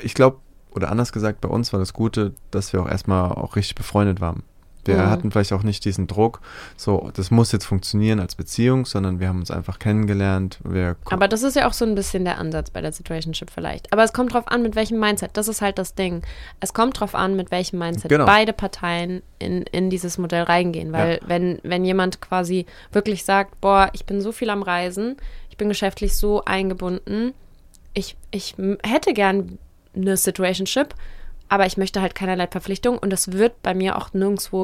ich 0.01 0.13
glaube, 0.13 0.39
oder 0.71 0.91
anders 0.91 1.11
gesagt, 1.11 1.41
bei 1.41 1.49
uns 1.49 1.71
war 1.73 1.79
das 1.79 1.93
Gute, 1.93 2.33
dass 2.51 2.73
wir 2.73 2.81
auch 2.81 2.89
erstmal 2.89 3.31
auch 3.31 3.55
richtig 3.55 3.75
befreundet 3.75 4.21
waren. 4.21 4.43
Wir 4.89 5.05
Mhm. 5.05 5.09
hatten 5.09 5.31
vielleicht 5.31 5.53
auch 5.53 5.63
nicht 5.63 5.85
diesen 5.85 6.07
Druck, 6.07 6.41
so, 6.75 7.09
das 7.13 7.31
muss 7.31 7.51
jetzt 7.51 7.65
funktionieren 7.65 8.19
als 8.19 8.35
Beziehung, 8.35 8.85
sondern 8.85 9.19
wir 9.19 9.27
haben 9.29 9.39
uns 9.39 9.51
einfach 9.51 9.79
kennengelernt. 9.79 10.59
Wir 10.63 10.95
Aber 11.05 11.27
das 11.27 11.43
ist 11.43 11.55
ja 11.55 11.67
auch 11.67 11.73
so 11.73 11.85
ein 11.85 11.95
bisschen 11.95 12.25
der 12.25 12.37
Ansatz 12.37 12.69
bei 12.71 12.81
der 12.81 12.91
Situationship 12.91 13.49
vielleicht. 13.49 13.91
Aber 13.93 14.03
es 14.03 14.11
kommt 14.13 14.33
drauf 14.33 14.47
an, 14.47 14.61
mit 14.61 14.75
welchem 14.75 14.99
Mindset. 14.99 15.31
Das 15.33 15.47
ist 15.47 15.61
halt 15.61 15.77
das 15.77 15.95
Ding. 15.95 16.21
Es 16.59 16.73
kommt 16.73 16.99
drauf 16.99 17.15
an, 17.15 17.35
mit 17.35 17.51
welchem 17.51 17.79
Mindset 17.79 18.09
Genau. 18.09 18.25
beide 18.25 18.51
Parteien 18.53 19.21
in, 19.39 19.61
in 19.63 19.89
dieses 19.89 20.17
Modell 20.17 20.43
reingehen. 20.43 20.91
Weil 20.91 21.19
wenn, 21.25 21.59
wenn 21.63 21.85
jemand 21.85 22.19
quasi 22.21 22.65
wirklich 22.91 23.23
sagt, 23.23 23.61
boah, 23.61 23.89
ich 23.93 24.05
bin 24.05 24.19
so 24.21 24.31
viel 24.31 24.49
am 24.49 24.63
Reisen, 24.63 25.15
ich 25.49 25.57
bin 25.57 25.69
geschäftlich 25.69 26.15
so 26.17 26.43
eingebunden, 26.45 27.33
ich, 27.93 28.15
ich 28.31 28.55
hätte 28.83 29.13
gern 29.13 29.57
eine 29.95 30.15
Situationship, 30.17 30.93
aber 31.49 31.65
ich 31.65 31.77
möchte 31.77 32.01
halt 32.01 32.15
keinerlei 32.15 32.47
Verpflichtung 32.47 32.97
und 32.97 33.09
das 33.11 33.31
wird 33.31 33.61
bei 33.63 33.73
mir 33.73 33.97
auch 33.97 34.13
nirgendwo 34.13 34.63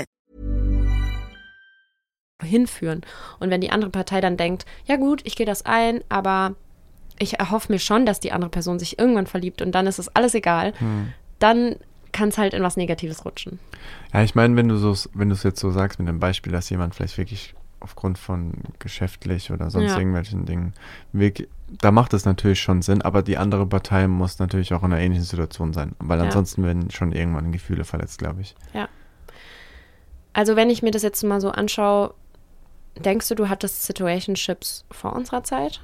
Hinführen. 2.43 3.01
Und 3.39 3.49
wenn 3.49 3.61
die 3.61 3.71
andere 3.71 3.91
Partei 3.91 4.21
dann 4.21 4.37
denkt, 4.37 4.65
ja 4.85 4.95
gut, 4.97 5.21
ich 5.25 5.35
gehe 5.35 5.45
das 5.45 5.65
ein, 5.65 6.01
aber 6.09 6.55
ich 7.19 7.39
erhoffe 7.39 7.71
mir 7.71 7.79
schon, 7.79 8.05
dass 8.05 8.19
die 8.19 8.31
andere 8.31 8.49
Person 8.49 8.79
sich 8.79 8.97
irgendwann 8.97 9.27
verliebt 9.27 9.61
und 9.61 9.73
dann 9.73 9.87
ist 9.87 9.99
es 9.99 10.07
alles 10.15 10.33
egal, 10.33 10.73
dann 11.39 11.75
kann 12.11 12.29
es 12.29 12.37
halt 12.37 12.53
in 12.53 12.63
was 12.63 12.77
Negatives 12.77 13.23
rutschen. 13.25 13.59
Ja, 14.13 14.21
ich 14.23 14.35
meine, 14.35 14.55
wenn 14.55 14.67
du 14.67 14.75
so, 14.77 14.95
wenn 15.13 15.29
du 15.29 15.35
es 15.35 15.43
jetzt 15.43 15.59
so 15.59 15.71
sagst 15.71 15.99
mit 15.99 16.07
dem 16.07 16.19
Beispiel, 16.19 16.51
dass 16.51 16.69
jemand 16.69 16.95
vielleicht 16.95 17.17
wirklich 17.17 17.53
aufgrund 17.79 18.17
von 18.19 18.53
geschäftlich 18.79 19.51
oder 19.51 19.69
sonst 19.71 19.91
Ja. 19.91 19.97
irgendwelchen 19.97 20.45
Dingen, 20.45 20.73
da 21.81 21.91
macht 21.91 22.13
es 22.13 22.25
natürlich 22.25 22.59
schon 22.61 22.81
Sinn, 22.81 23.01
aber 23.01 23.23
die 23.23 23.37
andere 23.37 23.65
Partei 23.65 24.07
muss 24.07 24.37
natürlich 24.39 24.73
auch 24.73 24.83
in 24.83 24.91
einer 24.93 25.01
ähnlichen 25.01 25.23
Situation 25.25 25.73
sein, 25.73 25.95
weil 25.99 26.19
Ja. 26.19 26.25
ansonsten 26.25 26.63
werden 26.63 26.91
schon 26.91 27.11
irgendwann 27.11 27.51
Gefühle 27.51 27.83
verletzt, 27.83 28.19
glaube 28.19 28.41
ich. 28.41 28.55
Ja. 28.73 28.87
Also 30.33 30.55
wenn 30.55 30.69
ich 30.69 30.81
mir 30.81 30.91
das 30.91 31.01
jetzt 31.01 31.23
mal 31.23 31.41
so 31.41 31.49
anschaue, 31.49 32.13
denkst 32.97 33.27
du, 33.29 33.35
du 33.35 33.49
hattest 33.49 33.83
Situationships 33.83 34.85
vor 34.91 35.13
unserer 35.13 35.43
Zeit? 35.43 35.81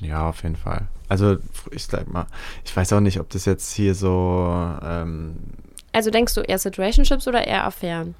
Ja, 0.00 0.28
auf 0.28 0.42
jeden 0.42 0.56
Fall. 0.56 0.88
Also 1.08 1.36
ich 1.70 1.86
sag 1.86 2.12
mal, 2.12 2.26
ich 2.64 2.76
weiß 2.76 2.92
auch 2.92 3.00
nicht, 3.00 3.20
ob 3.20 3.30
das 3.30 3.44
jetzt 3.44 3.72
hier 3.74 3.94
so, 3.94 4.52
ähm, 4.82 5.36
Also 5.92 6.10
denkst 6.10 6.34
du 6.34 6.40
eher 6.40 6.58
Situationships 6.58 7.28
oder 7.28 7.46
eher 7.46 7.64
Affären? 7.64 8.14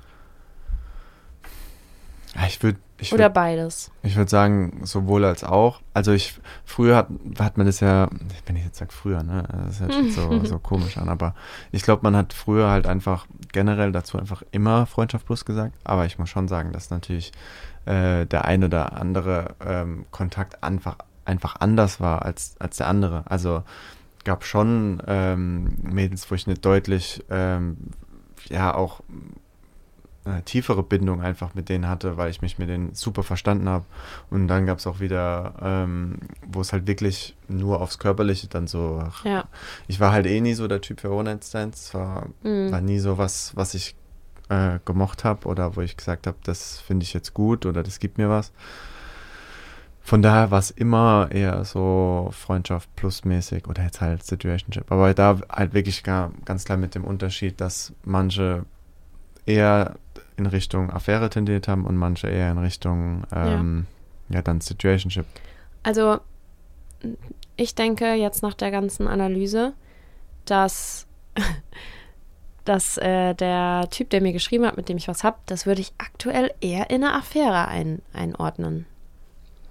Ich 2.47 2.63
würde, 2.63 2.79
Oder 3.13 3.25
würde, 3.25 3.31
beides? 3.31 3.91
ich 4.03 4.17
würde 4.17 4.31
sagen, 4.31 4.81
sowohl 4.85 5.25
als 5.25 5.45
auch. 5.45 5.81
Also 5.93 6.13
ich, 6.13 6.41
früher 6.65 6.97
hat, 6.97 7.09
hat 7.39 7.57
man 7.57 7.67
das 7.67 7.81
ja, 7.81 8.09
wenn 8.47 8.57
ich 8.57 8.65
jetzt 8.65 8.79
sage 8.79 8.93
früher, 8.93 9.23
ne, 9.23 9.45
das 9.67 9.81
hört 9.81 9.93
sich 9.93 10.15
so, 10.15 10.41
so 10.45 10.59
komisch 10.59 10.99
an, 10.99 11.09
aber 11.09 11.35
ich 11.71 11.83
glaube, 11.83 12.03
man 12.03 12.17
hat 12.17 12.33
früher 12.33 12.71
halt 12.71 12.87
einfach 12.87 13.27
generell 13.53 13.93
dazu 13.93 14.19
einfach 14.19 14.43
immer 14.51 14.87
Freundschaft 14.87 15.27
plus 15.27 15.45
gesagt, 15.45 15.75
aber 15.85 16.07
ich 16.07 16.19
muss 16.19 16.29
schon 16.29 16.49
sagen, 16.49 16.73
dass 16.73 16.91
natürlich 16.91 17.33
äh, 17.87 18.27
der 18.27 18.45
ein 18.45 18.65
oder 18.65 18.97
andere 19.01 19.55
ähm, 19.65 20.07
Kontakt 20.11 20.63
einfach, 20.65 20.99
einfach 21.25 21.57
anders 21.61 22.01
war 22.01 22.25
als, 22.25 22.57
als 22.59 22.79
der 22.79 22.89
andere. 22.89 23.25
Also 23.27 23.63
gab 24.25 24.45
schon 24.45 25.03
ähm, 25.07 25.77
Mädels, 25.83 26.31
wo 26.31 26.35
ich 26.35 26.47
eine 26.47 26.57
deutlich, 26.57 27.23
ähm, 27.31 27.77
ja, 28.49 28.75
auch 28.75 29.01
äh, 30.27 30.41
tiefere 30.43 30.83
Bindung 30.83 31.21
einfach 31.21 31.55
mit 31.55 31.69
denen 31.69 31.89
hatte, 31.89 32.17
weil 32.17 32.31
ich 32.31 32.41
mich 32.43 32.59
mit 32.59 32.69
denen 32.69 32.95
super 32.95 33.23
verstanden 33.23 33.69
habe. 33.69 33.85
Und 34.31 34.49
dann 34.49 34.65
gab 34.67 34.79
es 34.79 34.87
auch 34.87 35.01
wieder, 35.01 35.55
ähm, 35.61 36.19
wo 36.47 36.61
es 36.63 36.73
halt 36.73 36.87
wirklich 36.87 37.37
nur 37.49 37.81
aufs 37.83 37.99
Körperliche 37.99 38.47
dann 38.49 38.67
so. 38.67 39.03
ach, 39.05 39.25
Ja. 39.25 39.45
Ich 39.87 40.01
war 40.01 40.13
halt 40.13 40.27
eh 40.27 40.41
nie 40.41 40.55
so 40.55 40.67
der 40.69 40.81
Typ 40.81 41.01
für 41.01 41.11
One-Night-Stands. 41.11 41.93
War, 41.95 42.27
Mhm. 42.43 42.73
war 42.73 42.81
nie 42.81 42.99
so 42.99 43.19
was, 43.19 43.55
was 43.57 43.75
ich 43.75 43.95
äh, 44.49 44.79
gemocht 44.85 45.25
habe 45.25 45.47
oder 45.49 45.75
wo 45.77 45.81
ich 45.81 45.97
gesagt 45.97 46.27
habe, 46.27 46.37
das 46.45 46.79
finde 46.79 47.05
ich 47.05 47.15
jetzt 47.15 47.33
gut 47.35 47.65
oder 47.67 47.83
das 47.83 47.99
gibt 47.99 48.19
mir 48.19 48.29
was. 48.29 48.53
Von 50.03 50.21
daher 50.21 50.51
war 50.51 50.59
es 50.59 50.71
immer 50.71 51.29
eher 51.31 51.65
so 51.65 52.29
Freundschaft 52.33 52.95
plusmäßig 52.95 53.67
oder 53.69 53.83
jetzt 53.85 54.03
halt 54.03 54.23
Situationship. 54.23 54.93
Aber 54.93 55.15
da 55.15 55.41
halt 55.49 55.73
wirklich 55.73 56.03
gar, 56.05 56.31
ganz 56.45 56.67
klar 56.67 56.77
mit 56.77 56.95
dem 56.95 57.05
Unterschied, 57.05 57.59
dass 57.59 57.95
manche 58.05 58.67
eher 59.47 59.95
in 60.37 60.47
Richtung 60.47 60.91
Affäre 60.91 61.31
tendiert 61.31 61.69
haben 61.69 61.87
und 61.87 61.97
manche 61.97 62.29
eher 62.29 62.51
in 62.51 62.59
Richtung 62.59 63.25
ähm, 63.33 63.87
ja. 64.29 64.43
dann 64.43 64.61
Situationship. 64.61 65.27
Also, 65.83 66.19
ich 67.57 67.75
denke 67.75 68.15
jetzt 68.15 68.43
nach 68.43 68.55
der 68.55 68.71
ganzen 68.71 69.07
Analyse, 69.07 69.75
dass, 70.45 71.07
dass 72.65 72.97
äh, 72.99 73.35
der 73.35 73.89
Typ, 73.91 74.11
der 74.11 74.21
mir 74.21 74.33
geschrieben 74.33 74.67
hat, 74.67 74.77
mit 74.77 74.89
dem 74.89 74.97
ich 74.97 75.09
was 75.09 75.23
hab, 75.25 75.47
das 75.47 75.67
würde 75.67 75.81
ich 75.81 75.93
aktuell 75.99 76.53
eher 76.61 76.91
in 76.91 77.05
eine 77.05 77.15
Affäre 77.15 77.69
ein, 77.69 78.03
einordnen. 78.13 78.87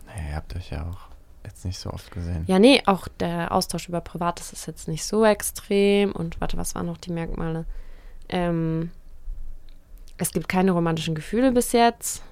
Nee, 0.07 0.29
ihr 0.29 0.35
habt 0.35 0.55
euch 0.55 0.71
ja 0.71 0.89
auch 0.89 1.13
jetzt 1.43 1.65
nicht 1.65 1.79
so 1.79 1.89
oft 1.89 2.11
gesehen. 2.11 2.45
Ja, 2.47 2.59
nee, 2.59 2.81
auch 2.85 3.07
der 3.07 3.51
Austausch 3.51 3.89
über 3.89 4.01
Privates 4.01 4.53
ist 4.53 4.65
jetzt 4.65 4.87
nicht 4.87 5.03
so 5.03 5.25
extrem. 5.25 6.11
Und 6.13 6.39
warte, 6.39 6.57
was 6.57 6.75
waren 6.75 6.85
noch 6.85 6.97
die 6.97 7.11
Merkmale? 7.11 7.65
Ähm, 8.29 8.91
es 10.17 10.31
gibt 10.31 10.47
keine 10.47 10.71
romantischen 10.71 11.15
Gefühle 11.15 11.51
bis 11.51 11.71
jetzt. 11.71 12.23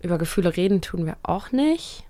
Über 0.00 0.18
Gefühle 0.18 0.56
reden 0.56 0.80
tun 0.80 1.06
wir 1.06 1.16
auch 1.22 1.52
nicht. 1.52 2.04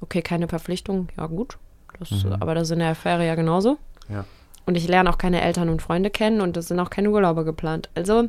Okay, 0.00 0.22
keine 0.22 0.48
Verpflichtung, 0.48 1.08
ja 1.16 1.26
gut. 1.26 1.58
Das, 1.98 2.10
Mhm. 2.10 2.34
Aber 2.40 2.54
das 2.54 2.68
ist 2.68 2.72
in 2.72 2.78
der 2.78 2.88
Affäre 2.88 3.26
ja 3.26 3.34
genauso. 3.34 3.78
Ja. 4.08 4.24
Und 4.66 4.76
ich 4.76 4.88
lerne 4.88 5.10
auch 5.10 5.18
keine 5.18 5.42
Eltern 5.42 5.68
und 5.68 5.82
Freunde 5.82 6.10
kennen 6.10 6.40
und 6.40 6.56
es 6.56 6.68
sind 6.68 6.80
auch 6.80 6.90
keine 6.90 7.10
Urlaube 7.10 7.44
geplant. 7.44 7.90
Also, 7.94 8.22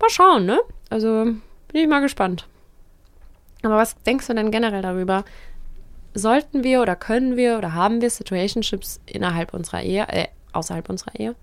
mal 0.00 0.10
schauen, 0.10 0.46
ne? 0.46 0.60
Also, 0.90 1.24
bin 1.24 1.82
ich 1.82 1.88
mal 1.88 2.00
gespannt. 2.00 2.46
Aber 3.62 3.76
was 3.76 3.96
denkst 4.02 4.26
du 4.28 4.34
denn 4.34 4.50
generell 4.50 4.82
darüber? 4.82 5.24
Sollten 6.14 6.62
wir 6.62 6.80
oder 6.82 6.94
können 6.94 7.36
wir 7.36 7.58
oder 7.58 7.74
haben 7.74 8.00
wir 8.00 8.10
Situationships 8.10 9.00
innerhalb 9.06 9.52
unserer 9.52 9.82
Ehe, 9.82 10.06
äh, 10.08 10.28
außerhalb 10.52 10.88
unserer 10.88 11.18
Ehe? 11.18 11.34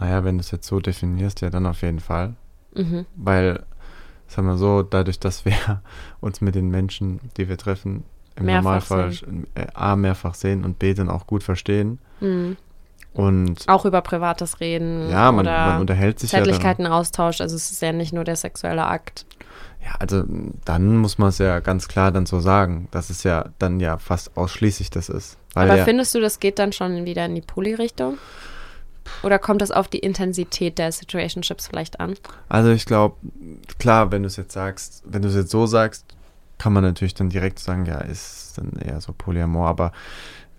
Naja, 0.00 0.24
wenn 0.24 0.38
du 0.38 0.40
es 0.40 0.50
jetzt 0.50 0.66
so 0.66 0.80
definierst, 0.80 1.42
ja, 1.42 1.50
dann 1.50 1.66
auf 1.66 1.82
jeden 1.82 2.00
Fall. 2.00 2.34
Mhm. 2.74 3.06
Weil, 3.14 3.64
sagen 4.26 4.48
wir 4.48 4.56
so, 4.56 4.82
dadurch, 4.82 5.20
dass 5.20 5.44
wir 5.44 5.82
uns 6.20 6.40
mit 6.40 6.54
den 6.54 6.70
Menschen, 6.70 7.20
die 7.36 7.48
wir 7.48 7.58
treffen, 7.58 8.04
im 8.36 8.46
Mehrfach 8.46 8.88
Normalfall 8.88 9.12
äh, 9.54 9.66
A, 9.74 9.96
mehrfach 9.96 10.34
sehen 10.34 10.64
und 10.64 10.78
B, 10.78 10.94
dann 10.94 11.10
auch 11.10 11.26
gut 11.26 11.42
verstehen. 11.42 11.98
Mhm. 12.20 12.56
Und 13.12 13.68
Auch 13.68 13.84
über 13.84 14.02
Privates 14.02 14.60
reden 14.60 15.10
ja, 15.10 15.32
man, 15.32 15.44
man 15.44 15.80
unterhält 15.80 16.20
sich 16.20 16.30
ja 16.30 16.38
dann. 16.38 16.44
Zärtlichkeiten 16.44 16.86
Austausch. 16.86 17.40
Also 17.40 17.56
es 17.56 17.72
ist 17.72 17.82
ja 17.82 17.92
nicht 17.92 18.12
nur 18.12 18.22
der 18.22 18.36
sexuelle 18.36 18.86
Akt. 18.86 19.26
Ja, 19.84 19.96
also 19.98 20.22
dann 20.64 20.96
muss 20.96 21.18
man 21.18 21.30
es 21.30 21.38
ja 21.38 21.58
ganz 21.58 21.88
klar 21.88 22.12
dann 22.12 22.26
so 22.26 22.38
sagen, 22.38 22.88
dass 22.92 23.10
es 23.10 23.24
ja 23.24 23.46
dann 23.58 23.80
ja 23.80 23.98
fast 23.98 24.36
ausschließlich 24.36 24.90
das 24.90 25.08
ist. 25.08 25.38
Weil 25.54 25.68
Aber 25.68 25.78
ja, 25.78 25.84
findest 25.84 26.14
du, 26.14 26.20
das 26.20 26.38
geht 26.38 26.58
dann 26.58 26.72
schon 26.72 27.04
wieder 27.04 27.26
in 27.26 27.34
die 27.34 27.40
Poly-Richtung? 27.40 28.18
Oder 29.22 29.38
kommt 29.38 29.60
das 29.62 29.70
auf 29.70 29.88
die 29.88 29.98
Intensität 29.98 30.78
der 30.78 30.92
Situationships 30.92 31.66
vielleicht 31.68 32.00
an? 32.00 32.14
Also 32.48 32.70
ich 32.70 32.86
glaube, 32.86 33.16
klar, 33.78 34.10
wenn 34.12 34.22
du 34.22 34.26
es 34.28 34.36
jetzt 34.36 34.52
sagst, 34.52 35.02
wenn 35.06 35.22
du 35.22 35.28
es 35.28 35.34
jetzt 35.34 35.50
so 35.50 35.66
sagst, 35.66 36.04
kann 36.58 36.72
man 36.72 36.82
natürlich 36.84 37.14
dann 37.14 37.30
direkt 37.30 37.58
sagen, 37.58 37.86
ja, 37.86 37.98
ist 37.98 38.52
dann 38.58 38.72
eher 38.72 39.00
so 39.00 39.12
Polyamor, 39.12 39.68
aber 39.68 39.92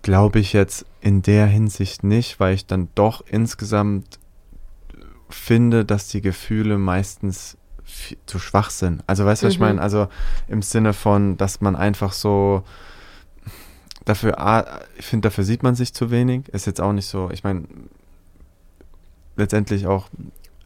glaube 0.02 0.40
ich 0.40 0.52
jetzt 0.52 0.84
in 1.00 1.22
der 1.22 1.46
Hinsicht 1.46 2.02
nicht, 2.02 2.40
weil 2.40 2.54
ich 2.54 2.66
dann 2.66 2.88
doch 2.96 3.22
insgesamt 3.26 4.18
finde, 5.28 5.84
dass 5.84 6.08
die 6.08 6.20
Gefühle 6.20 6.78
meistens 6.78 7.56
zu 8.26 8.38
schwach 8.38 8.70
sind. 8.70 9.02
Also 9.06 9.24
weißt 9.24 9.42
du, 9.42 9.46
was 9.46 9.54
ich 9.54 9.60
Mhm. 9.60 9.66
meine? 9.66 9.80
Also 9.82 10.08
im 10.48 10.62
Sinne 10.62 10.92
von, 10.92 11.36
dass 11.36 11.60
man 11.60 11.76
einfach 11.76 12.12
so 12.12 12.64
dafür, 14.04 14.40
A, 14.40 14.80
ich 14.96 15.06
finde, 15.06 15.28
dafür 15.28 15.44
sieht 15.44 15.62
man 15.62 15.74
sich 15.74 15.94
zu 15.94 16.10
wenig. 16.10 16.48
Ist 16.48 16.66
jetzt 16.66 16.80
auch 16.80 16.92
nicht 16.92 17.06
so, 17.06 17.30
ich 17.30 17.44
meine, 17.44 17.64
letztendlich 19.36 19.86
auch 19.86 20.08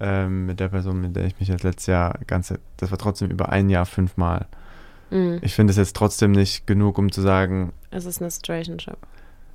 ähm, 0.00 0.46
mit 0.46 0.60
der 0.60 0.68
Person, 0.68 1.00
mit 1.00 1.16
der 1.16 1.24
ich 1.24 1.38
mich 1.40 1.48
jetzt 1.48 1.62
letztes 1.64 1.86
Jahr 1.86 2.18
ganze, 2.26 2.58
das 2.76 2.90
war 2.90 2.98
trotzdem 2.98 3.30
über 3.30 3.48
ein 3.50 3.68
Jahr 3.70 3.86
fünfmal. 3.86 4.46
Mhm. 5.10 5.38
Ich 5.42 5.54
finde 5.54 5.70
es 5.70 5.76
jetzt 5.76 5.96
trotzdem 5.96 6.32
nicht 6.32 6.66
genug, 6.66 6.98
um 6.98 7.10
zu 7.12 7.20
sagen, 7.22 7.72
Es 7.90 8.04
ist 8.04 8.20
eine 8.20 8.30
Situationship. 8.30 8.96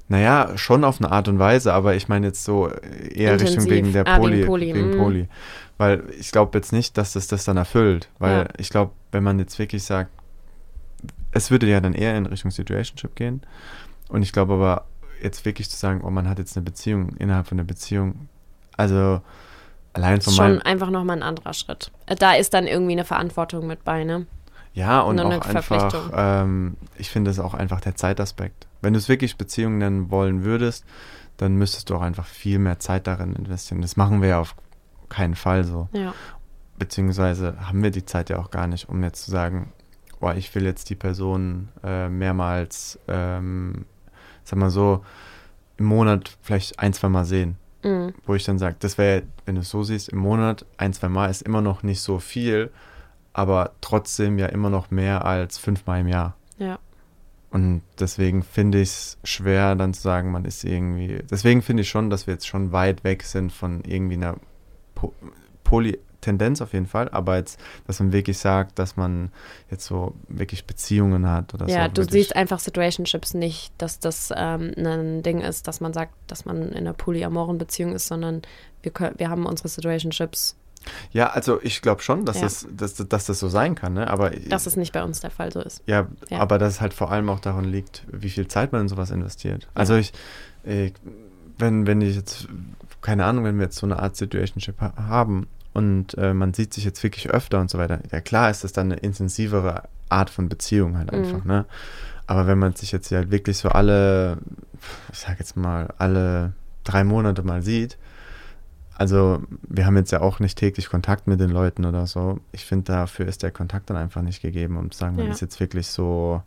naja, 0.07 0.57
schon 0.57 0.83
auf 0.83 0.99
eine 0.99 1.11
Art 1.11 1.27
und 1.27 1.39
Weise, 1.39 1.73
aber 1.73 1.95
ich 1.95 2.07
meine 2.07 2.27
jetzt 2.27 2.43
so 2.43 2.69
eher 2.69 3.33
Intensiv. 3.33 3.57
Richtung 3.59 3.69
wegen 3.69 3.93
der 3.93 4.07
Ah, 4.07 4.15
wegen 4.17 4.21
Poli. 4.21 4.45
Poly, 4.45 4.73
wegen. 4.75 4.97
Poli. 4.97 5.27
Weil 5.77 6.03
ich 6.19 6.31
glaube 6.31 6.57
jetzt 6.57 6.71
nicht, 6.71 6.97
dass 6.97 7.13
das 7.13 7.27
das 7.27 7.43
dann 7.45 7.57
erfüllt. 7.57 8.09
Weil 8.19 8.43
Ja. 8.43 8.47
ich 8.57 8.69
glaube, 8.69 8.91
wenn 9.11 9.23
man 9.23 9.39
jetzt 9.39 9.57
wirklich 9.59 9.83
sagt, 9.83 10.11
es 11.31 11.49
würde 11.51 11.67
ja 11.67 11.79
dann 11.81 11.93
eher 11.93 12.15
in 12.17 12.25
Richtung 12.25 12.51
Situationship 12.51 13.15
gehen. 13.15 13.41
Und 14.09 14.21
ich 14.21 14.31
glaube 14.33 14.53
aber 14.53 14.85
jetzt 15.23 15.45
wirklich 15.45 15.69
zu 15.69 15.77
sagen, 15.77 16.01
oh, 16.03 16.09
man 16.09 16.27
hat 16.27 16.39
jetzt 16.39 16.57
eine 16.57 16.63
Beziehung 16.63 17.15
innerhalb 17.17 17.47
von 17.47 17.57
der 17.57 17.63
Beziehung. 17.63 18.27
Also 18.81 19.21
allein 19.93 20.15
Das 20.17 20.25
von 20.25 20.31
ist 20.33 20.37
schon 20.37 20.45
meinem. 20.55 20.61
einfach 20.63 20.89
nochmal 20.89 21.17
ein 21.17 21.23
anderer 21.23 21.53
Schritt. 21.53 21.91
Äh, 22.07 22.15
Da 22.15 22.33
ist 22.33 22.53
dann 22.53 22.67
irgendwie 22.67 22.93
eine 22.93 23.05
Verantwortung 23.05 23.67
mit 23.67 23.83
bei, 23.83 24.03
ne? 24.03 24.25
Ja, 24.73 25.01
und 25.01 25.19
eine 25.19 25.37
auch 25.37 25.45
einfach, 25.45 25.63
Verpflichtung. 25.63 26.11
ähm, 26.15 26.77
ich 26.97 27.09
finde 27.09 27.29
es 27.29 27.39
auch 27.39 27.53
einfach 27.53 27.81
der 27.81 27.95
Zeitaspekt. 27.95 28.67
Wenn 28.81 28.93
du 28.93 28.99
es 28.99 29.09
wirklich 29.09 29.37
Beziehung 29.37 29.77
nennen 29.77 30.09
wollen 30.11 30.43
würdest, 30.45 30.85
dann 31.37 31.55
müsstest 31.55 31.89
du 31.89 31.95
auch 31.95 32.01
einfach 32.01 32.25
viel 32.25 32.57
mehr 32.57 32.79
Zeit 32.79 33.05
darin 33.05 33.35
investieren. 33.35 33.81
Das 33.81 33.97
machen 33.97 34.21
wir 34.21 34.29
ja 34.29 34.39
auf 34.39 34.55
keinen 35.09 35.35
Fall 35.35 35.65
so. 35.65 35.89
Ja. 35.91 36.13
Beziehungsweise 36.79 37.55
haben 37.67 37.83
wir 37.83 37.91
die 37.91 38.05
Zeit 38.05 38.29
ja 38.29 38.39
auch 38.39 38.49
gar 38.49 38.65
nicht, 38.67 38.87
um 38.89 39.03
jetzt 39.03 39.25
zu 39.25 39.31
sagen, 39.31 39.73
oh, 40.21 40.31
ich 40.31 40.53
will 40.55 40.63
jetzt 40.63 40.89
die 40.89 40.95
Person 40.95 41.69
äh, 41.83 42.07
mehrmals, 42.09 42.97
ähm, 43.07 43.85
sag 44.43 44.57
mal 44.57 44.69
so, 44.69 45.03
im 45.77 45.85
Monat 45.85 46.37
vielleicht 46.41 46.79
ein, 46.79 46.93
zwei 46.93 47.09
Mal 47.09 47.25
sehen. 47.25 47.57
Mhm. 47.83 48.13
Wo 48.25 48.35
ich 48.35 48.43
dann 48.43 48.59
sage, 48.59 48.75
das 48.79 48.97
wäre, 48.97 49.23
wenn 49.45 49.55
du 49.55 49.61
es 49.61 49.69
so 49.69 49.83
siehst, 49.83 50.09
im 50.09 50.19
Monat 50.19 50.65
ein, 50.77 50.93
zwei 50.93 51.09
Mal 51.09 51.27
ist 51.29 51.41
immer 51.41 51.61
noch 51.61 51.83
nicht 51.83 52.01
so 52.01 52.19
viel, 52.19 52.71
aber 53.33 53.71
trotzdem 53.81 54.37
ja 54.37 54.47
immer 54.47 54.69
noch 54.69 54.91
mehr 54.91 55.25
als 55.25 55.57
fünfmal 55.57 56.01
im 56.01 56.07
Jahr. 56.07 56.35
Ja. 56.57 56.79
Und 57.49 57.81
deswegen 57.99 58.43
finde 58.43 58.79
ich 58.79 58.89
es 58.89 59.17
schwer, 59.23 59.75
dann 59.75 59.93
zu 59.93 60.01
sagen, 60.01 60.31
man 60.31 60.45
ist 60.45 60.63
irgendwie. 60.63 61.19
Deswegen 61.29 61.61
finde 61.61 61.81
ich 61.81 61.89
schon, 61.89 62.09
dass 62.09 62.25
wir 62.25 62.35
jetzt 62.35 62.47
schon 62.47 62.71
weit 62.71 63.03
weg 63.03 63.23
sind 63.23 63.51
von 63.51 63.83
irgendwie 63.85 64.15
einer 64.15 64.37
po 64.95 65.13
Poly-Tendenz 66.21 66.61
auf 66.61 66.73
jeden 66.73 66.85
Fall. 66.85 67.09
Aber 67.09 67.37
jetzt, 67.37 67.59
dass 67.87 67.99
man 67.99 68.13
wirklich 68.13 68.37
sagt, 68.37 68.79
dass 68.79 68.95
man 68.95 69.31
jetzt 69.69 69.85
so 69.85 70.15
wirklich 70.27 70.65
Beziehungen 70.65 71.29
hat 71.29 71.53
oder 71.53 71.67
so. 71.67 71.73
Ja, 71.73 71.87
du 71.87 72.03
siehst 72.03 72.35
einfach 72.35 72.59
Situationships 72.59 73.33
nicht, 73.33 73.73
dass 73.77 73.99
das 73.99 74.31
ähm, 74.35 74.71
ein 74.77 75.23
Ding 75.23 75.41
ist, 75.41 75.67
dass 75.67 75.81
man 75.81 75.93
sagt, 75.93 76.13
dass 76.27 76.45
man 76.45 76.69
in 76.69 76.77
einer 76.77 76.93
polyamoren 76.93 77.57
Beziehung 77.57 77.93
ist, 77.93 78.07
sondern 78.07 78.41
wir, 78.81 78.91
können, 78.91 79.15
wir 79.17 79.29
haben 79.29 79.45
unsere 79.45 79.67
Situationships. 79.67 80.55
Ja, 81.11 81.27
also 81.27 81.61
ich 81.61 81.83
glaube 81.83 82.01
schon, 82.01 82.25
dass, 82.25 82.37
Ja. 82.37 82.43
das, 82.43 82.67
dass, 82.71 82.95
dass 82.95 83.25
das 83.27 83.39
so 83.39 83.49
sein 83.49 83.75
kann, 83.75 83.93
ne? 83.93 84.09
Aber 84.09 84.31
Dass 84.31 84.65
es 84.65 84.75
nicht 84.77 84.93
bei 84.93 85.03
uns 85.03 85.19
der 85.19 85.29
Fall 85.29 85.51
so 85.51 85.61
ist. 85.61 85.83
Ja, 85.85 86.07
Ja. 86.29 86.39
aber 86.39 86.57
dass 86.57 86.73
es 86.73 86.81
halt 86.81 86.95
vor 86.95 87.11
allem 87.11 87.29
auch 87.29 87.39
daran 87.39 87.65
liegt, 87.65 88.03
wie 88.11 88.31
viel 88.31 88.47
Zeit 88.47 88.71
man 88.71 88.81
in 88.81 88.87
sowas 88.87 89.11
investiert. 89.11 89.67
Also 89.75 89.95
ich, 89.95 90.11
ich 90.63 90.93
wenn, 91.59 91.85
wenn 91.85 92.01
ich 92.01 92.15
jetzt, 92.15 92.47
keine 93.01 93.25
Ahnung, 93.25 93.43
wenn 93.43 93.57
wir 93.57 93.65
jetzt 93.65 93.77
so 93.77 93.85
eine 93.85 93.99
Art 93.99 94.15
Situationship 94.15 94.81
ha 94.81 94.93
haben 94.97 95.45
und 95.73 96.17
äh, 96.17 96.33
man 96.33 96.53
sieht 96.53 96.73
sich 96.73 96.83
jetzt 96.85 97.01
wirklich 97.03 97.29
öfter 97.29 97.59
und 97.59 97.69
so 97.69 97.77
weiter, 97.77 97.99
ja 98.11 98.21
klar 98.21 98.49
ist 98.49 98.63
das 98.63 98.73
dann 98.73 98.91
eine 98.91 98.99
intensivere 99.01 99.83
Art 100.09 100.29
von 100.29 100.49
Beziehung 100.49 100.97
halt 100.97 101.11
einfach, 101.13 101.45
ne? 101.45 101.65
Aber 102.27 102.47
wenn 102.47 102.59
man 102.59 102.73
sich 102.75 102.91
jetzt 102.91 103.09
ja 103.09 103.29
wirklich 103.31 103.57
so 103.57 103.69
alle, 103.69 104.37
ich 105.11 105.19
sag 105.19 105.39
jetzt 105.39 105.57
mal, 105.57 105.93
alle 105.97 106.53
drei 106.83 107.03
Monate 107.03 107.43
mal 107.43 107.61
sieht, 107.61 107.97
also 108.95 109.41
wir 109.67 109.85
haben 109.85 109.97
jetzt 109.97 110.11
ja 110.11 110.21
auch 110.21 110.39
nicht 110.39 110.57
täglich 110.57 110.87
Kontakt 110.89 111.27
mit 111.27 111.39
den 111.39 111.49
Leuten 111.49 111.85
oder 111.85 112.05
so. 112.05 112.39
Ich 112.51 112.65
finde, 112.65 112.91
dafür 112.91 113.25
ist 113.27 113.41
der 113.41 113.51
Kontakt 113.51 113.89
dann 113.89 113.97
einfach 113.97 114.21
nicht 114.21 114.41
gegeben, 114.41 114.77
um 114.77 114.91
zu 114.91 114.99
sagen, 114.99 115.15
man 115.15 115.25
Ja. 115.25 115.31
ist 115.31 115.41
jetzt 115.41 115.59
wirklich 115.59 115.87
so. 115.87 116.43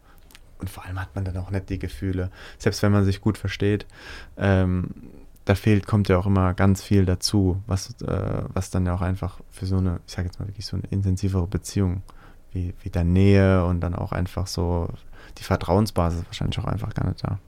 Und 0.61 0.71
vor 0.71 0.85
allem 0.85 1.01
hat 1.01 1.15
man 1.17 1.25
dann 1.25 1.37
auch 1.37 1.51
nicht 1.51 1.69
die 1.69 1.79
Gefühle. 1.81 2.31
Selbst 2.59 2.83
wenn 2.83 2.93
man 2.93 3.05
sich 3.05 3.21
gut 3.21 3.39
versteht, 3.39 3.87
ähm, 4.37 4.87
da 5.45 5.55
fehlt, 5.55 5.87
kommt 5.87 6.09
ja 6.09 6.19
auch 6.19 6.27
immer 6.27 6.55
ganz 6.55 6.83
viel 6.83 7.05
dazu, 7.05 7.63
was, 7.67 8.01
äh, 8.03 8.43
was 8.55 8.71
dann 8.71 8.87
ja 8.87 8.95
auch 8.95 9.03
einfach 9.03 9.41
für 9.51 9.67
so 9.67 9.77
eine, 9.77 10.01
ich 10.07 10.13
sage 10.15 10.29
jetzt 10.29 10.41
mal 10.41 10.49
wirklich 10.49 10.67
so 10.67 10.77
eine 10.77 10.87
intensivere 10.91 11.47
Beziehung, 11.47 12.03
wie, 12.53 12.73
wie 12.83 12.91
der 12.91 13.05
Nähe 13.05 13.65
und 13.67 13.81
dann 13.81 13.95
auch 13.95 14.13
einfach 14.13 14.47
so 14.47 14.89
die 15.39 15.45
Vertrauensbasis 15.45 16.21
ist 16.21 16.27
wahrscheinlich 16.27 16.59
auch 16.59 16.65
einfach 16.65 16.95
gar 16.95 17.07
nicht 17.09 17.25
da. 17.25 17.39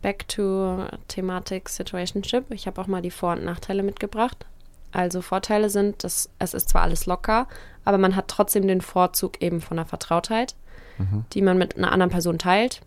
Back 0.00 0.28
to 0.28 0.86
Thematik 1.08 1.68
Situationship. 1.68 2.52
Ich 2.52 2.68
habe 2.68 2.80
auch 2.80 2.86
mal 2.86 3.02
die 3.02 3.10
Vor- 3.10 3.32
und 3.32 3.44
Nachteile 3.44 3.82
mitgebracht. 3.82 4.46
Also 4.92 5.22
Vorteile 5.22 5.70
sind, 5.70 6.04
dass 6.04 6.30
es 6.38 6.54
ist 6.54 6.68
zwar 6.68 6.82
alles 6.82 7.06
locker, 7.06 7.48
aber 7.84 7.98
man 7.98 8.14
hat 8.14 8.28
trotzdem 8.28 8.68
den 8.68 8.80
Vorzug 8.80 9.42
eben 9.42 9.60
von 9.60 9.76
der 9.76 9.86
Vertrautheit, 9.86 10.54
Mhm. 10.98 11.24
die 11.32 11.42
man 11.42 11.58
mit 11.58 11.76
einer 11.76 11.90
anderen 11.92 12.10
Person 12.10 12.38
teilt. 12.38 12.80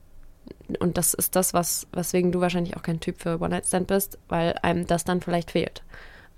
Und 0.80 0.98
das 0.98 1.14
ist 1.14 1.36
das, 1.36 1.54
was, 1.54 1.88
weswegen 1.94 2.32
du 2.32 2.42
wahrscheinlich 2.42 2.78
auch 2.78 2.84
kein 2.84 3.00
Typ 3.00 3.22
für 3.22 3.42
One-Night-Stand 3.42 3.88
bist, 3.88 4.18
weil 4.30 4.54
einem 4.62 4.88
das 4.88 5.04
dann 5.04 5.22
vielleicht 5.22 5.52
fehlt. 5.52 5.84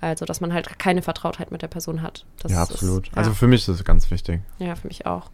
Also, 0.01 0.25
dass 0.25 0.41
man 0.41 0.51
halt 0.53 0.77
keine 0.79 1.01
Vertrautheit 1.01 1.51
mit 1.51 1.61
der 1.61 1.67
Person 1.69 2.01
hat. 2.01 2.25
Das 2.41 2.51
ja, 2.51 2.63
ist- 2.63 2.71
absolut. 2.71 3.07
ja. 3.07 3.13
Also 3.15 3.33
für 3.33 3.47
mich 3.47 3.61
ist 3.61 3.79
das 3.79 3.85
ganz 3.85 4.11
wichtig. 4.11 4.41
Ja, 4.59 4.75
für 4.75 4.87
mich 4.87 5.05
auch. 5.05 5.29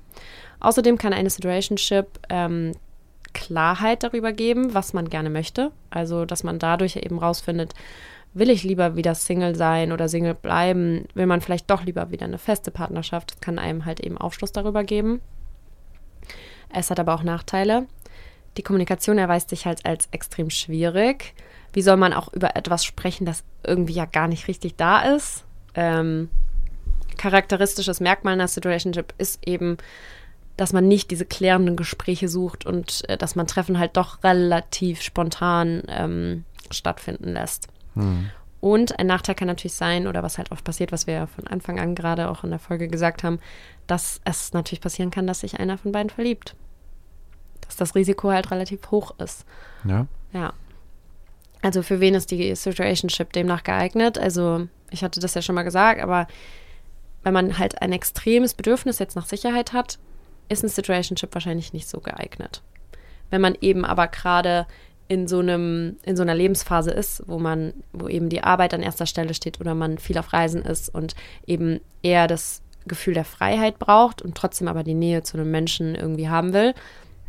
Außerdem 0.60 0.98
kann 0.98 1.14
eine 1.14 1.30
Situationship 1.30 2.08
ähm, 2.30 2.74
Klarheit 3.34 4.04
darüber 4.04 4.32
geben, 4.32 4.74
was 4.74 4.94
man 4.94 5.10
gerne 5.10 5.30
möchte. 5.30 5.72
Also, 5.90 6.26
dass 6.26 6.44
man 6.44 6.60
dadurch 6.60 6.98
eben 6.98 7.18
rausfindet, 7.18 7.74
will 8.34 8.50
ich 8.52 8.64
lieber 8.64 8.96
wieder 8.96 9.16
Single 9.16 9.56
sein 9.56 9.92
oder 9.92 10.08
Single 10.08 10.36
bleiben? 10.36 11.08
Will 11.16 11.26
man 11.26 11.42
vielleicht 11.42 11.70
doch 11.72 11.84
lieber 11.84 12.12
wieder 12.12 12.26
eine 12.26 12.38
feste 12.38 12.70
Partnerschaft? 12.70 13.32
Das 13.32 13.40
kann 13.42 13.58
einem 13.58 13.86
halt 13.86 14.00
eben 14.02 14.18
Aufschluss 14.20 14.52
darüber 14.52 14.84
geben. 14.84 15.22
Es 16.72 16.92
hat 16.92 17.00
aber 17.00 17.16
auch 17.16 17.24
Nachteile. 17.24 17.88
Die 18.58 18.64
Kommunikation 18.64 19.18
erweist 19.18 19.50
sich 19.50 19.66
halt 19.66 19.86
als 19.86 20.08
extrem 20.12 20.50
schwierig. 20.50 21.34
Wie 21.74 21.82
soll 21.82 21.98
man 21.98 22.14
auch 22.14 22.34
über 22.34 22.56
etwas 22.56 22.84
sprechen, 22.84 23.26
das 23.26 23.44
irgendwie 23.64 23.94
ja 23.94 24.06
gar 24.06 24.28
nicht 24.28 24.48
richtig 24.48 24.76
da 24.76 25.02
ist? 25.02 25.46
Ähm, 25.76 26.30
charakteristisches 27.18 28.00
Merkmal 28.00 28.34
einer 28.34 28.48
Situationship 28.48 29.14
ist 29.18 29.40
eben, 29.46 29.78
dass 30.58 30.74
man 30.74 30.88
nicht 30.88 31.12
diese 31.12 31.26
klärenden 31.26 31.76
Gespräche 31.76 32.28
sucht 32.28 32.66
und 32.66 33.08
äh, 33.08 33.18
dass 33.18 33.36
man 33.36 33.48
Treffen 33.48 33.80
halt 33.80 33.96
doch 33.98 34.24
relativ 34.24 35.02
spontan 35.02 35.84
ähm, 35.88 36.44
stattfinden 36.72 37.34
lässt. 37.34 37.68
Hm. 37.94 38.30
Und 38.62 39.00
ein 39.00 39.08
Nachteil 39.08 39.36
kann 39.36 39.48
natürlich 39.48 39.76
sein, 39.76 40.06
oder 40.06 40.22
was 40.22 40.38
halt 40.38 40.52
oft 40.52 40.66
passiert, 40.66 40.92
was 40.92 41.08
wir 41.08 41.14
ja 41.14 41.28
von 41.28 41.48
Anfang 41.48 41.80
an 41.80 41.96
gerade 41.96 42.30
auch 42.30 42.44
in 42.44 42.50
der 42.50 42.60
Folge 42.60 42.90
gesagt 42.90 43.24
haben, 43.24 43.40
dass 43.88 44.20
es 44.26 44.52
natürlich 44.54 44.82
passieren 44.82 45.12
kann, 45.12 45.28
dass 45.28 45.40
sich 45.40 45.60
einer 45.60 45.78
von 45.78 45.94
beiden 45.94 46.10
verliebt. 46.10 46.56
Dass 47.70 47.78
das 47.78 47.96
Risiko 47.96 48.30
halt 48.32 48.52
relativ 48.52 48.92
hoch 48.92 49.14
ist. 49.20 49.46
Ja. 49.86 50.08
Ja. 50.34 50.54
Also 51.62 51.82
für 51.84 52.00
wen 52.00 52.16
ist 52.16 52.32
die 52.32 52.54
Situationship 52.56 53.32
demnach 53.32 53.64
geeignet? 53.64 54.18
Also 54.18 54.68
ich 54.92 55.04
hatte 55.04 55.20
das 55.20 55.34
ja 55.36 55.42
schon 55.42 55.56
mal 55.56 55.64
gesagt, 55.64 56.02
aber 56.02 56.28
wenn 57.24 57.34
man 57.34 57.58
halt 57.58 57.82
ein 57.82 57.94
extremes 57.94 58.54
Bedürfnis 58.54 59.00
jetzt 59.00 59.16
nach 59.16 59.26
Sicherheit 59.26 59.74
hat, 59.74 60.00
ist 60.48 60.64
ein 60.64 60.70
Situationship 60.70 61.34
wahrscheinlich 61.34 61.74
nicht 61.74 61.88
so 61.88 62.00
geeignet. 62.00 62.62
Wenn 63.30 63.42
man 63.42 63.56
eben 63.62 63.86
aber 63.86 64.08
gerade 64.08 64.66
in 65.08 65.28
so 65.28 65.40
einem, 65.40 65.98
in 66.04 66.16
so 66.16 66.22
einer 66.22 66.36
Lebensphase 66.36 66.92
ist, 66.92 67.24
wo 67.28 67.40
man, 67.40 67.74
wo 67.92 68.08
eben 68.08 68.30
die 68.30 68.44
Arbeit 68.44 68.74
an 68.74 68.82
erster 68.82 69.06
Stelle 69.06 69.34
steht 69.34 69.60
oder 69.60 69.76
man 69.76 69.98
viel 69.98 70.18
auf 70.18 70.34
Reisen 70.34 70.62
ist 70.62 70.90
und 70.90 71.16
eben 71.46 71.82
eher 72.02 72.28
das 72.28 72.62
Gefühl 72.88 73.16
der 73.16 73.26
Freiheit 73.26 73.80
braucht 73.80 74.22
und 74.22 74.36
trotzdem 74.36 74.68
aber 74.68 74.84
die 74.84 74.94
Nähe 74.94 75.24
zu 75.24 75.38
einem 75.38 75.52
Menschen 75.52 75.96
irgendwie 75.96 76.30
haben 76.30 76.54
will, 76.54 76.74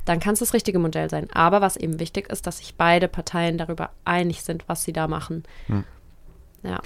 dann 0.04 0.20
kann 0.20 0.32
es 0.34 0.40
das 0.40 0.54
richtige 0.54 0.78
Modell 0.78 1.10
sein. 1.10 1.28
Aber 1.32 1.60
was 1.60 1.76
eben 1.76 2.00
wichtig 2.00 2.30
ist, 2.30 2.46
dass 2.46 2.58
sich 2.58 2.74
beide 2.76 3.08
Parteien 3.08 3.58
darüber 3.58 3.90
einig 4.04 4.42
sind, 4.42 4.68
was 4.68 4.82
sie 4.84 4.92
da 4.92 5.06
machen. 5.08 5.44
Hm. 5.66 5.84
Ja. 6.62 6.80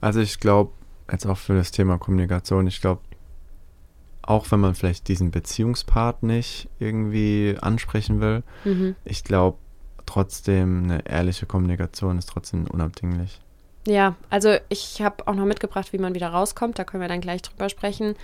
Also 0.00 0.20
ich 0.20 0.40
glaube, 0.40 0.72
jetzt 1.10 1.26
auch 1.26 1.38
für 1.38 1.54
das 1.54 1.70
Thema 1.70 1.98
Kommunikation, 1.98 2.66
ich 2.66 2.80
glaube, 2.80 3.00
auch 4.22 4.50
wenn 4.50 4.60
man 4.60 4.74
vielleicht 4.74 5.08
diesen 5.08 5.30
Beziehungspart 5.30 6.22
nicht 6.22 6.68
irgendwie 6.78 7.56
ansprechen 7.60 8.20
will, 8.20 8.42
Mhm. 8.64 8.96
ich 9.04 9.22
glaube 9.24 9.58
trotzdem 10.06 10.84
eine 10.84 11.06
ehrliche 11.06 11.46
Kommunikation 11.46 12.18
ist 12.18 12.28
trotzdem 12.28 12.66
unabdinglich. 12.66 13.40
Ja, 13.86 14.16
also 14.30 14.56
ich 14.70 15.02
habe 15.02 15.26
auch 15.26 15.34
noch 15.34 15.44
mitgebracht, 15.44 15.92
wie 15.92 15.98
man 15.98 16.14
wieder 16.14 16.28
rauskommt. 16.28 16.78
Da 16.78 16.84
können 16.84 17.02
wir 17.02 17.08
dann 17.08 17.20
gleich 17.20 17.42
drüber 17.42 17.68
sprechen. 17.68 18.14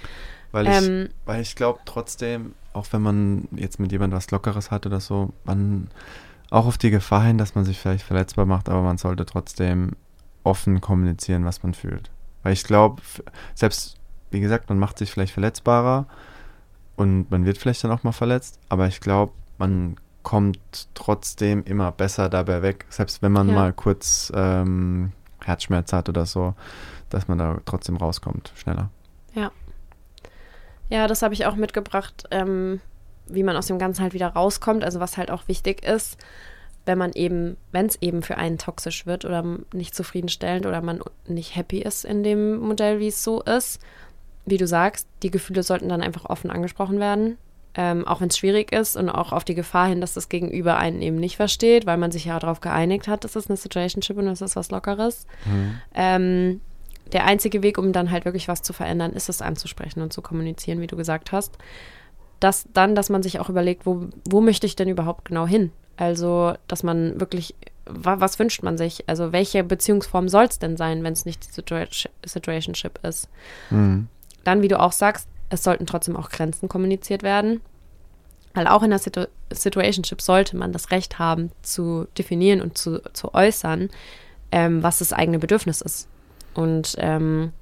Weil 0.53 0.67
ich, 0.67 0.75
Ähm, 0.89 1.09
weil 1.27 1.43
ich 1.43 1.55
glaube 1.55 1.81
trotzdem, 1.85 2.55
auch 2.73 2.87
wenn 2.93 3.03
man 3.03 3.49
jetzt 3.53 3.81
mit 3.81 3.93
jemandem 3.93 4.17
was 4.17 4.31
Lockeres 4.31 4.71
hat 4.71 4.87
oder 4.87 5.01
so, 5.01 5.33
man 5.45 5.89
auch 6.51 6.67
auf 6.67 6.79
die 6.79 6.91
Gefahr 6.91 7.25
hin, 7.25 7.39
dass 7.39 7.55
man 7.55 7.65
sich 7.65 7.79
vielleicht 7.79 8.05
verletzbar 8.05 8.47
macht, 8.47 8.69
aber 8.69 8.83
man 8.83 8.99
sollte 8.99 9.25
trotzdem 9.27 9.93
offen 10.43 10.81
kommunizieren, 10.81 11.45
was 11.45 11.63
man 11.63 11.75
fühlt. 11.75 12.11
Weil 12.43 12.53
ich 12.55 12.65
glaube, 12.65 13.03
selbst, 13.55 13.97
wie 14.31 14.41
gesagt, 14.41 14.69
man 14.69 14.79
macht 14.79 14.99
sich 14.99 15.11
vielleicht 15.13 15.33
verletzbarer 15.33 16.07
und 16.97 17.31
man 17.31 17.45
wird 17.45 17.59
vielleicht 17.59 17.85
dann 17.85 17.91
auch 17.93 18.03
mal 18.03 18.13
verletzt, 18.13 18.59
aber 18.69 18.87
ich 18.87 19.01
glaube, 19.01 19.33
man 19.59 19.97
kommt 20.23 20.89
trotzdem 20.95 21.63
immer 21.65 21.93
besser 21.93 22.29
dabei 22.29 22.63
weg, 22.63 22.85
selbst 22.89 23.23
wenn 23.23 23.33
man 23.33 23.49
Ja. 23.49 23.55
mal 23.55 23.73
kurz 23.73 24.31
ähm, 24.35 25.13
Herzschmerz 25.43 25.93
hat 25.93 26.09
oder 26.09 26.27
so, 26.27 26.55
dass 27.11 27.29
man 27.29 27.39
da 27.39 27.59
trotzdem 27.65 27.97
rauskommt, 27.97 28.53
schneller. 28.57 28.91
Ja, 29.35 29.51
das 31.07 31.23
habe 31.23 31.35
ich 31.35 31.47
auch 31.47 31.57
mitgebracht, 31.57 32.25
ähm, 32.31 32.81
wie 33.27 33.43
man 33.43 33.57
aus 33.57 33.69
dem 33.69 33.79
Ganzen 33.79 34.03
halt 34.03 34.13
wieder 34.13 34.29
rauskommt. 34.29 34.85
Also 34.85 35.01
was 35.01 35.17
halt 35.17 35.31
auch 35.31 35.49
wichtig 35.49 35.85
ist, 35.85 36.19
wenn 36.85 36.99
man 36.99 37.13
eben, 37.13 37.57
wenn 37.73 37.87
es 37.87 38.01
eben 38.03 38.23
für 38.23 38.37
einen 38.37 38.59
toxisch 38.59 39.07
wird 39.07 39.25
oder 39.25 39.45
nicht 39.73 39.95
zufriedenstellend 39.95 40.67
oder 40.67 40.83
man 40.83 41.01
nicht 41.27 41.57
happy 41.57 41.81
ist 41.81 42.05
in 42.05 42.23
dem 42.23 42.59
Modell, 42.59 42.99
wie 42.99 43.09
es 43.09 43.23
so 43.23 43.43
ist. 43.43 43.81
Wie 44.47 44.57
du 44.57 44.67
sagst, 44.67 45.07
die 45.23 45.31
Gefühle 45.31 45.63
sollten 45.63 45.89
dann 45.89 46.03
einfach 46.03 46.25
offen 46.25 46.51
angesprochen 46.51 46.99
werden. 46.99 47.39
Ähm, 47.75 48.05
auch 48.09 48.21
wenn 48.21 48.29
es 48.29 48.39
schwierig 48.39 48.73
ist 48.73 48.97
und 48.97 49.09
auch 49.09 49.33
auf 49.33 49.45
die 49.45 49.55
Gefahr 49.55 49.87
hin, 49.87 50.01
dass 50.01 50.15
das 50.15 50.29
Gegenüber 50.29 50.77
einen 50.77 51.01
eben 51.03 51.17
nicht 51.17 51.37
versteht, 51.37 51.87
weil 51.87 51.99
man 51.99 52.11
sich 52.11 52.25
ja 52.25 52.37
darauf 52.37 52.61
geeinigt 52.61 53.07
hat, 53.07 53.23
das 53.23 53.37
ist 53.37 53.49
eine 53.49 53.57
Situationship 53.57 54.19
und 54.19 54.27
das 54.27 54.41
ist 54.41 54.57
was 54.57 54.73
Lockeres. 54.73 55.27
Ähm, 55.95 56.61
der 57.13 57.25
einzige 57.25 57.63
Weg, 57.63 57.79
um 57.79 57.93
dann 57.93 58.11
halt 58.11 58.25
wirklich 58.25 58.49
was 58.49 58.63
zu 58.63 58.73
verändern, 58.73 59.13
ist 59.13 59.29
es 59.29 59.43
anzusprechen 59.43 60.01
und 60.03 60.13
zu 60.13 60.23
kommunizieren, 60.23 60.81
wie 60.81 60.87
du 60.87 60.97
gesagt 60.97 61.33
hast. 61.33 61.59
Dass 62.39 62.67
dann, 62.73 62.95
dass 62.95 63.11
man 63.11 63.23
sich 63.23 63.39
auch 63.39 63.49
überlegt, 63.49 63.85
wo, 63.85 64.09
wo 64.29 64.41
möchte 64.41 64.67
ich 64.67 64.77
denn 64.77 64.89
überhaupt 64.89 65.27
genau 65.27 65.47
hin? 65.47 65.73
Also, 65.97 66.55
dass 66.69 66.83
man 66.83 67.21
wirklich, 67.21 67.55
wa, 67.85 68.21
was 68.21 68.39
wünscht 68.39 68.63
man 68.63 68.79
sich? 68.79 69.09
Also, 69.09 69.33
welche 69.33 69.63
Beziehungsform 69.63 70.29
soll 70.29 70.45
es 70.45 70.59
denn 70.59 70.79
sein, 70.79 71.05
wenn 71.05 71.13
es 71.13 71.27
nicht 71.27 71.47
die 71.47 71.53
Situa 71.53 71.85
Situationship 72.25 72.99
ist? 73.03 73.29
Mhm. 73.69 74.09
Dann, 74.45 74.63
wie 74.63 74.69
du 74.69 74.81
auch 74.81 74.93
sagst, 74.93 75.29
es 75.51 75.63
sollten 75.63 75.85
trotzdem 75.85 76.17
auch 76.17 76.31
Grenzen 76.31 76.69
kommuniziert 76.69 77.23
werden. 77.23 77.61
Weil 78.55 78.67
auch 78.67 78.83
in 78.83 78.91
der 78.91 78.99
Situ 78.99 79.27
Situationship 79.53 80.23
sollte 80.23 80.57
man 80.57 80.73
das 80.73 80.91
Recht 80.91 81.19
haben, 81.19 81.51
zu 81.63 82.07
definieren 82.17 82.61
und 82.63 82.79
zu, 82.79 83.03
zu 83.13 83.35
äußern, 83.35 83.91
ähm, 84.53 84.83
was 84.83 84.99
das 84.99 85.13
eigene 85.13 85.39
Bedürfnis 85.39 85.81
ist. 85.81 86.09
Und 86.55 86.97
ähm, 86.99 87.53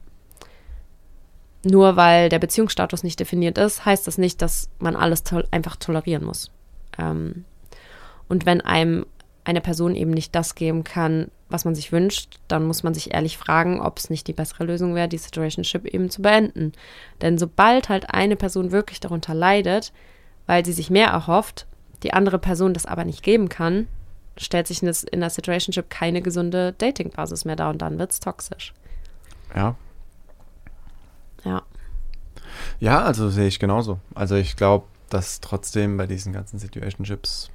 nur 1.64 1.96
weil 1.96 2.28
der 2.28 2.38
Beziehungsstatus 2.38 3.02
nicht 3.02 3.20
definiert 3.20 3.58
ist, 3.58 3.84
heißt 3.84 4.06
das 4.06 4.18
nicht, 4.18 4.40
dass 4.42 4.70
man 4.78 4.96
alles 4.96 5.24
tol 5.24 5.46
einfach 5.50 5.76
tolerieren 5.76 6.24
muss. 6.24 6.50
Ähm, 6.98 7.44
und 8.28 8.46
wenn 8.46 8.60
einem 8.60 9.06
eine 9.44 9.60
Person 9.60 9.94
eben 9.94 10.10
nicht 10.10 10.34
das 10.34 10.54
geben 10.54 10.84
kann, 10.84 11.30
was 11.48 11.64
man 11.64 11.74
sich 11.74 11.90
wünscht, 11.90 12.38
dann 12.48 12.66
muss 12.66 12.82
man 12.82 12.92
sich 12.92 13.14
ehrlich 13.14 13.38
fragen, 13.38 13.80
ob 13.80 13.98
es 13.98 14.10
nicht 14.10 14.26
die 14.28 14.34
bessere 14.34 14.64
Lösung 14.64 14.94
wäre, 14.94 15.08
die 15.08 15.18
Situationship 15.18 15.86
eben 15.86 16.10
zu 16.10 16.20
beenden. 16.20 16.72
Denn 17.22 17.38
sobald 17.38 17.88
halt 17.88 18.10
eine 18.12 18.36
Person 18.36 18.70
wirklich 18.70 19.00
darunter 19.00 19.34
leidet, 19.34 19.92
weil 20.46 20.64
sie 20.66 20.74
sich 20.74 20.90
mehr 20.90 21.08
erhofft, 21.08 21.66
die 22.02 22.12
andere 22.12 22.38
Person 22.38 22.74
das 22.74 22.84
aber 22.84 23.04
nicht 23.04 23.22
geben 23.22 23.48
kann, 23.48 23.88
stellt 24.38 24.66
sich 24.66 24.82
in 24.82 24.86
das- 24.86 25.04
in 25.04 25.20
der 25.20 25.30
Situationship 25.30 25.90
keine 25.90 26.22
gesunde 26.22 26.72
Datingbasis 26.74 27.44
mehr 27.44 27.56
dar 27.56 27.70
und 27.70 27.78
dann 27.82 27.98
wird 27.98 28.12
es 28.12 28.20
toxisch. 28.20 28.72
Ja, 29.54 29.76
Ja. 31.44 31.62
Ja, 32.80 33.02
also 33.02 33.30
sehe 33.30 33.46
ich 33.46 33.58
genauso. 33.58 34.00
Also 34.14 34.34
ich 34.34 34.56
glaube, 34.56 34.86
dass 35.10 35.40
trotzdem 35.40 35.96
bei 35.96 36.06
diesen 36.06 36.32
ganzen 36.32 36.58
Situationships 36.58 37.50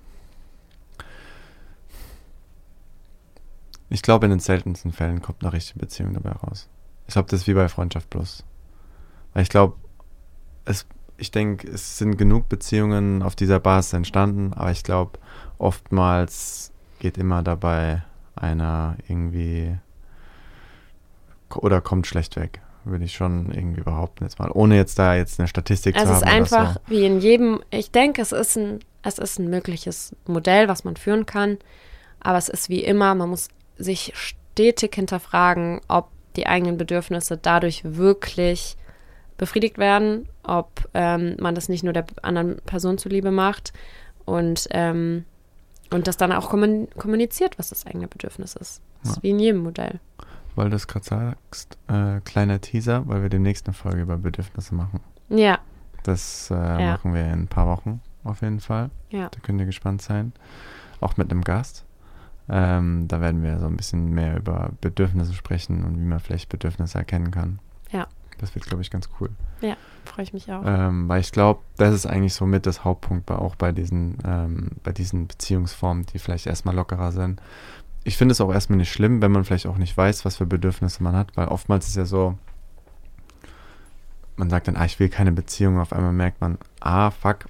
ich 3.89 4.02
glaube, 4.02 4.26
in 4.26 4.32
den 4.32 4.39
seltensten 4.39 4.91
Fällen 4.91 5.22
kommt 5.22 5.43
eine 5.43 5.54
richtige 5.54 5.80
Beziehung 5.80 6.13
dabei 6.13 6.32
raus. 6.32 6.67
Ich 7.08 7.13
glaube, 7.13 7.30
das 7.30 7.41
ist 7.41 7.48
wie 7.48 7.54
bei 7.54 7.69
Freundschaft 7.69 8.10
Plus. 8.10 8.43
Weil 9.34 9.43
ich 9.43 9.50
glaube, 9.50 9.76
es, 10.65 10.88
ich 11.17 11.30
denke, 11.30 11.67
es 11.69 12.00
sind 12.00 12.17
genug 12.17 12.50
Beziehungen 12.50 13.22
auf 13.22 13.36
dieser 13.36 13.60
Basis 13.60 13.93
entstanden, 13.93 14.54
aber 14.54 14.72
ich 14.72 14.84
glaube, 14.84 15.19
oftmals 15.60 16.72
geht 17.03 17.17
immer 17.17 17.43
dabei 17.43 18.01
einer 18.33 18.95
irgendwie 19.09 19.77
oder 21.53 21.81
kommt 21.81 22.07
schlecht 22.07 22.37
weg, 22.37 22.61
würde 22.85 23.03
ich 23.03 23.13
schon 23.13 23.51
irgendwie 23.51 23.81
behaupten 23.81 24.23
jetzt 24.23 24.39
mal, 24.39 24.49
ohne 24.49 24.77
jetzt 24.77 24.97
da 24.97 25.13
jetzt 25.13 25.37
eine 25.37 25.49
Statistik 25.49 25.97
Es 25.97 26.05
zu 26.05 26.09
ist 26.09 26.25
haben. 26.25 26.31
einfach 26.31 26.77
oder 26.77 26.81
wie 26.87 27.05
in 27.05 27.19
jedem, 27.19 27.61
ich 27.71 27.91
denke, 27.91 28.21
es 28.21 28.31
ist 28.31 28.57
ein, 28.57 28.79
es 29.01 29.19
ist 29.19 29.37
ein 29.37 29.49
mögliches 29.49 30.15
Modell, 30.27 30.69
was 30.69 30.85
man 30.85 30.95
führen 30.95 31.25
kann. 31.25 31.57
Aber 32.21 32.37
es 32.37 32.47
ist 32.47 32.69
wie 32.69 32.81
immer, 32.81 33.13
man 33.15 33.29
muss 33.29 33.49
sich 33.77 34.13
stetig 34.15 34.95
hinterfragen, 34.95 35.81
ob 35.89 36.07
die 36.37 36.47
eigenen 36.47 36.77
Bedürfnisse 36.77 37.37
dadurch 37.37 37.81
wirklich 37.83 38.77
befriedigt 39.37 39.77
werden, 39.77 40.29
ob 40.43 40.89
ähm, 40.93 41.35
man 41.37 41.53
das 41.53 41.67
nicht 41.67 41.83
nur 41.83 41.91
der 41.91 42.05
anderen 42.21 42.61
Person 42.65 42.97
zuliebe 42.97 43.29
macht 43.29 43.73
und, 44.23 44.69
ähm, 44.71 45.25
und 45.93 46.08
das 46.08 46.17
dann 46.17 46.32
auch 46.32 46.49
kommun 46.49 46.88
kommuniziert, 46.97 47.58
was 47.60 47.69
das 47.69 47.86
eigene 47.86 48.08
Bedürfnis 48.08 48.56
ist. 48.56 48.82
Das 49.01 49.12
ist 49.12 49.15
Ja. 49.17 49.23
wie 49.23 49.29
in 49.32 49.39
jedem 49.39 49.62
Modell. 49.63 49.99
Weil 50.56 50.69
du 50.69 50.75
es 50.75 50.88
gerade 50.88 51.06
sagst, 51.06 51.77
äh, 51.88 52.19
kleiner 52.21 52.62
Teaser, 52.62 53.08
weil 53.08 53.21
wir 53.23 53.29
demnächst 53.29 53.65
eine 53.67 53.73
Folge 53.73 54.01
über 54.01 54.17
Bedürfnisse 54.17 54.75
machen. 54.75 54.99
Ja, 55.29 55.60
Das 56.03 56.51
äh, 56.51 56.53
machen 56.56 57.13
wir 57.13 57.21
in 57.25 57.43
ein 57.43 57.47
paar 57.47 57.65
Wochen 57.67 58.01
auf 58.23 58.41
jeden 58.41 58.60
Fall. 58.60 58.89
ja. 59.10 59.29
Da 59.29 59.39
könnt 59.41 59.60
ihr 59.60 59.65
gespannt 59.65 60.02
sein. 60.02 60.33
Auch 61.00 61.17
mit 61.17 61.31
einem 61.31 61.41
Gast. 61.44 61.85
Ähm, 62.50 63.08
da 63.08 63.21
werden 63.21 63.41
wir 63.41 63.58
so 63.60 63.67
ein 63.67 63.77
bisschen 63.77 64.10
mehr 64.12 64.35
über 64.37 64.71
Bedürfnisse 64.81 65.33
sprechen 65.33 65.83
und 65.85 65.98
wie 65.98 66.06
man 66.06 66.19
vielleicht 66.19 66.50
Bedürfnisse 66.50 66.98
erkennen 66.98 67.31
kann. 67.31 67.60
Ja. 67.91 68.08
Das 68.44 68.54
wird, 68.56 68.65
glaube 68.65 68.81
ich, 68.81 68.91
ganz 68.91 69.08
cool. 69.21 69.29
Freue 70.04 70.23
ich 70.23 70.33
mich 70.33 70.52
auch. 70.52 70.63
Ähm, 70.65 71.08
weil 71.08 71.21
ich 71.21 71.31
glaube, 71.31 71.62
das 71.77 71.96
ist 71.96 72.06
eigentlich 72.06 72.33
so 72.33 72.46
mit 72.46 72.65
das 72.65 72.83
Hauptpunkt 72.83 73.25
bei, 73.25 73.35
auch 73.35 73.56
bei 73.56 73.71
diesen, 73.71 74.17
ähm, 74.25 74.71
bei 74.83 74.91
diesen 74.91 75.27
Beziehungsformen, 75.27 76.06
die 76.08 76.19
vielleicht 76.19 76.46
erstmal 76.46 76.75
lockerer 76.75 77.13
sind. 77.13 77.41
Ich 78.04 78.17
finde 78.17 78.33
es 78.33 78.41
auch 78.41 78.52
erstmal 78.52 78.75
nicht 78.79 78.91
schlimm, 78.91 79.21
wenn 79.21 79.31
man 79.31 79.46
vielleicht 79.46 79.65
auch 79.65 79.77
nicht 79.77 79.96
weiß, 79.96 80.25
was 80.25 80.35
für 80.35 80.46
Bedürfnisse 80.46 81.02
man 81.02 81.15
hat, 81.15 81.37
weil 81.37 81.48
oftmals 81.48 81.87
ist 81.87 81.96
ja 81.96 82.04
so, 82.04 82.37
man 84.35 84.50
sagt 84.50 84.67
dann, 84.67 84.75
ah, 84.75 84.83
ich 84.83 85.00
will 85.00 85.08
keine 85.08 85.31
Beziehung, 85.31 85.79
auf 85.79 85.94
einmal 85.94 86.12
merkt 86.12 86.41
man, 86.41 86.58
ah, 86.81 87.12
fuck, 87.12 87.46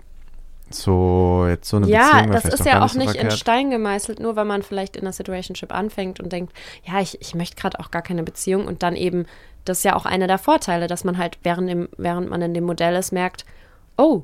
so, 0.76 1.46
jetzt 1.48 1.70
so 1.70 1.78
eine 1.78 1.88
ja, 1.88 2.00
Beziehung. 2.08 2.30
wäre 2.32 2.42
das 2.42 2.54
ist 2.54 2.66
ja 2.66 2.84
auch 2.84 2.90
so 2.90 2.98
nicht 3.00 3.10
in 3.16 3.22
verkehrt. 3.22 3.40
Stein 3.40 3.70
gemeißelt, 3.70 4.20
nur 4.20 4.36
weil 4.36 4.46
man 4.46 4.62
vielleicht 4.64 4.96
in 4.96 5.04
einer 5.04 5.14
Situationship 5.14 5.74
anfängt 5.74 6.20
und 6.20 6.32
denkt, 6.32 6.54
ja, 6.84 7.00
ich, 7.00 7.20
ich 7.22 7.36
möchte 7.36 7.56
gerade 7.56 7.80
auch 7.80 7.92
gar 7.92 8.02
keine 8.02 8.24
Beziehung 8.24 8.66
und 8.68 8.84
dann 8.84 8.96
eben, 8.96 9.26
das 9.66 9.80
ist 9.80 9.84
ja 9.84 9.96
auch 9.96 10.06
einer 10.06 10.28
der 10.28 10.38
Vorteile, 10.38 10.88
dass 10.88 11.04
man 11.04 11.18
halt 11.18 11.38
während, 11.44 11.70
dem, 11.70 11.90
während 11.98 12.30
man 12.30 12.42
in 12.42 12.54
dem 12.54 12.64
Modell 12.66 12.96
ist, 12.96 13.12
merkt, 13.12 13.46
oh, 13.98 14.24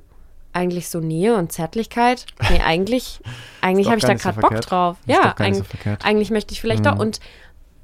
eigentlich 0.52 0.90
so 0.90 1.00
Nähe 1.00 1.36
und 1.36 1.52
Zärtlichkeit. 1.52 2.26
Nee, 2.50 2.62
eigentlich, 2.66 3.20
eigentlich 3.62 3.88
habe 3.88 3.98
ich 3.98 4.04
da 4.04 4.14
nicht 4.14 4.24
so 4.24 4.30
gerade 4.32 4.42
Bock 4.42 4.62
drauf. 4.62 4.98
Ist 5.06 5.16
ja, 5.16 5.36
so 5.38 5.44
eig- 5.44 5.64
verkehrt. 5.64 6.04
eigentlich 6.06 6.32
möchte 6.32 6.54
ich 6.54 6.62
vielleicht 6.62 6.82
Mhm. 6.84 6.88
doch. 6.90 7.00
Und 7.00 7.20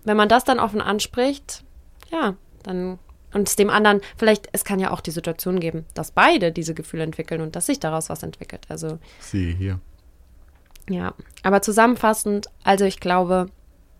wenn 0.03 0.17
man 0.17 0.29
das 0.29 0.43
dann 0.43 0.59
offen 0.59 0.81
anspricht, 0.81 1.63
ja, 2.11 2.33
dann 2.63 2.97
und 3.35 3.59
dem 3.59 3.69
anderen, 3.69 3.99
vielleicht, 4.15 4.47
es 4.53 4.63
kann 4.63 4.79
ja 4.79 4.91
auch 4.91 5.01
die 5.01 5.11
Situation 5.11 5.59
geben, 5.59 5.85
dass 5.93 6.11
beide 6.11 6.53
diese 6.53 6.73
Gefühle 6.73 7.03
entwickeln 7.03 7.41
und 7.41 7.55
dass 7.55 7.65
sich 7.65 7.79
daraus 7.79 8.09
was 8.09 8.23
entwickelt. 8.23 8.65
Also 8.69 8.97
Siehe 9.19 9.53
hier. 9.53 9.79
ja, 10.89 11.13
aber 11.43 11.61
zusammenfassend, 11.61 12.47
also 12.63 12.85
ich 12.85 13.01
glaube, 13.01 13.47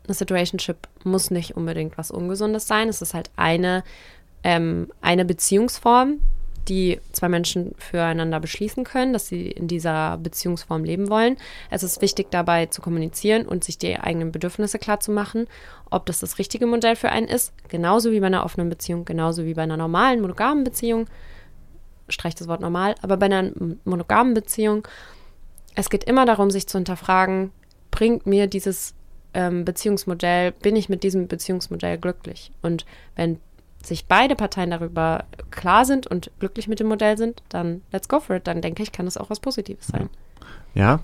eine 0.05 0.13
Situationship 0.13 0.87
muss 1.03 1.31
nicht 1.31 1.57
unbedingt 1.57 1.97
was 1.97 2.11
Ungesundes 2.11 2.65
sein. 2.65 2.87
Es 2.87 3.01
ist 3.01 3.13
halt 3.13 3.29
eine, 3.35 3.83
ähm, 4.43 4.89
eine 5.01 5.25
Beziehungsform, 5.25 6.21
die 6.67 6.99
zwei 7.11 7.29
Menschen 7.29 7.73
füreinander 7.77 8.39
beschließen 8.39 8.83
können, 8.83 9.13
dass 9.13 9.27
sie 9.27 9.51
in 9.51 9.67
dieser 9.67 10.17
Beziehungsform 10.17 10.83
leben 10.83 11.09
wollen. 11.09 11.37
Es 11.69 11.83
ist 11.83 12.01
wichtig 12.01 12.27
dabei 12.31 12.65
zu 12.65 12.81
kommunizieren 12.81 13.45
und 13.45 13.63
sich 13.63 13.77
die 13.77 13.97
eigenen 13.99 14.31
Bedürfnisse 14.31 14.79
klar 14.79 14.99
zu 14.99 15.11
machen, 15.11 15.47
ob 15.89 16.05
das 16.05 16.19
das 16.19 16.39
richtige 16.39 16.65
Modell 16.65 16.95
für 16.95 17.09
einen 17.09 17.27
ist. 17.27 17.53
Genauso 17.69 18.11
wie 18.11 18.19
bei 18.19 18.27
einer 18.27 18.43
offenen 18.43 18.69
Beziehung, 18.69 19.05
genauso 19.05 19.45
wie 19.45 19.53
bei 19.53 19.63
einer 19.63 19.77
normalen 19.77 20.21
monogamen 20.21 20.63
Beziehung. 20.63 21.07
Streich 22.09 22.35
das 22.35 22.47
Wort 22.47 22.61
normal, 22.61 22.95
aber 23.01 23.17
bei 23.17 23.25
einer 23.25 23.51
monogamen 23.83 24.33
Beziehung 24.33 24.87
es 25.75 25.89
geht 25.89 26.05
immer 26.05 26.25
darum, 26.25 26.49
sich 26.49 26.67
zu 26.67 26.77
hinterfragen, 26.77 27.51
bringt 27.91 28.25
mir 28.25 28.47
dieses 28.47 28.95
ähm, 29.33 29.65
Beziehungsmodell, 29.65 30.53
bin 30.53 30.75
ich 30.75 30.89
mit 30.89 31.03
diesem 31.03 31.27
Beziehungsmodell 31.27 31.97
glücklich? 31.97 32.51
Und 32.61 32.85
wenn 33.15 33.39
sich 33.85 34.07
beide 34.07 34.35
Parteien 34.35 34.71
darüber 34.71 35.25
klar 35.51 35.85
sind 35.85 36.07
und 36.07 36.31
glücklich 36.39 36.67
mit 36.67 36.79
dem 36.79 36.87
Modell 36.87 37.17
sind, 37.17 37.43
dann 37.49 37.81
let's 37.91 38.09
go 38.09 38.19
for 38.19 38.37
it. 38.37 38.47
Dann 38.47 38.61
denke 38.61 38.83
ich, 38.83 38.91
kann 38.91 39.05
das 39.05 39.17
auch 39.17 39.29
was 39.29 39.39
Positives 39.39 39.87
sein. 39.87 40.09
Ja, 40.73 40.99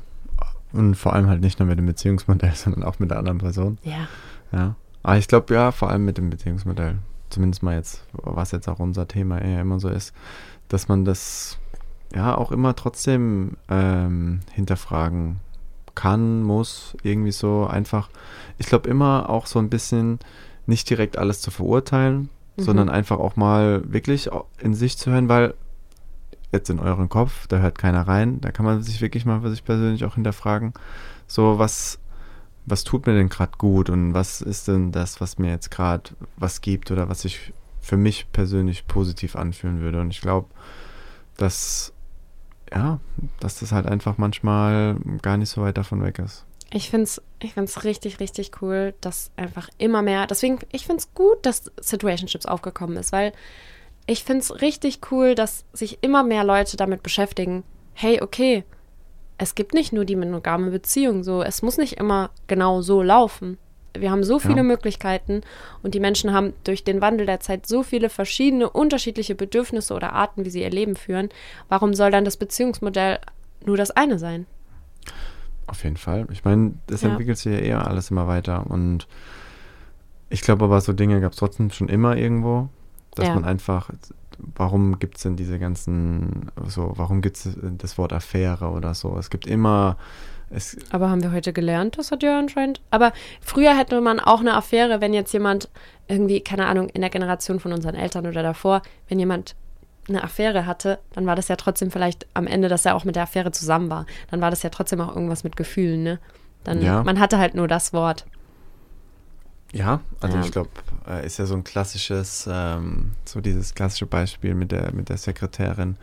und 0.73 0.95
vor 0.95 1.13
allem 1.13 1.27
halt 1.27 1.41
nicht 1.41 1.59
nur 1.59 1.67
mit 1.67 1.77
dem 1.77 1.85
Beziehungsmodell, 1.85 2.51
sondern 2.55 2.83
auch 2.83 2.99
mit 2.99 3.11
der 3.11 3.19
anderen 3.19 3.39
Person. 3.39 3.77
Ja. 3.83 4.07
Ja. 4.51 4.75
Aber 5.03 5.17
ich 5.17 5.27
glaube, 5.27 5.53
ja, 5.53 5.71
vor 5.71 5.89
allem 5.89 6.05
mit 6.05 6.17
dem 6.17 6.29
Beziehungsmodell. 6.29 6.97
Zumindest 7.29 7.63
mal 7.63 7.75
jetzt, 7.75 8.03
was 8.11 8.51
jetzt 8.51 8.67
auch 8.67 8.79
unser 8.79 9.07
Thema 9.07 9.41
eher 9.41 9.61
immer 9.61 9.79
so 9.79 9.87
ist, 9.87 10.13
dass 10.67 10.87
man 10.89 11.05
das 11.05 11.57
ja 12.13 12.37
auch 12.37 12.51
immer 12.51 12.75
trotzdem 12.75 13.55
ähm, 13.69 14.41
hinterfragen 14.51 15.39
kann, 15.95 16.43
muss, 16.43 16.95
irgendwie 17.03 17.31
so 17.31 17.65
einfach. 17.65 18.09
Ich 18.57 18.67
glaube 18.67 18.89
immer 18.89 19.29
auch 19.29 19.45
so 19.45 19.59
ein 19.59 19.69
bisschen 19.69 20.19
nicht 20.65 20.89
direkt 20.89 21.17
alles 21.17 21.41
zu 21.41 21.51
verurteilen, 21.51 22.29
Mhm. 22.57 22.63
sondern 22.63 22.89
einfach 22.89 23.19
auch 23.19 23.35
mal 23.35 23.81
wirklich 23.91 24.29
in 24.59 24.73
sich 24.73 24.97
zu 24.97 25.11
hören, 25.11 25.29
weil 25.29 25.53
jetzt 26.51 26.69
in 26.69 26.79
euren 26.79 27.09
Kopf, 27.09 27.47
da 27.47 27.59
hört 27.59 27.77
keiner 27.77 28.07
rein, 28.07 28.41
da 28.41 28.51
kann 28.51 28.65
man 28.65 28.81
sich 28.83 29.01
wirklich 29.01 29.25
mal 29.25 29.41
für 29.41 29.49
sich 29.49 29.63
persönlich 29.63 30.03
auch 30.05 30.15
hinterfragen, 30.15 30.73
so 31.27 31.59
was, 31.59 31.99
was 32.65 32.83
tut 32.83 33.07
mir 33.07 33.13
denn 33.13 33.29
gerade 33.29 33.57
gut 33.57 33.89
und 33.89 34.13
was 34.13 34.41
ist 34.41 34.67
denn 34.67 34.91
das, 34.91 35.21
was 35.21 35.37
mir 35.37 35.49
jetzt 35.49 35.71
gerade 35.71 36.11
was 36.37 36.61
gibt 36.61 36.91
oder 36.91 37.07
was 37.07 37.21
sich 37.21 37.53
für 37.79 37.97
mich 37.97 38.31
persönlich 38.31 38.85
positiv 38.85 39.35
anfühlen 39.35 39.79
würde. 39.81 40.01
Und 40.01 40.11
ich 40.11 40.21
glaube, 40.21 40.47
dass, 41.37 41.93
ja, 42.71 42.99
dass 43.39 43.59
das 43.59 43.71
halt 43.71 43.87
einfach 43.87 44.17
manchmal 44.17 44.97
gar 45.21 45.37
nicht 45.37 45.49
so 45.49 45.61
weit 45.61 45.77
davon 45.77 46.03
weg 46.03 46.19
ist. 46.19 46.45
Ich 46.73 46.89
finde 46.89 47.03
es 47.03 47.21
ich 47.41 47.53
find's 47.53 47.83
richtig, 47.83 48.19
richtig 48.19 48.51
cool, 48.61 48.93
dass 49.01 49.31
einfach 49.35 49.69
immer 49.77 50.01
mehr, 50.01 50.27
deswegen, 50.27 50.59
ich 50.71 50.85
finde 50.85 50.99
es 50.99 51.13
gut, 51.13 51.45
dass 51.45 51.71
Situationships 51.79 52.45
aufgekommen 52.45 52.97
ist, 52.97 53.11
weil 53.11 53.33
ich 54.05 54.23
finde 54.23 54.41
es 54.41 54.61
richtig 54.61 54.99
cool, 55.11 55.35
dass 55.35 55.65
sich 55.73 55.99
immer 56.01 56.23
mehr 56.23 56.43
Leute 56.43 56.77
damit 56.77 57.03
beschäftigen, 57.03 57.63
hey, 57.93 58.21
okay, 58.21 58.63
es 59.37 59.55
gibt 59.55 59.73
nicht 59.73 59.91
nur 59.91 60.05
die 60.05 60.15
monogame 60.15 60.69
Beziehung, 60.69 61.23
so, 61.23 61.41
es 61.41 61.61
muss 61.61 61.77
nicht 61.77 61.93
immer 61.93 62.29
genau 62.47 62.81
so 62.81 63.01
laufen. 63.01 63.57
Wir 63.97 64.11
haben 64.11 64.23
so 64.23 64.39
viele 64.39 64.57
Ja. 64.57 64.63
Möglichkeiten 64.63 65.41
und 65.83 65.93
die 65.95 65.99
Menschen 65.99 66.31
haben 66.31 66.53
durch 66.63 66.83
den 66.83 67.01
Wandel 67.01 67.25
der 67.25 67.41
Zeit 67.41 67.65
so 67.67 67.83
viele 67.83 68.09
verschiedene, 68.09 68.69
unterschiedliche 68.69 69.35
Bedürfnisse 69.35 69.93
oder 69.93 70.13
Arten, 70.13 70.45
wie 70.45 70.49
sie 70.49 70.61
ihr 70.61 70.69
Leben 70.69 70.95
führen. 70.95 71.29
Warum 71.67 71.93
soll 71.93 72.11
dann 72.11 72.23
das 72.23 72.37
Beziehungsmodell 72.37 73.19
nur 73.65 73.75
das 73.77 73.91
eine 73.91 74.17
sein? 74.19 74.45
Auf 75.71 75.85
jeden 75.85 75.95
Fall. 75.97 76.27
Ich 76.31 76.43
meine, 76.43 76.73
das 76.87 77.01
Ja. 77.01 77.09
entwickelt 77.09 77.37
sich 77.37 77.53
ja 77.53 77.59
eher 77.59 77.87
alles 77.87 78.11
immer 78.11 78.27
weiter. 78.27 78.65
Und 78.69 79.07
ich 80.29 80.41
glaube 80.41 80.65
aber, 80.65 80.81
so 80.81 80.91
Dinge 80.91 81.21
gab 81.21 81.31
es 81.31 81.37
trotzdem 81.37 81.71
schon 81.71 81.87
immer 81.87 82.17
irgendwo, 82.17 82.67
dass 83.15 83.29
Ja. 83.29 83.35
man 83.35 83.45
einfach, 83.45 83.89
warum 84.37 84.99
gibt 84.99 85.15
es 85.15 85.23
denn 85.23 85.37
diese 85.37 85.59
ganzen, 85.59 86.51
so, 86.67 86.91
warum 86.97 87.21
gibt 87.21 87.37
es 87.37 87.57
das 87.77 87.97
Wort 87.97 88.11
Affäre 88.11 88.69
oder 88.69 88.93
so? 88.93 89.17
Es 89.17 89.29
gibt 89.29 89.47
immer, 89.47 89.95
es, 90.49 90.75
Aber 90.89 91.09
haben 91.09 91.23
wir 91.23 91.31
heute 91.31 91.53
gelernt, 91.53 91.97
das 91.97 92.11
hat 92.11 92.21
ja 92.21 92.37
anscheinend. 92.37 92.81
Aber 92.91 93.13
früher 93.39 93.77
hätte 93.77 94.01
man 94.01 94.19
auch 94.19 94.41
eine 94.41 94.53
Affäre, 94.55 94.99
wenn 94.99 95.13
jetzt 95.13 95.31
jemand 95.31 95.69
irgendwie, 96.09 96.41
keine 96.41 96.67
Ahnung, 96.67 96.89
in 96.89 96.99
der 96.99 97.09
Generation 97.09 97.61
von 97.61 97.71
unseren 97.71 97.95
Eltern 97.95 98.27
oder 98.27 98.43
davor, 98.43 98.81
wenn 99.07 99.19
jemand 99.19 99.55
eine 100.09 100.23
Affäre 100.23 100.65
hatte, 100.65 100.99
dann 101.13 101.25
war 101.25 101.35
das 101.35 101.47
ja 101.47 101.55
trotzdem 101.55 101.91
vielleicht 101.91 102.25
am 102.33 102.47
Ende, 102.47 102.67
dass 102.69 102.85
er 102.85 102.95
auch 102.95 103.03
mit 103.05 103.15
der 103.15 103.23
Affäre 103.23 103.51
zusammen 103.51 103.89
war. 103.89 104.05
Dann 104.29 104.41
war 104.41 104.49
das 104.49 104.63
ja 104.63 104.69
trotzdem 104.69 104.99
auch 105.01 105.15
irgendwas 105.15 105.43
mit 105.43 105.55
Gefühlen, 105.55 106.03
ne? 106.03 106.19
Dann, 106.63 106.81
Ja. 106.81 107.03
man 107.03 107.19
hatte 107.19 107.37
halt 107.37 107.55
nur 107.55 107.67
das 107.67 107.93
Wort. 107.93 108.25
ja, 109.73 110.01
also 110.19 110.37
Ja. 110.37 110.43
ich 110.43 110.51
glaube, 110.51 110.69
äh, 111.07 111.25
ist 111.25 111.37
ja 111.39 111.45
so 111.45 111.55
ein 111.55 111.63
klassisches, 111.63 112.45
ähm, 112.51 113.11
so 113.23 113.39
dieses 113.39 113.73
klassische 113.73 114.05
Beispiel 114.05 114.53
mit 114.53 114.73
der, 114.73 114.91
mit 114.93 115.07
der 115.07 115.15
Sekretärin, 115.17 115.95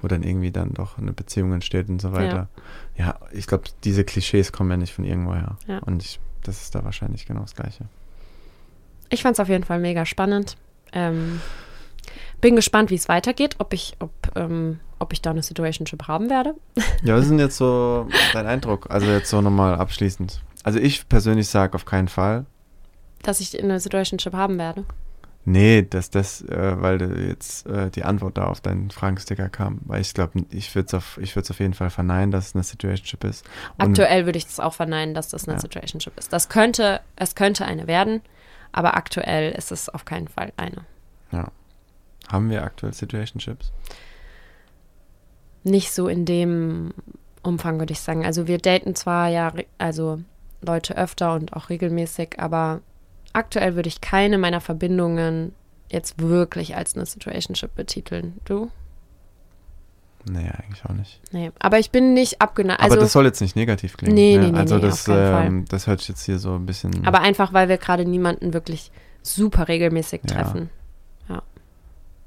wo 0.00 0.06
dann 0.06 0.22
irgendwie 0.22 0.52
dann 0.52 0.72
doch 0.74 0.96
eine 0.98 1.12
Beziehung 1.12 1.52
entsteht 1.52 1.88
und 1.88 2.00
so 2.00 2.12
weiter. 2.12 2.48
Ja, 2.96 3.18
ich 3.32 3.48
glaube, 3.48 3.64
diese 3.82 4.04
Klischees 4.04 4.52
kommen 4.52 4.70
ja 4.70 4.76
nicht 4.76 4.94
von 4.94 5.04
irgendwoher. 5.04 5.56
Ja. 5.66 5.78
Und 5.80 6.04
ich, 6.04 6.20
das 6.44 6.62
ist 6.62 6.74
da 6.76 6.84
wahrscheinlich 6.84 7.26
genau 7.26 7.40
das 7.40 7.56
Gleiche. 7.56 7.86
Ich 9.10 9.22
fand 9.22 9.34
es 9.34 9.40
auf 9.40 9.48
jeden 9.48 9.64
Fall 9.64 9.80
mega 9.80 10.06
spannend. 10.06 10.56
Ähm, 10.92 11.40
bin 12.40 12.56
gespannt, 12.56 12.90
wie 12.90 12.94
es 12.94 13.08
weitergeht, 13.08 13.56
ob 13.58 13.72
ich, 13.72 13.96
ob, 13.98 14.10
ähm, 14.34 14.80
ob 14.98 15.12
ich 15.12 15.22
da 15.22 15.30
eine 15.30 15.42
Situationship 15.42 16.06
haben 16.08 16.30
werde. 16.30 16.54
Ja, 17.02 17.14
was 17.14 17.24
ist 17.24 17.30
denn 17.30 17.38
jetzt 17.38 17.56
so 17.56 18.08
dein 18.32 18.46
Eindruck? 18.46 18.90
Also 18.90 19.06
jetzt 19.06 19.30
so 19.30 19.40
nochmal 19.40 19.76
abschließend. 19.76 20.42
Also 20.62 20.78
ich 20.78 21.08
persönlich 21.08 21.48
sage 21.48 21.74
auf 21.74 21.84
keinen 21.84 22.08
Fall. 22.08 22.46
Dass 23.22 23.40
ich 23.40 23.60
eine 23.62 23.80
Situationship 23.80 24.34
haben 24.34 24.58
werde. 24.58 24.84
Nee, 25.48 25.82
dass 25.82 26.10
das, 26.10 26.42
äh, 26.42 26.74
weil 26.80 27.28
jetzt 27.28 27.66
äh, 27.68 27.88
die 27.90 28.02
Antwort 28.02 28.36
da 28.36 28.46
auf 28.46 28.60
deinen 28.60 28.90
Fragensticker 28.90 29.48
kam. 29.48 29.78
Weil 29.84 30.00
ich 30.00 30.12
glaube, 30.12 30.44
ich 30.50 30.74
würde 30.74 30.86
es 30.88 30.94
auf, 30.94 31.18
ich 31.22 31.36
auf 31.36 31.60
jeden 31.60 31.74
Fall 31.74 31.90
verneinen, 31.90 32.32
dass 32.32 32.48
es 32.48 32.54
eine 32.56 32.64
Situationship 32.64 33.22
ist. 33.22 33.46
Und 33.78 33.90
Aktuell 33.90 34.26
würde 34.26 34.38
ich 34.38 34.46
das 34.46 34.58
auch 34.58 34.74
verneinen, 34.74 35.14
dass 35.14 35.28
das 35.28 35.46
eine 35.46 35.56
Ja. 35.56 35.60
Situationship 35.60 36.18
ist. 36.18 36.32
Das 36.32 36.48
könnte, 36.48 37.00
es 37.14 37.36
könnte 37.36 37.64
eine 37.64 37.86
werden, 37.86 38.22
aber 38.72 38.96
aktuell 38.96 39.52
ist 39.52 39.70
es 39.70 39.88
auf 39.88 40.04
keinen 40.04 40.26
Fall 40.26 40.52
eine. 40.56 40.84
Haben 42.30 42.50
wir 42.50 42.62
aktuell 42.64 42.92
Situationships? 42.92 43.72
Nicht 45.64 45.92
so 45.92 46.08
in 46.08 46.24
dem 46.24 46.92
Umfang, 47.42 47.78
würde 47.78 47.92
ich 47.92 48.00
sagen. 48.00 48.24
Also 48.24 48.46
wir 48.46 48.58
daten 48.58 48.94
zwar 48.94 49.28
ja, 49.28 49.52
also 49.78 50.20
Leute 50.62 50.96
öfter 50.96 51.34
und 51.34 51.52
auch 51.54 51.70
regelmäßig, 51.70 52.38
aber 52.38 52.80
aktuell 53.32 53.74
würde 53.74 53.88
ich 53.88 54.00
keine 54.00 54.38
meiner 54.38 54.60
Verbindungen 54.60 55.52
jetzt 55.90 56.20
wirklich 56.20 56.76
als 56.76 56.96
eine 56.96 57.06
Situationship 57.06 57.74
betiteln. 57.74 58.38
Du? 58.44 58.70
Nee, 60.28 60.50
eigentlich 60.50 60.84
auch 60.84 60.94
nicht. 60.94 61.20
Nee. 61.30 61.52
Aber 61.60 61.78
ich 61.78 61.92
bin 61.92 62.12
nicht 62.12 62.40
abgeneigt. 62.40 62.80
Also, 62.80 62.94
Aber 62.94 63.02
das 63.02 63.12
soll 63.12 63.26
jetzt 63.26 63.40
nicht 63.40 63.54
negativ 63.54 63.96
klingen. 63.96 64.14
Nee, 64.14 64.36
ne? 64.36 64.46
nee, 64.46 64.50
nee, 64.52 64.58
Also 64.58 64.76
nee, 64.76 64.80
das, 64.82 65.00
auf 65.00 65.04
keinen 65.14 65.32
Fall. 65.32 65.46
ähm, 65.46 65.64
das 65.68 65.86
hört 65.86 66.00
sich 66.00 66.08
jetzt 66.08 66.24
hier 66.24 66.38
so 66.40 66.54
ein 66.54 66.66
bisschen. 66.66 67.06
aber 67.06 67.20
einfach, 67.20 67.52
weil 67.52 67.68
wir 67.68 67.78
gerade 67.78 68.04
niemanden 68.04 68.52
wirklich 68.52 68.90
super 69.22 69.68
regelmäßig 69.68 70.22
Ja. 70.28 70.52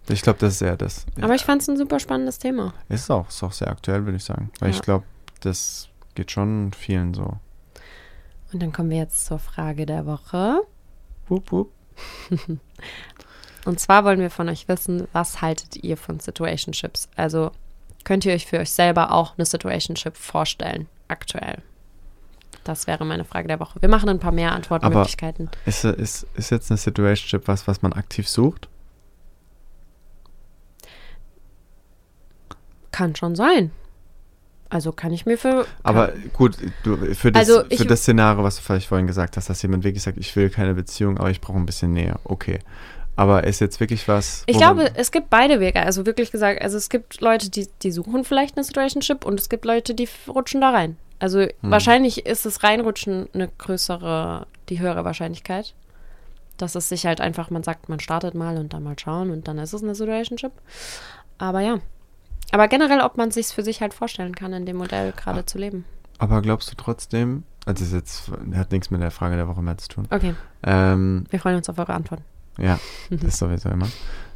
Ich 0.10 0.22
glaube, 0.22 0.40
das 0.40 0.56
ist 0.56 0.62
eher 0.62 0.78
das. 0.78 1.06
Aber 1.22 1.36
ich 1.36 1.44
fand 1.44 1.62
es 1.62 1.68
ein 1.70 1.78
super 1.78 2.00
spannendes 2.00 2.40
Thema. 2.40 2.74
Ist 2.90 3.10
auch, 3.12 3.28
ist 3.30 3.44
auch 3.44 3.52
sehr 3.52 3.70
aktuell, 3.70 4.06
würde 4.06 4.18
ich 4.18 4.24
sagen. 4.24 4.52
Weil 4.60 4.70
Ja. 4.70 4.76
ich 4.76 4.82
glaube, 4.82 5.06
das 5.42 5.90
geht 6.16 6.32
schon 6.32 6.72
vielen 6.74 7.14
so. 7.14 7.38
Und 8.52 8.62
dann 8.62 8.72
kommen 8.74 8.90
wir 8.90 8.98
jetzt 8.98 9.26
zur 9.26 9.40
Frage 9.40 9.86
der 9.86 10.06
Woche. 10.06 10.62
Wup, 11.28 11.52
wup. 11.52 11.72
Und 13.66 13.80
zwar 13.80 14.06
wollen 14.06 14.20
wir 14.20 14.30
von 14.32 14.50
euch 14.50 14.68
wissen, 14.68 15.08
was 15.12 15.42
haltet 15.42 15.76
ihr 15.84 15.98
von 15.98 16.20
Situationships? 16.20 17.10
Also 17.16 17.52
könnt 18.06 18.26
ihr 18.26 18.34
euch 18.34 18.46
für 18.48 18.58
euch 18.60 18.72
selber 18.72 19.12
auch 19.12 19.38
eine 19.38 19.46
Situationship 19.46 20.16
vorstellen, 20.16 20.88
aktuell? 21.10 21.62
Das 22.64 22.88
wäre 22.88 23.06
meine 23.06 23.26
Frage 23.26 23.48
der 23.48 23.60
Woche. 23.60 23.82
Wir 23.82 23.90
machen 23.90 24.10
ein 24.10 24.20
paar 24.20 24.32
mehr 24.32 24.54
Antwortmöglichkeiten. 24.54 25.50
Ist, 25.66 25.84
ist, 25.84 26.26
ist 26.36 26.50
jetzt 26.52 26.72
eine 26.72 26.78
Situationship 26.78 27.48
was, 27.48 27.68
was 27.68 27.82
man 27.82 27.94
aktiv 27.94 28.28
sucht? 28.30 28.69
Kann 33.00 33.16
schon 33.16 33.34
sein. 33.38 33.72
Also 34.68 34.92
kann 34.92 35.14
ich 35.14 35.26
mir 35.26 35.38
für. 35.38 35.66
Aber 35.84 36.12
gut, 36.34 36.58
du, 36.84 36.98
für, 37.16 37.32
das, 37.32 37.50
Also 37.50 37.64
ich- 37.70 37.78
für 37.80 37.86
das 37.88 38.02
Szenario, 38.02 38.44
was 38.44 38.58
du 38.58 38.62
vielleicht 38.62 38.88
vorhin 38.90 39.08
gesagt 39.08 39.38
hast, 39.38 39.50
dass 39.50 39.62
jemand 39.62 39.86
wirklich 39.86 40.04
sagt, 40.04 40.18
ich 40.18 40.36
will 40.36 40.50
keine 40.50 40.74
Beziehung, 40.74 41.18
aber 41.18 41.30
ich 41.30 41.40
brauche 41.40 41.58
ein 41.58 41.66
bisschen 41.66 41.94
Nähe. 41.94 42.18
Okay. 42.26 42.60
Aber 43.16 43.46
ist 43.46 43.62
jetzt 43.62 43.80
wirklich 43.80 44.06
was. 44.10 44.44
Ich 44.48 44.58
glaube, 44.58 44.92
es 44.96 45.12
gibt 45.12 45.30
beide 45.30 45.62
Wege. 45.62 45.82
Also 45.82 46.06
wirklich 46.06 46.30
gesagt, 46.32 46.62
also 46.62 46.76
es 46.76 46.90
gibt 46.90 47.22
Leute, 47.22 47.50
die, 47.50 47.70
die 47.84 47.92
suchen 47.92 48.26
vielleicht 48.26 48.58
eine 48.58 48.66
Situationship 48.66 49.26
und 49.26 49.40
es 49.40 49.48
gibt 49.48 49.64
Leute, 49.64 49.96
die 49.96 50.10
rutschen 50.28 50.60
da 50.60 50.72
rein. 50.72 50.98
Also 51.20 51.40
Hm. 51.40 51.52
wahrscheinlich 51.62 52.26
ist 52.26 52.46
das 52.46 52.62
Reinrutschen 52.64 53.30
eine 53.34 53.48
größere, 53.58 54.46
die 54.68 54.80
höhere 54.82 55.06
Wahrscheinlichkeit. 55.06 55.74
Dass 56.58 56.76
es 56.76 56.90
sich 56.90 57.06
halt 57.06 57.22
einfach, 57.22 57.50
man 57.50 57.64
sagt, 57.64 57.88
man 57.88 58.02
startet 58.02 58.36
mal 58.36 58.58
und 58.58 58.74
dann 58.74 58.84
mal 58.84 59.00
schauen 59.00 59.32
und 59.32 59.48
dann 59.48 59.58
ist 59.58 59.72
es 59.72 59.82
eine 59.84 59.96
Situationship. 59.96 60.52
Aber 61.38 61.62
ja. 61.62 61.80
Aber 62.52 62.68
generell, 62.68 63.02
ob 63.02 63.18
man 63.18 63.30
es 63.30 63.36
sich 63.36 63.48
für 63.48 63.64
sich 63.64 63.82
halt 63.82 63.94
vorstellen 63.94 64.36
kann, 64.36 64.54
in 64.54 64.66
dem 64.66 64.78
Modell 64.78 65.12
gerade 65.14 65.46
zu 65.46 65.58
leben. 65.58 65.86
Aber 66.18 66.42
glaubst 66.42 66.72
du 66.72 66.76
trotzdem, 66.76 67.44
also 67.66 67.84
das 67.84 67.94
jetzt 67.94 68.32
hat 68.54 68.72
nichts 68.72 68.90
mit 68.92 69.02
der 69.02 69.12
Frage 69.12 69.36
der 69.36 69.48
Woche 69.48 69.62
mehr 69.62 69.78
zu 69.78 69.88
tun. 69.88 70.08
Okay, 70.10 70.36
Ähm, 70.64 71.26
wir 71.30 71.40
freuen 71.40 71.58
uns 71.58 71.70
auf 71.70 71.78
eure 71.78 71.94
Antworten. 71.94 72.24
ja, 72.58 72.80
das 73.10 73.24
ist 73.34 73.38
sowieso 73.38 73.70
immer. 73.70 73.88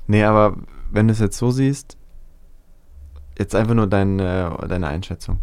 Nee, 0.07 0.23
aber 0.23 0.55
wenn 0.91 1.07
du 1.07 1.13
es 1.13 1.19
jetzt 1.19 1.37
so 1.37 1.51
siehst, 1.51 1.97
jetzt 3.37 3.55
einfach 3.55 3.73
nur 3.73 3.87
deine, 3.87 4.57
deine 4.69 4.87
Einschätzung 4.87 5.39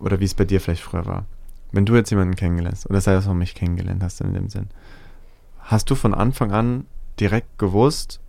oder 0.00 0.18
wie 0.20 0.24
es 0.24 0.34
bei 0.34 0.44
dir 0.44 0.60
vielleicht 0.60 0.82
früher 0.82 1.06
war. 1.06 1.24
Wenn 1.72 1.84
du 1.84 1.94
jetzt 1.94 2.10
jemanden 2.10 2.34
kennengelernt 2.34 2.76
hast, 2.76 2.88
oder 2.88 3.00
sei 3.00 3.14
es 3.14 3.26
auch 3.26 3.34
mich 3.34 3.54
kennengelernt 3.54 4.02
hast 4.02 4.20
in 4.20 4.32
dem 4.32 4.48
Sinn, 4.48 4.68
hast 5.58 5.90
du 5.90 5.94
von 5.94 6.14
Anfang 6.14 6.52
an 6.52 6.86
direkt 7.20 7.58
gewusst, 7.58 8.20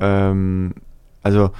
ähm, 0.00 0.74
also, 1.22 1.50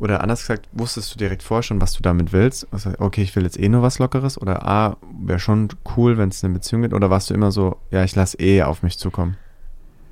oder 0.00 0.22
anders 0.22 0.40
gesagt, 0.40 0.66
wusstest 0.72 1.14
du 1.14 1.18
direkt 1.18 1.42
vorher 1.42 1.62
schon, 1.62 1.80
was 1.80 1.92
du 1.92 2.02
damit 2.02 2.32
willst? 2.32 2.66
Also, 2.72 2.90
okay, 2.98 3.22
ich 3.22 3.36
will 3.36 3.44
jetzt 3.44 3.58
eh 3.58 3.68
nur 3.68 3.82
was 3.82 3.98
Lockeres 3.98 4.40
oder 4.40 4.66
A, 4.66 4.96
wäre 5.22 5.38
schon 5.38 5.68
cool, 5.96 6.16
wenn 6.16 6.30
es 6.30 6.42
eine 6.42 6.54
Beziehung 6.54 6.82
gibt 6.82 6.94
oder 6.94 7.10
warst 7.10 7.30
du 7.30 7.34
immer 7.34 7.52
so, 7.52 7.76
ja, 7.90 8.02
ich 8.02 8.16
lasse 8.16 8.38
eh 8.38 8.62
auf 8.62 8.82
mich 8.82 8.98
zukommen? 8.98 9.36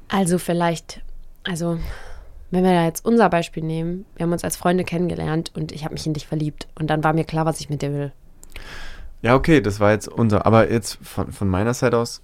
Also 0.09 0.39
vielleicht, 0.39 1.03
also 1.45 1.79
wenn 2.51 2.65
wir 2.65 2.73
da 2.73 2.85
jetzt 2.85 3.05
unser 3.05 3.29
Beispiel 3.31 3.63
nehmen, 3.63 4.05
wir 4.17 4.25
haben 4.25 4.33
uns 4.33 4.45
als 4.45 4.57
Freunde 4.57 4.85
kennengelernt 4.85 5.53
und 5.55 5.73
ich 5.73 5.85
habe 5.85 5.95
mich 5.95 6.07
in 6.07 6.15
dich 6.15 6.27
verliebt 6.27 6.69
und 6.79 6.89
dann 6.89 7.03
war 7.03 7.15
mir 7.15 7.25
klar, 7.25 7.47
was 7.47 7.61
ich 7.61 7.71
mit 7.71 7.83
dir 7.83 7.93
will. 7.93 8.13
Ja, 9.23 9.35
okay, 9.35 9.61
das 9.61 9.81
war 9.81 9.93
jetzt 9.93 10.09
unser, 10.09 10.47
aber 10.47 10.71
jetzt 10.71 10.99
von, 11.03 11.33
von 11.33 11.49
meiner 11.49 11.75
Seite 11.75 11.97
aus, 11.97 12.23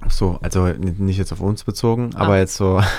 ach 0.00 0.10
so, 0.10 0.38
also 0.40 0.66
nicht 0.68 1.18
jetzt 1.18 1.32
auf 1.32 1.40
uns 1.40 1.64
bezogen, 1.64 2.14
aber 2.14 2.38
jetzt 2.38 2.56
so. 2.56 2.80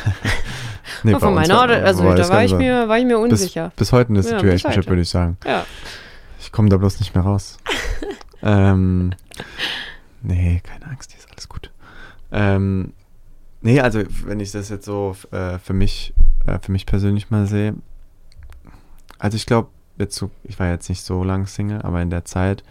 nee, 1.04 1.16
von 1.20 1.34
meiner, 1.34 1.56
war- 1.56 1.70
also 1.70 2.04
war 2.04 2.16
da 2.16 2.30
war 2.30 2.44
ich, 2.44 2.52
Ganze- 2.52 2.66
mir, 2.66 2.88
war 2.88 2.98
ich 2.98 3.06
mir 3.06 3.20
unsicher. 3.20 3.70
Bis, 3.70 3.76
bis 3.90 3.92
heute 3.94 4.10
eine 4.10 4.20
Ja, 4.20 4.24
Situationship, 4.24 4.78
heute. 4.80 4.90
würde 4.90 5.02
ich 5.02 5.10
sagen. 5.10 5.38
ja. 5.46 5.66
Ich 6.40 6.52
komme 6.52 6.70
da 6.70 6.78
bloß 6.78 7.00
nicht 7.00 7.14
mehr 7.16 7.24
raus. 7.24 7.58
ähm, 8.42 9.12
nee, 10.22 10.62
keine 10.64 10.86
Angst, 10.88 11.12
hier 11.12 11.20
ist 11.20 11.30
alles 11.32 11.50
gut. 11.50 11.72
Ähm, 12.32 12.94
nee, 13.62 13.80
also 13.82 14.04
wenn 14.26 14.40
ich 14.40 14.52
das 14.52 14.70
jetzt 14.70 14.86
so 14.86 15.16
äh, 15.32 15.58
für 15.60 15.74
mich, 15.74 16.14
äh, 16.46 16.60
für 16.60 16.72
mich 16.72 16.86
persönlich 16.86 17.30
mal 17.32 17.48
sehe, 17.48 17.74
also 19.20 19.36
ich 19.36 19.46
glaube, 19.46 19.70
jetzt 19.98 20.16
so, 20.16 20.30
ich 20.44 20.60
war 20.60 20.70
jetzt 20.70 20.90
nicht 20.90 21.02
so 21.04 21.24
lang 21.24 21.48
Single, 21.48 21.82
aber 21.82 22.02
in 22.02 22.10
der 22.12 22.24
Zeit 22.24 22.64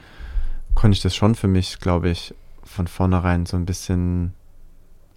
konnte 0.75 0.95
ich 0.97 1.03
das 1.03 1.15
schon 1.15 1.35
für 1.35 1.49
mich, 1.49 1.79
glaube 1.81 2.09
ich, 2.09 2.35
von 2.65 2.87
vornherein 2.87 3.47
so 3.47 3.57
ein 3.57 3.67
bisschen 3.67 4.33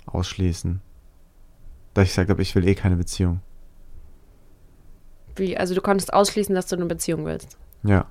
ausschließen. 0.05 0.81
Da 1.99 2.03
ich 2.03 2.11
gesagt 2.11 2.29
habe, 2.29 2.41
ich 2.41 2.55
will 2.55 2.65
eh 2.65 2.75
keine 2.75 2.95
Beziehung. 2.95 3.41
Wie, 5.35 5.57
also 5.57 5.75
du 5.75 5.81
konntest 5.81 6.13
ausschließen, 6.13 6.55
dass 6.55 6.67
du 6.67 6.77
eine 6.77 6.85
Beziehung 6.85 7.25
willst. 7.25 7.57
Ja. 7.83 8.05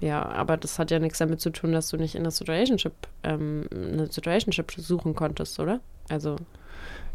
Ja, 0.00 0.24
aber 0.24 0.56
das 0.56 0.80
hat 0.80 0.90
ja 0.90 0.98
nichts 0.98 1.18
damit 1.18 1.40
zu 1.40 1.50
tun, 1.50 1.70
dass 1.70 1.88
du 1.88 1.98
nicht 1.98 2.16
in 2.16 2.24
der 2.24 2.32
Situationship, 2.32 2.92
ähm, 3.22 3.68
eine 3.70 4.08
Situationship 4.08 4.72
suchen 4.76 5.14
konntest, 5.14 5.60
oder? 5.60 5.78
Also, 6.08 6.34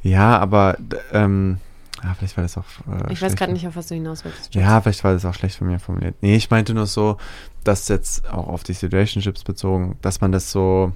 Ja, 0.01 0.37
aber 0.39 0.77
ähm, 1.11 1.57
ah, 2.01 2.13
vielleicht 2.13 2.37
war 2.37 2.43
das 2.43 2.57
auch. 2.57 2.63
Äh, 2.89 3.11
ich 3.11 3.21
weiß 3.21 3.35
gerade 3.35 3.51
nicht, 3.51 3.67
auf 3.67 3.75
was 3.75 3.87
du 3.87 3.95
hinaus 3.95 4.23
willst. 4.23 4.55
Ja, 4.55 4.79
vielleicht 4.79 5.03
war 5.03 5.11
das 5.11 5.25
auch 5.25 5.33
schlecht 5.33 5.57
von 5.57 5.67
mir 5.67 5.77
formuliert. 5.79 6.15
Nee, 6.21 6.37
ich 6.37 6.49
meinte 6.49 6.73
nur 6.73 6.85
so, 6.85 7.17
dass 7.65 7.89
jetzt 7.89 8.29
auch 8.29 8.47
auf 8.47 8.63
die 8.63 8.71
Situationships 8.71 9.43
bezogen, 9.43 9.97
dass 10.01 10.21
man 10.21 10.31
das 10.31 10.53
so, 10.53 10.93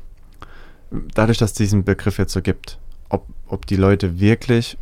dadurch, 1.14 1.38
dass 1.38 1.52
es 1.52 1.58
diesen 1.58 1.84
Begriff 1.84 2.18
jetzt 2.18 2.32
so 2.32 2.42
gibt, 2.42 2.80
ob, 3.10 3.28
ob 3.48 3.66
die 3.66 3.76
Leute 3.76 4.22
wirklich 4.22 4.78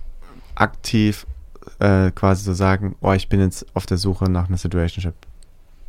aktiv 0.60 1.26
äh, 1.80 2.12
quasi 2.12 2.44
so 2.44 2.54
sagen, 2.54 2.96
oh, 3.02 3.12
ich 3.14 3.30
bin 3.30 3.40
jetzt 3.40 3.66
auf 3.74 3.86
der 3.86 3.98
Suche 3.98 4.26
nach 4.26 4.48
einer 4.48 4.58
Situationship. 4.58 5.14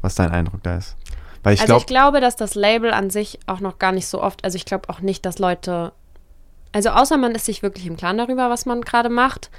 Was 0.03 0.15
dein 0.15 0.31
Eindruck 0.31 0.63
da 0.63 0.79
ist. 0.79 0.97
Weil 1.43 1.55
ich 1.55 1.61
also 1.61 1.73
glaube, 1.73 1.81
ich 1.81 1.87
glaube, 1.87 2.21
dass 2.21 2.37
das 2.37 2.55
Label 2.55 2.93
an 2.93 3.11
sich 3.11 3.39
auch 3.47 3.61
noch 3.61 3.79
gar 3.79 3.93
nicht 3.93 4.07
so 4.07 4.23
oft, 4.23 4.45
also 4.45 4.57
ich 4.57 4.65
glaube 4.65 4.89
auch 4.89 5.01
nicht, 5.01 5.25
dass 5.27 5.39
Leute, 5.39 5.93
also 6.73 6.91
außer 6.91 7.17
man 7.17 7.35
ist 7.35 7.47
sich 7.47 7.63
wirklich 7.63 7.87
im 7.87 7.97
Klaren 7.97 8.19
darüber, 8.19 8.51
was 8.51 8.67
man 8.67 8.83
gerade 8.83 9.09
macht, 9.09 9.51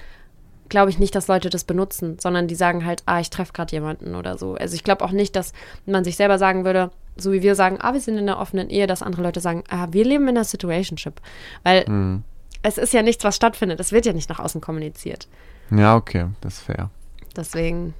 glaube 0.70 0.90
ich 0.90 1.00
nicht, 1.00 1.14
dass 1.16 1.28
Leute 1.28 1.50
das 1.50 1.64
benutzen, 1.64 2.18
sondern 2.20 2.48
die 2.48 2.56
sagen 2.56 2.86
halt, 2.86 3.04
ah, 3.06 3.20
ich 3.20 3.30
treffe 3.30 3.54
gerade 3.54 3.72
jemanden 3.72 4.16
oder 4.16 4.38
so. 4.38 4.56
Also 4.56 4.76
ich 4.76 4.84
glaube 4.84 5.04
auch 5.04 5.12
nicht, 5.12 5.36
dass 5.36 5.54
man 5.86 6.04
sich 6.04 6.16
selber 6.16 6.38
sagen 6.38 6.66
würde, 6.66 6.92
so 7.18 7.32
wie 7.32 7.42
wir 7.42 7.56
sagen, 7.56 7.78
ah, 7.82 7.94
wir 7.94 8.00
sind 8.00 8.18
in 8.18 8.30
einer 8.30 8.40
offenen 8.40 8.70
Ehe, 8.70 8.88
dass 8.88 9.04
andere 9.04 9.22
Leute 9.22 9.42
sagen, 9.42 9.64
ah, 9.70 9.88
wir 9.92 10.06
leben 10.06 10.24
in 10.24 10.38
einer 10.38 10.44
Situationship. 10.44 11.20
Weil 11.64 11.86
Hm. 11.86 12.24
Es 12.64 12.78
ist 12.78 12.94
ja 12.94 13.02
nichts, 13.02 13.24
was 13.24 13.36
stattfindet. 13.36 13.80
Es 13.80 13.92
wird 13.92 14.06
ja 14.06 14.14
nicht 14.14 14.30
nach 14.30 14.40
außen 14.40 14.62
kommuniziert. 14.62 15.28
ja, 15.72 15.96
okay, 15.96 16.28
das 16.42 16.54
ist 16.56 16.62
fair. 16.62 16.90
Deswegen 17.36 17.94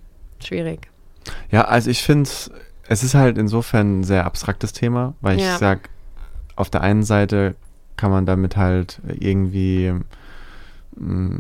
schwierig. 0.44 0.90
Ja, 1.52 1.66
also 1.66 1.90
ich 1.90 2.02
finde, 2.04 2.30
es 2.88 3.04
ist 3.04 3.14
halt 3.14 3.38
insofern 3.38 4.00
ein 4.00 4.04
sehr 4.04 4.26
abstraktes 4.26 4.74
Thema, 4.74 5.14
weil 5.22 5.38
ich 5.38 5.44
Ja. 5.44 5.58
sag, 5.58 5.90
auf 6.56 6.70
der 6.70 6.82
einen 6.82 7.04
Seite 7.04 7.56
kann 7.98 8.12
man 8.12 8.26
damit 8.26 8.58
halt 8.58 9.00
irgendwie 9.20 9.94
mm, 10.96 11.36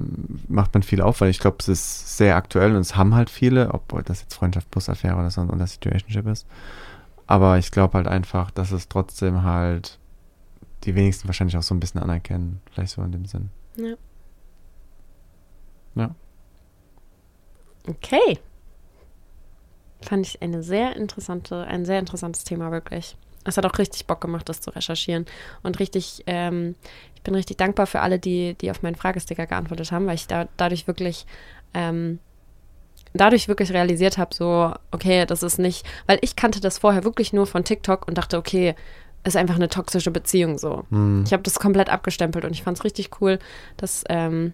macht 0.48 0.74
man 0.74 0.84
viel 0.84 1.02
auf, 1.02 1.22
weil 1.22 1.30
ich 1.30 1.40
glaube, 1.40 1.58
es 1.60 1.68
ist 1.68 2.18
sehr 2.18 2.36
aktuell 2.36 2.76
und 2.76 2.82
es 2.82 2.96
haben 2.96 3.16
halt 3.16 3.30
viele, 3.30 3.74
ob 3.74 4.04
das 4.06 4.22
jetzt 4.22 4.34
Freundschaft 4.36 4.70
plus 4.72 4.90
Affäre 4.90 5.16
oder 5.18 5.30
so 5.32 5.42
oder 5.42 5.68
Situationship 5.68 6.28
ist. 6.28 6.46
Aber 7.28 7.58
ich 7.58 7.72
glaube 7.72 7.96
halt 7.96 8.08
einfach, 8.08 8.52
dass 8.52 8.72
es 8.72 8.88
trotzdem 8.90 9.44
halt 9.44 9.98
die 10.84 10.96
wenigsten 10.96 11.28
wahrscheinlich 11.28 11.58
auch 11.58 11.64
so 11.64 11.74
ein 11.76 11.80
bisschen 11.80 12.02
anerkennen, 12.02 12.62
vielleicht 12.72 12.94
so 12.94 13.02
in 13.02 13.12
dem 13.12 13.26
Sinn. 13.26 13.50
Ja. 13.76 13.96
Ja. 15.96 16.16
Okay. 17.88 18.40
Fand 20.02 20.26
ich 20.26 20.42
eine 20.42 20.64
sehr 20.64 20.96
interessante, 20.96 21.64
ein 21.66 21.86
sehr 21.86 22.00
interessantes 22.00 22.44
Thema, 22.44 22.72
wirklich. 22.72 23.16
Es 23.44 23.58
hat 23.58 23.66
auch 23.66 23.78
richtig 23.78 24.06
Bock 24.06 24.22
gemacht, 24.22 24.48
das 24.50 24.62
zu 24.62 24.70
recherchieren. 24.72 25.26
Und 25.64 25.80
richtig, 25.80 26.24
ähm, 26.28 26.76
ich 27.16 27.22
bin 27.22 27.36
richtig 27.36 27.58
dankbar 27.58 27.88
für 27.88 28.02
alle, 28.02 28.20
die, 28.20 28.56
die 28.56 28.72
auf 28.72 28.82
meinen 28.82 28.96
Fragesticker 28.96 29.48
geantwortet 29.48 29.92
haben, 29.92 30.08
weil 30.08 30.16
ich 30.16 30.28
da, 30.28 30.48
dadurch 30.58 30.88
wirklich, 30.88 31.26
ähm, 31.74 32.20
dadurch 33.14 33.48
wirklich 33.48 33.74
realisiert 33.74 34.18
habe, 34.18 34.34
so, 34.34 34.74
okay, 34.92 35.26
das 35.26 35.44
ist 35.44 35.58
nicht, 35.60 35.86
weil 36.06 36.20
ich 36.22 36.36
kannte 36.36 36.62
das 36.62 36.78
vorher 36.78 37.04
wirklich 37.04 37.34
nur 37.34 37.48
von 37.48 37.64
TikTok 37.64 38.08
und 38.08 38.18
dachte, 38.18 38.38
okay, 38.38 38.76
ist 39.24 39.38
einfach 39.38 39.56
eine 39.56 39.70
toxische 39.70 40.12
Beziehung 40.12 40.58
so. 40.58 40.86
Hm. 40.90 41.24
Ich 41.26 41.34
habe 41.34 41.44
das 41.44 41.60
komplett 41.60 41.90
abgestempelt 41.90 42.46
und 42.46 42.52
ich 42.52 42.64
fand 42.64 42.78
es 42.78 42.84
richtig 42.84 43.22
cool, 43.22 43.40
dass, 43.78 44.04
ähm, 44.10 44.54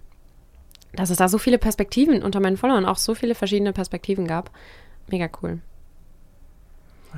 dass 0.94 1.10
es 1.10 1.18
da 1.18 1.28
so 1.28 1.38
viele 1.38 1.58
Perspektiven 1.58 2.24
unter 2.24 2.40
meinen 2.40 2.58
Followern 2.58 2.86
auch 2.86 2.98
so 2.98 3.16
viele 3.16 3.36
verschiedene 3.36 3.74
Perspektiven 3.74 4.28
gab. 4.28 4.52
Mega 5.10 5.30
cool. 5.42 5.60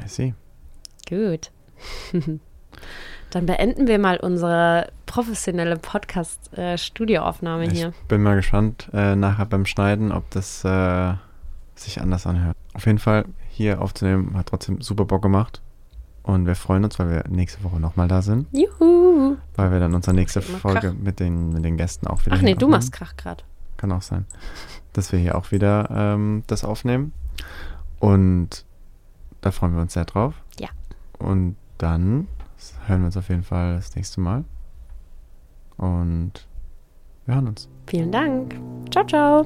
I 0.03 0.07
see. 0.07 0.33
Gut. 1.07 1.51
Dann 3.31 3.45
beenden 3.45 3.87
wir 3.87 3.99
mal 3.99 4.17
unsere 4.17 4.91
professionelle 5.05 5.77
Podcast-Studioaufnahme 5.77 7.65
Ich 7.65 7.73
hier. 7.73 7.93
bin 8.07 8.23
mal 8.23 8.35
gespannt 8.35 8.89
äh, 8.93 9.15
nachher 9.15 9.45
beim 9.45 9.65
Schneiden, 9.65 10.11
ob 10.11 10.29
das 10.31 10.63
äh, 10.65 11.13
sich 11.75 12.01
anders 12.01 12.25
anhört. 12.25 12.55
Auf 12.73 12.85
jeden 12.85 12.99
Fall 12.99 13.25
hier 13.49 13.81
aufzunehmen 13.81 14.35
hat 14.37 14.47
trotzdem 14.47 14.81
super 14.81 15.05
Bock 15.05 15.21
gemacht. 15.21 15.61
Und 16.23 16.45
wir 16.45 16.55
freuen 16.55 16.83
uns, 16.83 16.99
weil 16.99 17.09
wir 17.09 17.23
nächste 17.29 17.63
Woche 17.63 17.79
nochmal 17.79 18.07
da 18.07 18.21
sind. 18.21 18.47
Juhu. 18.51 19.37
Weil 19.55 19.71
wir 19.71 19.79
dann 19.79 19.93
unsere 19.95 20.15
nächste 20.15 20.41
Folge 20.41 20.79
Krach. 20.79 20.93
mit 20.93 21.19
den, 21.19 21.53
mit 21.53 21.65
den 21.65 21.77
Gästen 21.77 22.07
auch 22.07 22.25
wieder 22.25 22.35
Ach 22.35 22.41
nee, 22.41 22.53
du 22.53 22.65
aufnehmen. 22.65 22.71
machst 22.71 22.91
Krach 22.91 23.15
gerade. 23.17 23.43
Kann 23.77 23.91
auch 23.91 24.01
sein. 24.01 24.25
Dass 24.93 25.11
wir 25.11 25.19
hier 25.19 25.35
auch 25.35 25.51
wieder 25.51 25.89
ähm, 25.91 26.43
das 26.47 26.63
aufnehmen. 26.63 27.13
Und 27.99 28.65
da 29.41 29.51
freuen 29.51 29.73
wir 29.75 29.81
uns 29.81 29.93
sehr 29.93 30.05
drauf. 30.05 30.33
Ja. 30.59 30.69
Und 31.17 31.55
dann 31.77 32.27
hören 32.87 33.01
wir 33.01 33.05
uns 33.07 33.17
auf 33.17 33.29
jeden 33.29 33.43
Fall 33.43 33.75
das 33.75 33.95
nächste 33.95 34.21
Mal. 34.21 34.43
Und 35.77 36.47
wir 37.25 37.35
hören 37.35 37.47
uns. 37.47 37.69
Vielen 37.87 38.11
Dank. 38.11 38.59
Ciao, 38.91 39.05
ciao. 39.05 39.45